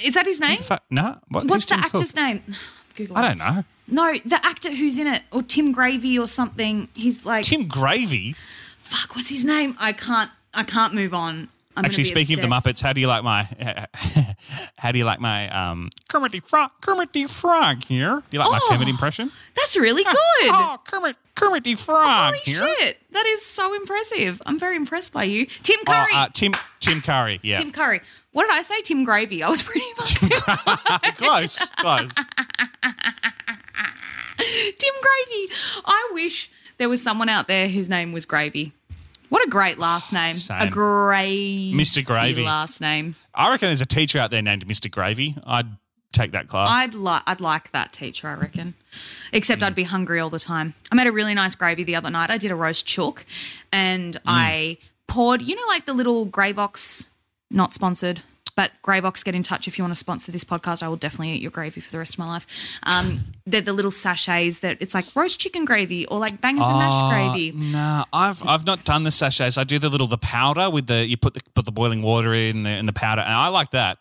Is 0.03 0.15
that 0.15 0.27
his 0.27 0.41
name? 0.41 0.59
Fa- 0.59 0.81
no, 0.91 1.19
what, 1.29 1.47
What's 1.47 1.65
the 1.65 1.75
Tim 1.75 1.85
actor's 1.85 2.13
Cook? 2.13 2.17
name? 2.17 2.43
Google. 2.95 3.17
I 3.17 3.23
don't 3.29 3.39
know. 3.39 3.65
No, 3.87 4.13
the 4.25 4.39
actor 4.45 4.71
who's 4.71 4.99
in 4.99 5.07
it, 5.07 5.23
or 5.33 5.43
Tim 5.43 5.73
Gravy 5.73 6.19
or 6.19 6.29
something. 6.29 6.89
He's 6.95 7.25
like, 7.25 7.45
Tim 7.45 7.67
Gravy. 7.67 8.35
fuck, 8.83 9.17
what's 9.17 9.29
his 9.31 9.45
name? 9.45 9.75
I 9.79 9.93
can't, 9.93 10.31
I 10.53 10.65
can't 10.65 10.93
move 10.95 11.15
on. 11.15 11.49
I'm 11.79 11.85
Actually, 11.85 12.03
be 12.05 12.09
speaking 12.11 12.35
of 12.37 12.43
the 12.43 12.49
Muppets, 12.49 12.83
how 12.83 12.93
do 12.93 13.01
you 13.01 13.07
like 13.07 13.23
my 13.23 13.45
how 14.77 14.91
do 14.91 14.99
you 14.99 15.05
like 15.05 15.21
my 15.21 15.49
um, 15.51 15.91
Kermit 16.09 16.33
the 16.33 16.41
Frog? 16.41 16.71
Kermit 16.81 17.13
the 17.13 17.27
Frog 17.29 17.85
here. 17.85 18.17
Do 18.17 18.25
you 18.33 18.41
like 18.41 18.51
my 18.51 18.59
Oh. 18.61 18.69
Kermit 18.71 18.89
impression? 18.89 19.31
That's 19.55 19.77
really 19.77 20.03
good. 20.03 20.15
Oh, 20.51 20.79
Kermit 20.85 21.17
Kermit 21.37 21.63
the 21.63 21.77
Frog 21.77 22.35
Holy 22.35 22.39
here. 22.45 22.67
shit, 22.79 22.97
that 23.13 23.27
is 23.27 23.45
so 23.47 23.75
impressive. 23.75 24.43
I'm 24.45 24.59
very 24.59 24.75
impressed 24.75 25.13
by 25.13 25.23
you, 25.25 25.47
Tim 25.47 25.79
Oh, 25.87 25.93
Curry. 25.93 26.13
uh, 26.15 26.29
Tim 26.33 26.55
Tim 26.81 27.01
Curry. 27.01 27.39
Yeah, 27.43 27.59
Tim 27.61 27.71
Curry. 27.71 28.01
What 28.33 28.43
did 28.49 28.53
I 28.53 28.63
say? 28.63 28.81
Tim 28.83 29.05
Gravy. 29.05 29.43
I 29.45 29.49
was 29.49 29.63
pretty 29.63 29.87
fucking 29.97 31.13
close, 31.13 31.65
close. 31.77 32.11
Tim 34.39 34.95
Gravy. 35.03 35.53
I 35.85 36.11
wish 36.13 36.51
there 36.79 36.89
was 36.89 37.03
someone 37.03 37.29
out 37.29 37.49
there 37.49 37.69
whose 37.69 37.89
name 37.89 38.13
was 38.13 38.25
Gravy. 38.25 38.73
What 39.29 39.47
a 39.47 39.51
great 39.51 39.79
last 39.79 40.13
name. 40.13 40.37
A 40.51 40.69
great 40.71 41.73
Mr. 41.75 42.05
Gravy. 42.05 42.45
last 42.45 42.81
name. 42.81 43.15
I 43.35 43.51
reckon 43.51 43.69
there's 43.69 43.81
a 43.81 43.87
teacher 43.87 44.19
out 44.19 44.31
there 44.31 44.43
named 44.43 44.67
Mr. 44.67 44.91
Gravy. 44.91 45.37
I'd 45.47 45.69
take 46.13 46.33
that 46.33 46.49
class. 46.49 46.69
I'd 46.71 46.95
like 46.95 47.23
I'd 47.27 47.41
like 47.41 47.73
that 47.73 47.93
teacher, 47.93 48.29
I 48.29 48.35
reckon. 48.35 48.75
Except 49.33 49.63
I'd 49.63 49.75
be 49.75 49.85
hungry 49.85 50.21
all 50.21 50.31
the 50.31 50.41
time. 50.41 50.75
I 50.91 50.95
made 50.95 51.07
a 51.07 51.13
really 51.13 51.35
nice 51.35 51.55
gravy 51.55 51.85
the 51.85 51.97
other 51.97 52.11
night. 52.11 52.31
I 52.31 52.39
did 52.39 52.51
a 52.51 52.57
roast 52.57 52.87
chook 52.87 53.25
and 53.73 54.15
mm. 54.15 54.21
I 54.25 54.79
poured, 55.07 55.43
you 55.43 55.55
know, 55.55 55.67
like 55.69 55.87
the 55.87 55.93
little 55.93 56.27
Gravox, 56.27 57.09
not 57.51 57.73
sponsored, 57.73 58.23
but 58.59 58.73
Gravox, 58.83 59.25
get 59.25 59.37
in 59.37 59.45
touch 59.45 59.69
if 59.69 59.79
you 59.79 59.85
want 59.85 59.93
to 59.93 59.99
sponsor 60.07 60.33
this 60.33 60.43
podcast. 60.43 60.83
I 60.83 60.89
will 60.89 60.97
definitely 61.07 61.31
eat 61.35 61.41
your 61.43 61.53
gravy 61.53 61.81
for 61.81 61.93
the 61.93 61.99
rest 61.99 62.15
of 62.15 62.19
my 62.19 62.27
life. 62.27 62.45
Um, 62.83 63.19
they're 63.47 63.61
the 63.61 63.73
little 63.73 63.93
sachets 63.93 64.59
that 64.61 64.79
it's 64.81 64.95
like 64.95 65.07
roast 65.15 65.39
chicken 65.39 65.65
gravy 65.65 66.07
or 66.07 66.19
like 66.19 66.41
bangers 66.41 66.67
and 66.67 66.79
mash 66.79 66.99
gravy. 67.13 67.53
Nah, 67.53 68.05
I've 68.13 68.45
I've 68.45 68.67
not 68.67 68.85
done 68.85 69.05
the 69.05 69.13
sachets. 69.13 69.57
I 69.57 69.63
do 69.65 69.79
the 69.79 69.89
little 69.89 70.09
the 70.09 70.19
powder 70.19 70.69
with 70.71 70.89
the 70.89 71.07
you 71.07 71.17
put 71.17 71.35
the 71.35 71.41
put 71.55 71.65
the 71.67 71.73
boiling 71.73 72.03
water 72.03 72.35
in 72.35 72.65
the 72.65 72.71
in 72.71 72.87
the 72.87 72.93
powder, 72.93 73.23
and 73.23 73.33
I 73.33 73.47
like 73.49 73.71
that. 73.71 73.99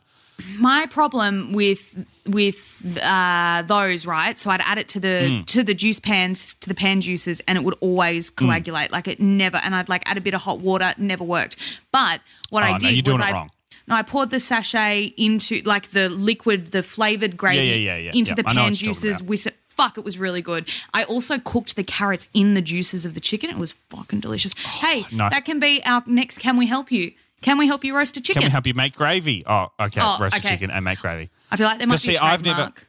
my 0.58 0.86
problem 0.88 1.54
with 1.54 1.82
with 2.28 2.60
uh, 3.04 3.64
those 3.74 4.06
right 4.06 4.38
so 4.38 4.52
i'd 4.52 4.62
add 4.62 4.78
it 4.78 4.88
to 4.90 5.00
the 5.00 5.16
Hmm. 5.30 5.44
to 5.54 5.64
the 5.64 5.74
juice 5.74 6.00
pans 6.00 6.54
to 6.62 6.68
the 6.70 6.76
pan 6.76 7.02
juices 7.02 7.42
and 7.48 7.58
it 7.58 7.64
would 7.64 7.74
always 7.88 8.30
Hmm. 8.30 8.46
coagulate 8.46 8.92
like 8.92 9.08
it 9.08 9.20
never 9.20 9.58
and 9.64 9.74
i'd 9.74 9.90
like 9.90 10.04
add 10.10 10.18
a 10.18 10.22
bit 10.22 10.36
of 10.36 10.42
hot 10.42 10.60
water 10.60 10.90
never 11.00 11.24
worked 11.24 11.56
but 11.92 12.22
what 12.52 12.62
Oh, 12.64 12.68
i 12.68 12.72
no, 12.74 12.78
did 12.78 12.92
you're 12.94 13.02
doing 13.02 13.18
was 13.20 13.30
it 13.30 13.34
i 13.34 13.48
I 13.90 14.02
poured 14.02 14.30
the 14.32 14.40
sachet 14.40 15.14
into 15.18 15.62
like 15.64 15.92
the 15.92 16.10
liquid, 16.10 16.72
the 16.72 16.84
flavored 16.84 17.38
gravy 17.38 17.66
yeah, 17.68 17.76
yeah, 17.94 17.98
yeah. 17.98 18.12
into 18.14 18.36
the 18.36 18.44
pan 18.44 18.56
what 18.56 18.64
you're 18.82 18.94
talking 18.94 19.12
juices. 19.22 19.46
it. 19.48 19.56
Fuck, 19.70 19.98
it 19.98 20.04
was 20.04 20.18
really 20.18 20.42
good. 20.42 20.68
I 20.94 21.04
also 21.04 21.38
cooked 21.38 21.76
the 21.76 21.84
carrots 21.84 22.28
in 22.34 22.56
the 22.56 22.62
juices 22.64 23.06
of 23.06 23.14
the 23.14 23.20
chicken. 23.20 23.50
It 23.52 23.58
was 23.58 23.74
fucking 23.92 24.20
delicious. 24.22 24.54
hey, 24.58 25.04
Oh, 25.06 25.16
nice. 25.16 25.32
that 25.34 25.46
can 25.46 25.60
be 25.60 25.82
our 25.86 26.02
next. 26.08 26.40
Can 26.40 26.58
we 26.58 26.66
help 26.66 26.92
you? 26.92 27.12
Can 27.42 27.60
we 27.60 27.68
help 27.68 27.84
you 27.86 27.96
roast 27.96 28.18
a 28.18 28.22
chicken? 28.22 28.42
Can 28.42 28.48
we 28.48 28.52
help 28.52 28.66
you 28.66 28.74
make 28.74 28.96
gravy? 28.96 29.44
Oh, 29.46 29.68
okay, 29.80 30.02
Oh, 30.04 30.18
roasted 30.20 30.44
okay. 30.44 30.56
chicken 30.56 30.72
and 30.72 30.84
make 30.84 30.98
gravy. 31.00 31.30
I 31.52 31.58
feel 31.58 31.68
like 31.68 31.78
there 31.78 31.86
But 31.88 31.94
be 31.94 31.98
see, 31.98 32.16
a 32.16 32.22
I've 32.22 32.44
never- 32.44 32.56
trademark. 32.56 32.88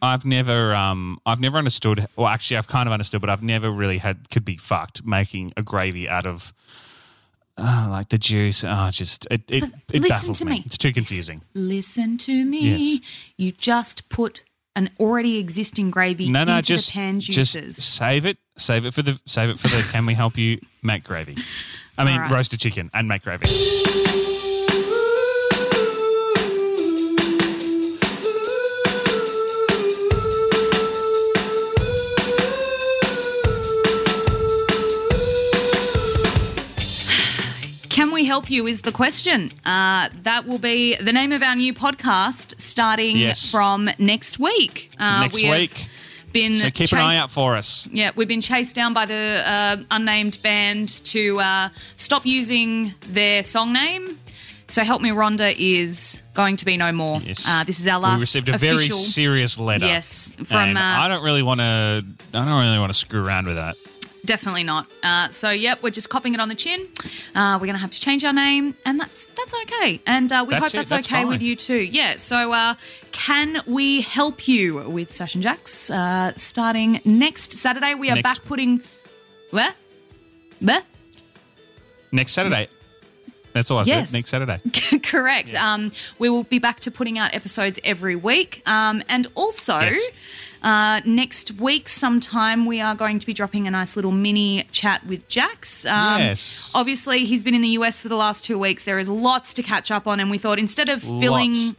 I've 0.00 0.24
never, 0.24 0.74
um, 0.74 1.20
I've 1.26 1.40
never 1.40 1.58
understood. 1.58 2.06
Well, 2.16 2.26
actually, 2.26 2.56
I've 2.56 2.68
kind 2.68 2.86
of 2.88 2.92
understood, 2.94 3.20
but 3.20 3.28
I've 3.28 3.42
never 3.42 3.70
really 3.70 3.98
had 3.98 4.30
could 4.30 4.46
be 4.46 4.56
fucked 4.56 5.04
making 5.04 5.50
a 5.58 5.62
gravy 5.62 6.08
out 6.08 6.24
of 6.24 6.54
uh, 7.58 7.88
like 7.90 8.08
the 8.08 8.18
juice. 8.18 8.64
Oh, 8.64 8.88
just 8.90 9.26
it 9.30 9.42
it, 9.50 9.64
But 9.86 9.96
it 9.96 10.08
baffles 10.08 10.38
to 10.38 10.44
me. 10.44 10.50
me. 10.52 10.62
It's 10.66 10.78
too 10.78 10.92
confusing. 10.92 11.42
Listen 11.54 12.16
to 12.18 12.44
me. 12.44 12.60
Yes. 12.94 13.00
You 13.36 13.52
just 13.52 14.08
put 14.08 14.42
an 14.76 14.90
already 15.00 15.38
existing 15.38 15.90
gravy 15.90 16.30
No, 16.30 16.44
no, 16.44 16.58
into 16.58 16.68
just 16.68 16.88
the 16.88 16.92
pan 16.92 17.20
just 17.20 17.54
juices. 17.54 17.82
save 17.84 18.24
it. 18.24 18.38
Save 18.56 18.86
it 18.86 18.94
for 18.94 19.02
the 19.02 19.20
save 19.26 19.50
it 19.50 19.58
for 19.58 19.68
the. 19.68 19.82
can 19.92 20.06
we 20.06 20.14
help 20.14 20.38
you 20.38 20.60
make 20.82 21.04
gravy? 21.04 21.36
I 21.96 22.04
mean, 22.04 22.20
right. 22.20 22.30
roasted 22.30 22.60
chicken 22.60 22.90
and 22.94 23.08
make 23.08 23.22
gravy. 23.22 23.46
Help 38.38 38.50
you? 38.50 38.68
Is 38.68 38.82
the 38.82 38.92
question. 38.92 39.52
Uh, 39.64 40.08
that 40.22 40.46
will 40.46 40.60
be 40.60 40.94
the 40.96 41.12
name 41.12 41.32
of 41.32 41.42
our 41.42 41.56
new 41.56 41.74
podcast 41.74 42.60
starting 42.60 43.16
Yes. 43.16 43.50
from 43.50 43.90
next 43.98 44.38
week. 44.38 44.92
Uh, 44.96 45.22
Next 45.22 45.42
we 45.42 45.50
week. 45.50 45.88
Been 46.32 46.54
So 46.54 46.70
keep 46.70 46.92
an 46.92 46.98
eye 46.98 47.16
out 47.16 47.32
for 47.32 47.56
us. 47.56 47.88
Yeah, 47.90 48.12
we've 48.14 48.28
been 48.28 48.40
chased 48.40 48.76
down 48.76 48.94
by 48.94 49.06
the 49.06 49.42
uh, 49.44 49.76
unnamed 49.90 50.38
band 50.42 50.88
to 51.06 51.40
uh, 51.40 51.68
stop 51.96 52.24
using 52.26 52.92
their 53.08 53.42
song 53.42 53.72
name 53.72 54.18
so 54.68 54.84
Help 54.84 55.00
Me 55.00 55.08
Rhonda 55.08 55.54
is 55.58 56.20
going 56.34 56.56
to 56.56 56.64
be 56.66 56.76
no 56.76 56.92
more. 56.92 57.20
Yes. 57.20 57.44
Uh, 57.48 57.64
this 57.64 57.80
is 57.80 57.86
our 57.86 57.98
last 57.98 58.16
We 58.16 58.20
received 58.20 58.48
a 58.50 58.58
very 58.58 58.88
serious 58.90 59.58
letter. 59.58 59.86
Yes, 59.86 60.30
from, 60.44 60.76
uh, 60.76 60.80
I 60.80 61.08
don't 61.08 61.24
really 61.24 61.42
want 61.42 61.60
to. 61.60 62.04
I 62.34 62.44
don't 62.44 62.60
really 62.60 62.78
want 62.78 62.92
to 62.92 62.98
screw 62.98 63.24
around 63.24 63.46
with 63.46 63.56
that. 63.56 63.76
Definitely 64.28 64.62
not. 64.64 64.86
Uh, 65.02 65.30
so, 65.30 65.48
yep, 65.48 65.82
we're 65.82 65.88
just 65.88 66.10
copping 66.10 66.34
it 66.34 66.40
on 66.40 66.50
the 66.50 66.54
chin. 66.54 66.86
Uh, 67.34 67.56
we're 67.58 67.64
going 67.66 67.72
to 67.72 67.78
have 67.80 67.92
to 67.92 67.98
change 67.98 68.24
our 68.24 68.32
name, 68.34 68.74
and 68.84 69.00
that's 69.00 69.26
that's 69.28 69.54
okay. 69.62 70.02
And 70.06 70.30
uh, 70.30 70.44
we 70.46 70.52
That's 70.52 70.64
hope 70.64 70.74
it, 70.74 70.76
that's, 70.76 70.90
that's 70.90 71.06
okay 71.06 71.22
fine. 71.22 71.28
with 71.28 71.40
you 71.40 71.56
too. 71.56 71.82
Yeah. 71.82 72.16
So, 72.16 72.52
uh, 72.52 72.74
can 73.10 73.62
we 73.66 74.02
help 74.02 74.46
you 74.46 74.90
with 74.90 75.12
Sach 75.14 75.32
and 75.32 75.42
Jax 75.42 75.90
uh, 75.90 76.34
starting 76.36 77.00
next 77.06 77.52
Saturday? 77.52 77.94
We 77.94 78.10
are 78.10 78.16
Next- 78.16 78.22
back 78.40 78.44
putting. 78.44 78.82
Where? 79.50 79.72
Where? 80.60 80.82
Next 82.12 82.32
Saturday. 82.34 82.68
That's 83.54 83.70
all 83.70 83.78
I 83.78 83.84
Yes. 83.84 84.10
said. 84.10 84.14
Next 84.16 84.28
Saturday. 84.28 84.58
Correct. 85.02 85.54
Um, 85.54 85.90
we 86.18 86.28
will 86.28 86.44
be 86.44 86.58
back 86.58 86.80
to 86.80 86.90
putting 86.90 87.18
out 87.18 87.34
episodes 87.34 87.80
every 87.82 88.14
week. 88.14 88.62
Um, 88.66 89.02
and 89.08 89.26
also, 89.34 89.80
Yes. 89.80 90.10
Uh, 90.68 91.00
next 91.06 91.52
week, 91.52 91.88
sometime, 91.88 92.66
we 92.66 92.78
are 92.78 92.94
going 92.94 93.18
to 93.18 93.24
be 93.26 93.32
dropping 93.32 93.66
a 93.66 93.70
nice 93.70 93.96
little 93.96 94.10
mini 94.10 94.64
chat 94.70 95.02
with 95.06 95.26
Jax. 95.26 95.86
Um, 95.86 96.20
Yes. 96.20 96.74
Obviously, 96.74 97.24
he's 97.24 97.42
been 97.42 97.54
in 97.54 97.62
the 97.62 97.78
US 97.80 98.00
for 98.02 98.08
the 98.08 98.16
last 98.16 98.44
two 98.44 98.58
weeks. 98.58 98.84
There 98.84 98.98
is 98.98 99.08
lots 99.08 99.54
to 99.54 99.62
catch 99.62 99.90
up 99.90 100.06
on. 100.06 100.20
And 100.20 100.30
we 100.30 100.36
thought 100.36 100.58
instead 100.58 100.90
of 100.90 101.00
filling, 101.00 101.52
Lots. 101.52 101.74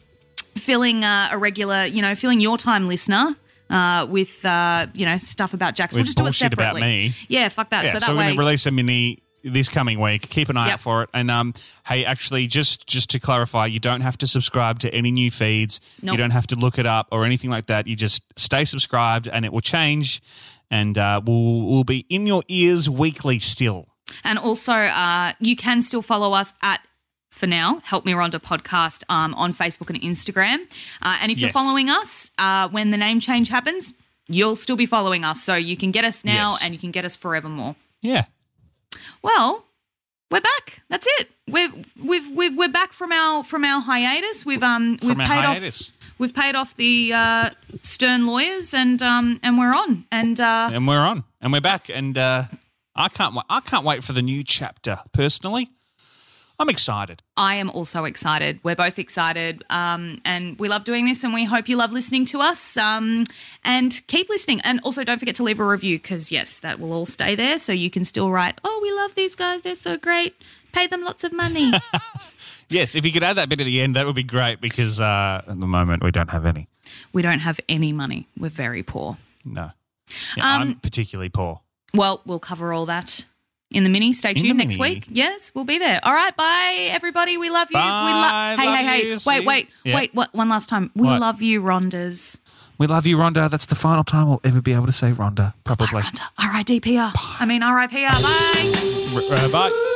filling 0.55 1.03
uh, 1.03 1.29
a 1.31 1.37
regular, 1.37 1.85
you 1.85 2.01
know, 2.01 2.15
filling 2.15 2.39
your 2.39 2.57
time, 2.57 2.87
listener. 2.87 3.35
Uh, 3.69 4.07
with 4.09 4.43
uh, 4.43 4.87
you 4.95 5.05
know 5.05 5.15
stuff 5.19 5.53
about 5.53 5.75
Jax, 5.75 5.93
we'll 5.93 6.03
just 6.03 6.17
do 6.17 6.23
it 6.23 6.25
bullshit 6.25 6.53
about 6.53 6.73
separately. 6.73 7.09
me. 7.09 7.13
Yeah, 7.27 7.49
fuck 7.49 7.69
that. 7.69 7.83
Yeah, 7.83 7.93
so 7.93 7.99
so, 7.99 8.05
that 8.07 8.11
we're 8.13 8.17
way, 8.17 8.23
going 8.23 8.35
to 8.37 8.39
release 8.39 8.65
a 8.65 8.71
mini 8.71 9.21
this 9.43 9.69
coming 9.69 9.99
week. 9.99 10.29
Keep 10.29 10.49
an 10.49 10.57
eye 10.57 10.65
Yep. 10.67 10.73
out 10.73 10.79
for 10.79 11.03
it. 11.03 11.09
And 11.13 11.29
um, 11.31 11.53
hey, 11.87 12.05
actually, 12.05 12.47
just 12.47 12.87
just 12.87 13.09
to 13.11 13.19
clarify, 13.19 13.65
you 13.67 13.79
don't 13.79 14.01
have 14.01 14.17
to 14.19 14.27
subscribe 14.27 14.79
to 14.79 14.93
any 14.93 15.11
new 15.11 15.31
feeds. 15.31 15.79
Nope. 16.01 16.13
You 16.13 16.17
don't 16.17 16.31
have 16.31 16.47
to 16.47 16.55
look 16.55 16.77
it 16.79 16.85
up 16.85 17.07
or 17.11 17.25
anything 17.25 17.49
like 17.49 17.67
that. 17.67 17.87
You 17.87 17.95
just 17.95 18.23
stay 18.37 18.65
subscribed, 18.65 19.27
and 19.27 19.45
it 19.45 19.53
will 19.53 19.61
change, 19.61 20.21
and 20.71 20.97
uh, 20.97 21.21
we'll 21.25 21.61
we'll 21.67 21.83
be 21.83 22.05
in 22.09 22.27
your 22.27 22.43
ears 22.47 22.89
weekly 22.89 23.39
still. 23.39 23.87
And 24.23 24.39
also, 24.39 24.73
uh, 24.73 25.33
you 25.39 25.55
can 25.55 25.81
still 25.83 26.01
follow 26.01 26.33
us 26.33 26.51
at, 26.63 26.79
for 27.29 27.45
now, 27.45 27.79
Help 27.85 28.05
Me 28.05 28.13
Rhonda 28.13 28.41
podcast 28.41 29.03
um, 29.07 29.35
on 29.35 29.53
Facebook 29.53 29.89
and 29.91 30.01
Instagram. 30.01 30.57
Uh, 31.01 31.17
and 31.21 31.31
if 31.31 31.37
you're 31.37 31.51
following 31.51 31.89
us, 31.89 32.31
uh, 32.39 32.67
when 32.69 32.89
the 32.89 32.97
name 32.97 33.19
change 33.19 33.49
happens, 33.49 33.93
you'll 34.27 34.55
still 34.55 34.75
be 34.75 34.87
following 34.87 35.23
us. 35.23 35.43
So 35.43 35.53
you 35.55 35.77
can 35.77 35.91
get 35.91 36.05
us 36.05 36.25
now 36.25 36.49
Yes. 36.49 36.63
and 36.63 36.73
you 36.73 36.79
can 36.79 36.89
get 36.89 37.05
us 37.05 37.15
forevermore. 37.15 37.75
Yeah. 38.01 38.25
Well, 39.21 39.65
we're 40.31 40.41
back. 40.41 40.81
That's 40.89 41.07
it. 41.19 41.29
We're 41.49 41.71
we've, 42.03 42.27
we've 42.35 42.55
we're 42.57 42.69
back 42.69 42.93
from 42.93 43.11
our 43.11 43.43
from 43.43 43.63
our 43.65 43.81
hiatus. 43.81 44.45
We've 44.45 44.63
um 44.63 44.91
we've 45.01 45.11
From 45.11 45.21
our 45.21 45.27
paid 45.27 45.43
hiatus. 45.45 45.89
off 45.89 46.19
we've 46.19 46.33
paid 46.33 46.55
off 46.55 46.75
the 46.75 47.11
uh, 47.13 47.49
stern 47.81 48.27
lawyers 48.27 48.73
and 48.73 49.01
um 49.01 49.39
and 49.43 49.57
we're 49.57 49.71
on 49.75 50.05
and 50.11 50.39
uh, 50.39 50.69
and 50.71 50.87
we're 50.87 50.99
on 51.05 51.23
and 51.41 51.51
we're 51.51 51.61
back 51.61 51.89
and 51.89 52.17
uh, 52.17 52.43
I 52.95 53.09
can't 53.09 53.33
wa- 53.33 53.43
I 53.49 53.59
can't 53.61 53.83
wait 53.85 54.03
for 54.03 54.13
the 54.13 54.21
new 54.21 54.43
chapter 54.43 54.99
personally 55.11 55.69
I'm 56.59 56.69
excited 56.69 57.23
I 57.37 57.55
am 57.55 57.69
also 57.69 58.03
excited. 58.03 58.59
We're 58.63 58.75
both 58.75 58.99
excited, 58.99 59.63
um, 59.69 60.19
and 60.25 60.59
we 60.59 60.67
love 60.67 60.83
doing 60.83 61.05
this, 61.05 61.23
and 61.23 61.33
we 61.33 61.45
hope 61.45 61.69
you 61.69 61.77
love 61.77 61.93
listening 61.93 62.25
to 62.25 62.41
us. 62.41 62.75
Um, 62.75 63.25
and 63.63 64.01
keep 64.07 64.27
listening, 64.27 64.59
and 64.65 64.81
also 64.83 65.03
don't 65.05 65.19
forget 65.19 65.35
to 65.35 65.43
leave 65.43 65.59
a 65.59 65.65
review 65.65 65.97
because 65.97 66.31
yes, 66.33 66.59
that 66.59 66.79
will 66.79 66.91
all 66.91 67.05
stay 67.05 67.33
there, 67.35 67.59
so 67.59 67.71
you 67.71 67.89
can 67.89 68.03
still 68.03 68.29
write, 68.29 68.59
"Oh, 68.63 68.79
we 68.81 68.91
love 68.91 69.15
these 69.15 69.35
guys; 69.35 69.61
they're 69.61 69.75
so 69.75 69.97
great. 69.97 70.35
Pay 70.73 70.87
them 70.87 71.03
lots 71.03 71.23
of 71.23 71.31
money." 71.31 71.71
yes 72.69 72.93
if 72.93 73.03
you 73.03 73.11
could 73.11 73.23
add 73.23 73.35
that 73.37 73.49
bit 73.49 73.59
at 73.59 73.63
the 73.65 73.81
end 73.81 73.95
that 73.95 74.05
would 74.05 74.13
be 74.15 74.21
great 74.21 74.61
because 74.61 74.99
uh, 74.99 75.41
at 75.47 75.59
the 75.59 75.65
moment 75.65 76.03
we 76.03 76.11
don't 76.11 76.29
have 76.29 76.45
any 76.45 76.67
we 77.13 77.21
don't 77.21 77.39
have 77.39 77.59
any 77.67 77.91
money. 77.93 78.27
We're 78.37 78.49
very 78.49 78.83
poor. 78.83 79.17
no 79.45 79.71
yeah, 80.35 80.55
Um, 80.55 80.61
I'm 80.61 80.75
particularly 80.75 81.29
poor 81.29 81.61
Well, 81.93 82.21
we'll 82.25 82.39
cover 82.39 82.73
all 82.73 82.85
that 82.87 83.25
in 83.71 83.83
the 83.83 83.89
mini. 83.89 84.13
Stay 84.13 84.33
tuned 84.33 84.57
next 84.57 84.77
mini. 84.79 84.95
week. 84.95 85.05
Yes, 85.09 85.51
we'll 85.53 85.65
be 85.65 85.77
there. 85.77 85.99
All 86.03 86.13
right, 86.13 86.35
bye 86.35 86.87
everybody. 86.91 87.37
We 87.37 87.49
love 87.49 87.69
you. 87.71 87.77
we 87.77 87.83
Bye. 87.83 88.55
Hey, 88.57 88.65
love 88.65 88.75
hey, 88.77 88.83
hey! 88.85 89.07
you. 89.11 89.17
Wait, 89.25 89.45
wait, 89.45 89.69
Yeah. 89.83 89.95
wait! 89.95 90.13
What? 90.15 90.33
One 90.33 90.49
last 90.49 90.69
time. 90.69 90.91
We 90.95 91.07
What? 91.07 91.19
love 91.19 91.41
you, 91.41 91.61
Rhondas. 91.61 92.37
we 92.77 92.87
love 92.87 93.05
you 93.05 93.17
Rhonda 93.17 93.49
that's 93.49 93.65
the 93.65 93.75
final 93.75 94.03
time 94.05 94.27
we'll 94.29 94.39
ever 94.45 94.61
be 94.61 94.71
able 94.73 94.85
to 94.85 94.91
say 94.93 95.11
Rhonda 95.11 95.53
probably 95.65 95.87
Rhonda. 95.87 96.21
R-I-D-P-R. 96.37 97.11
I 97.39 97.45
mean 97.45 97.61
R-I-P-R. 97.61 98.11
Bye. 98.11 98.71
R- 99.15 99.37
uh, 99.37 99.49
bye 99.49 99.95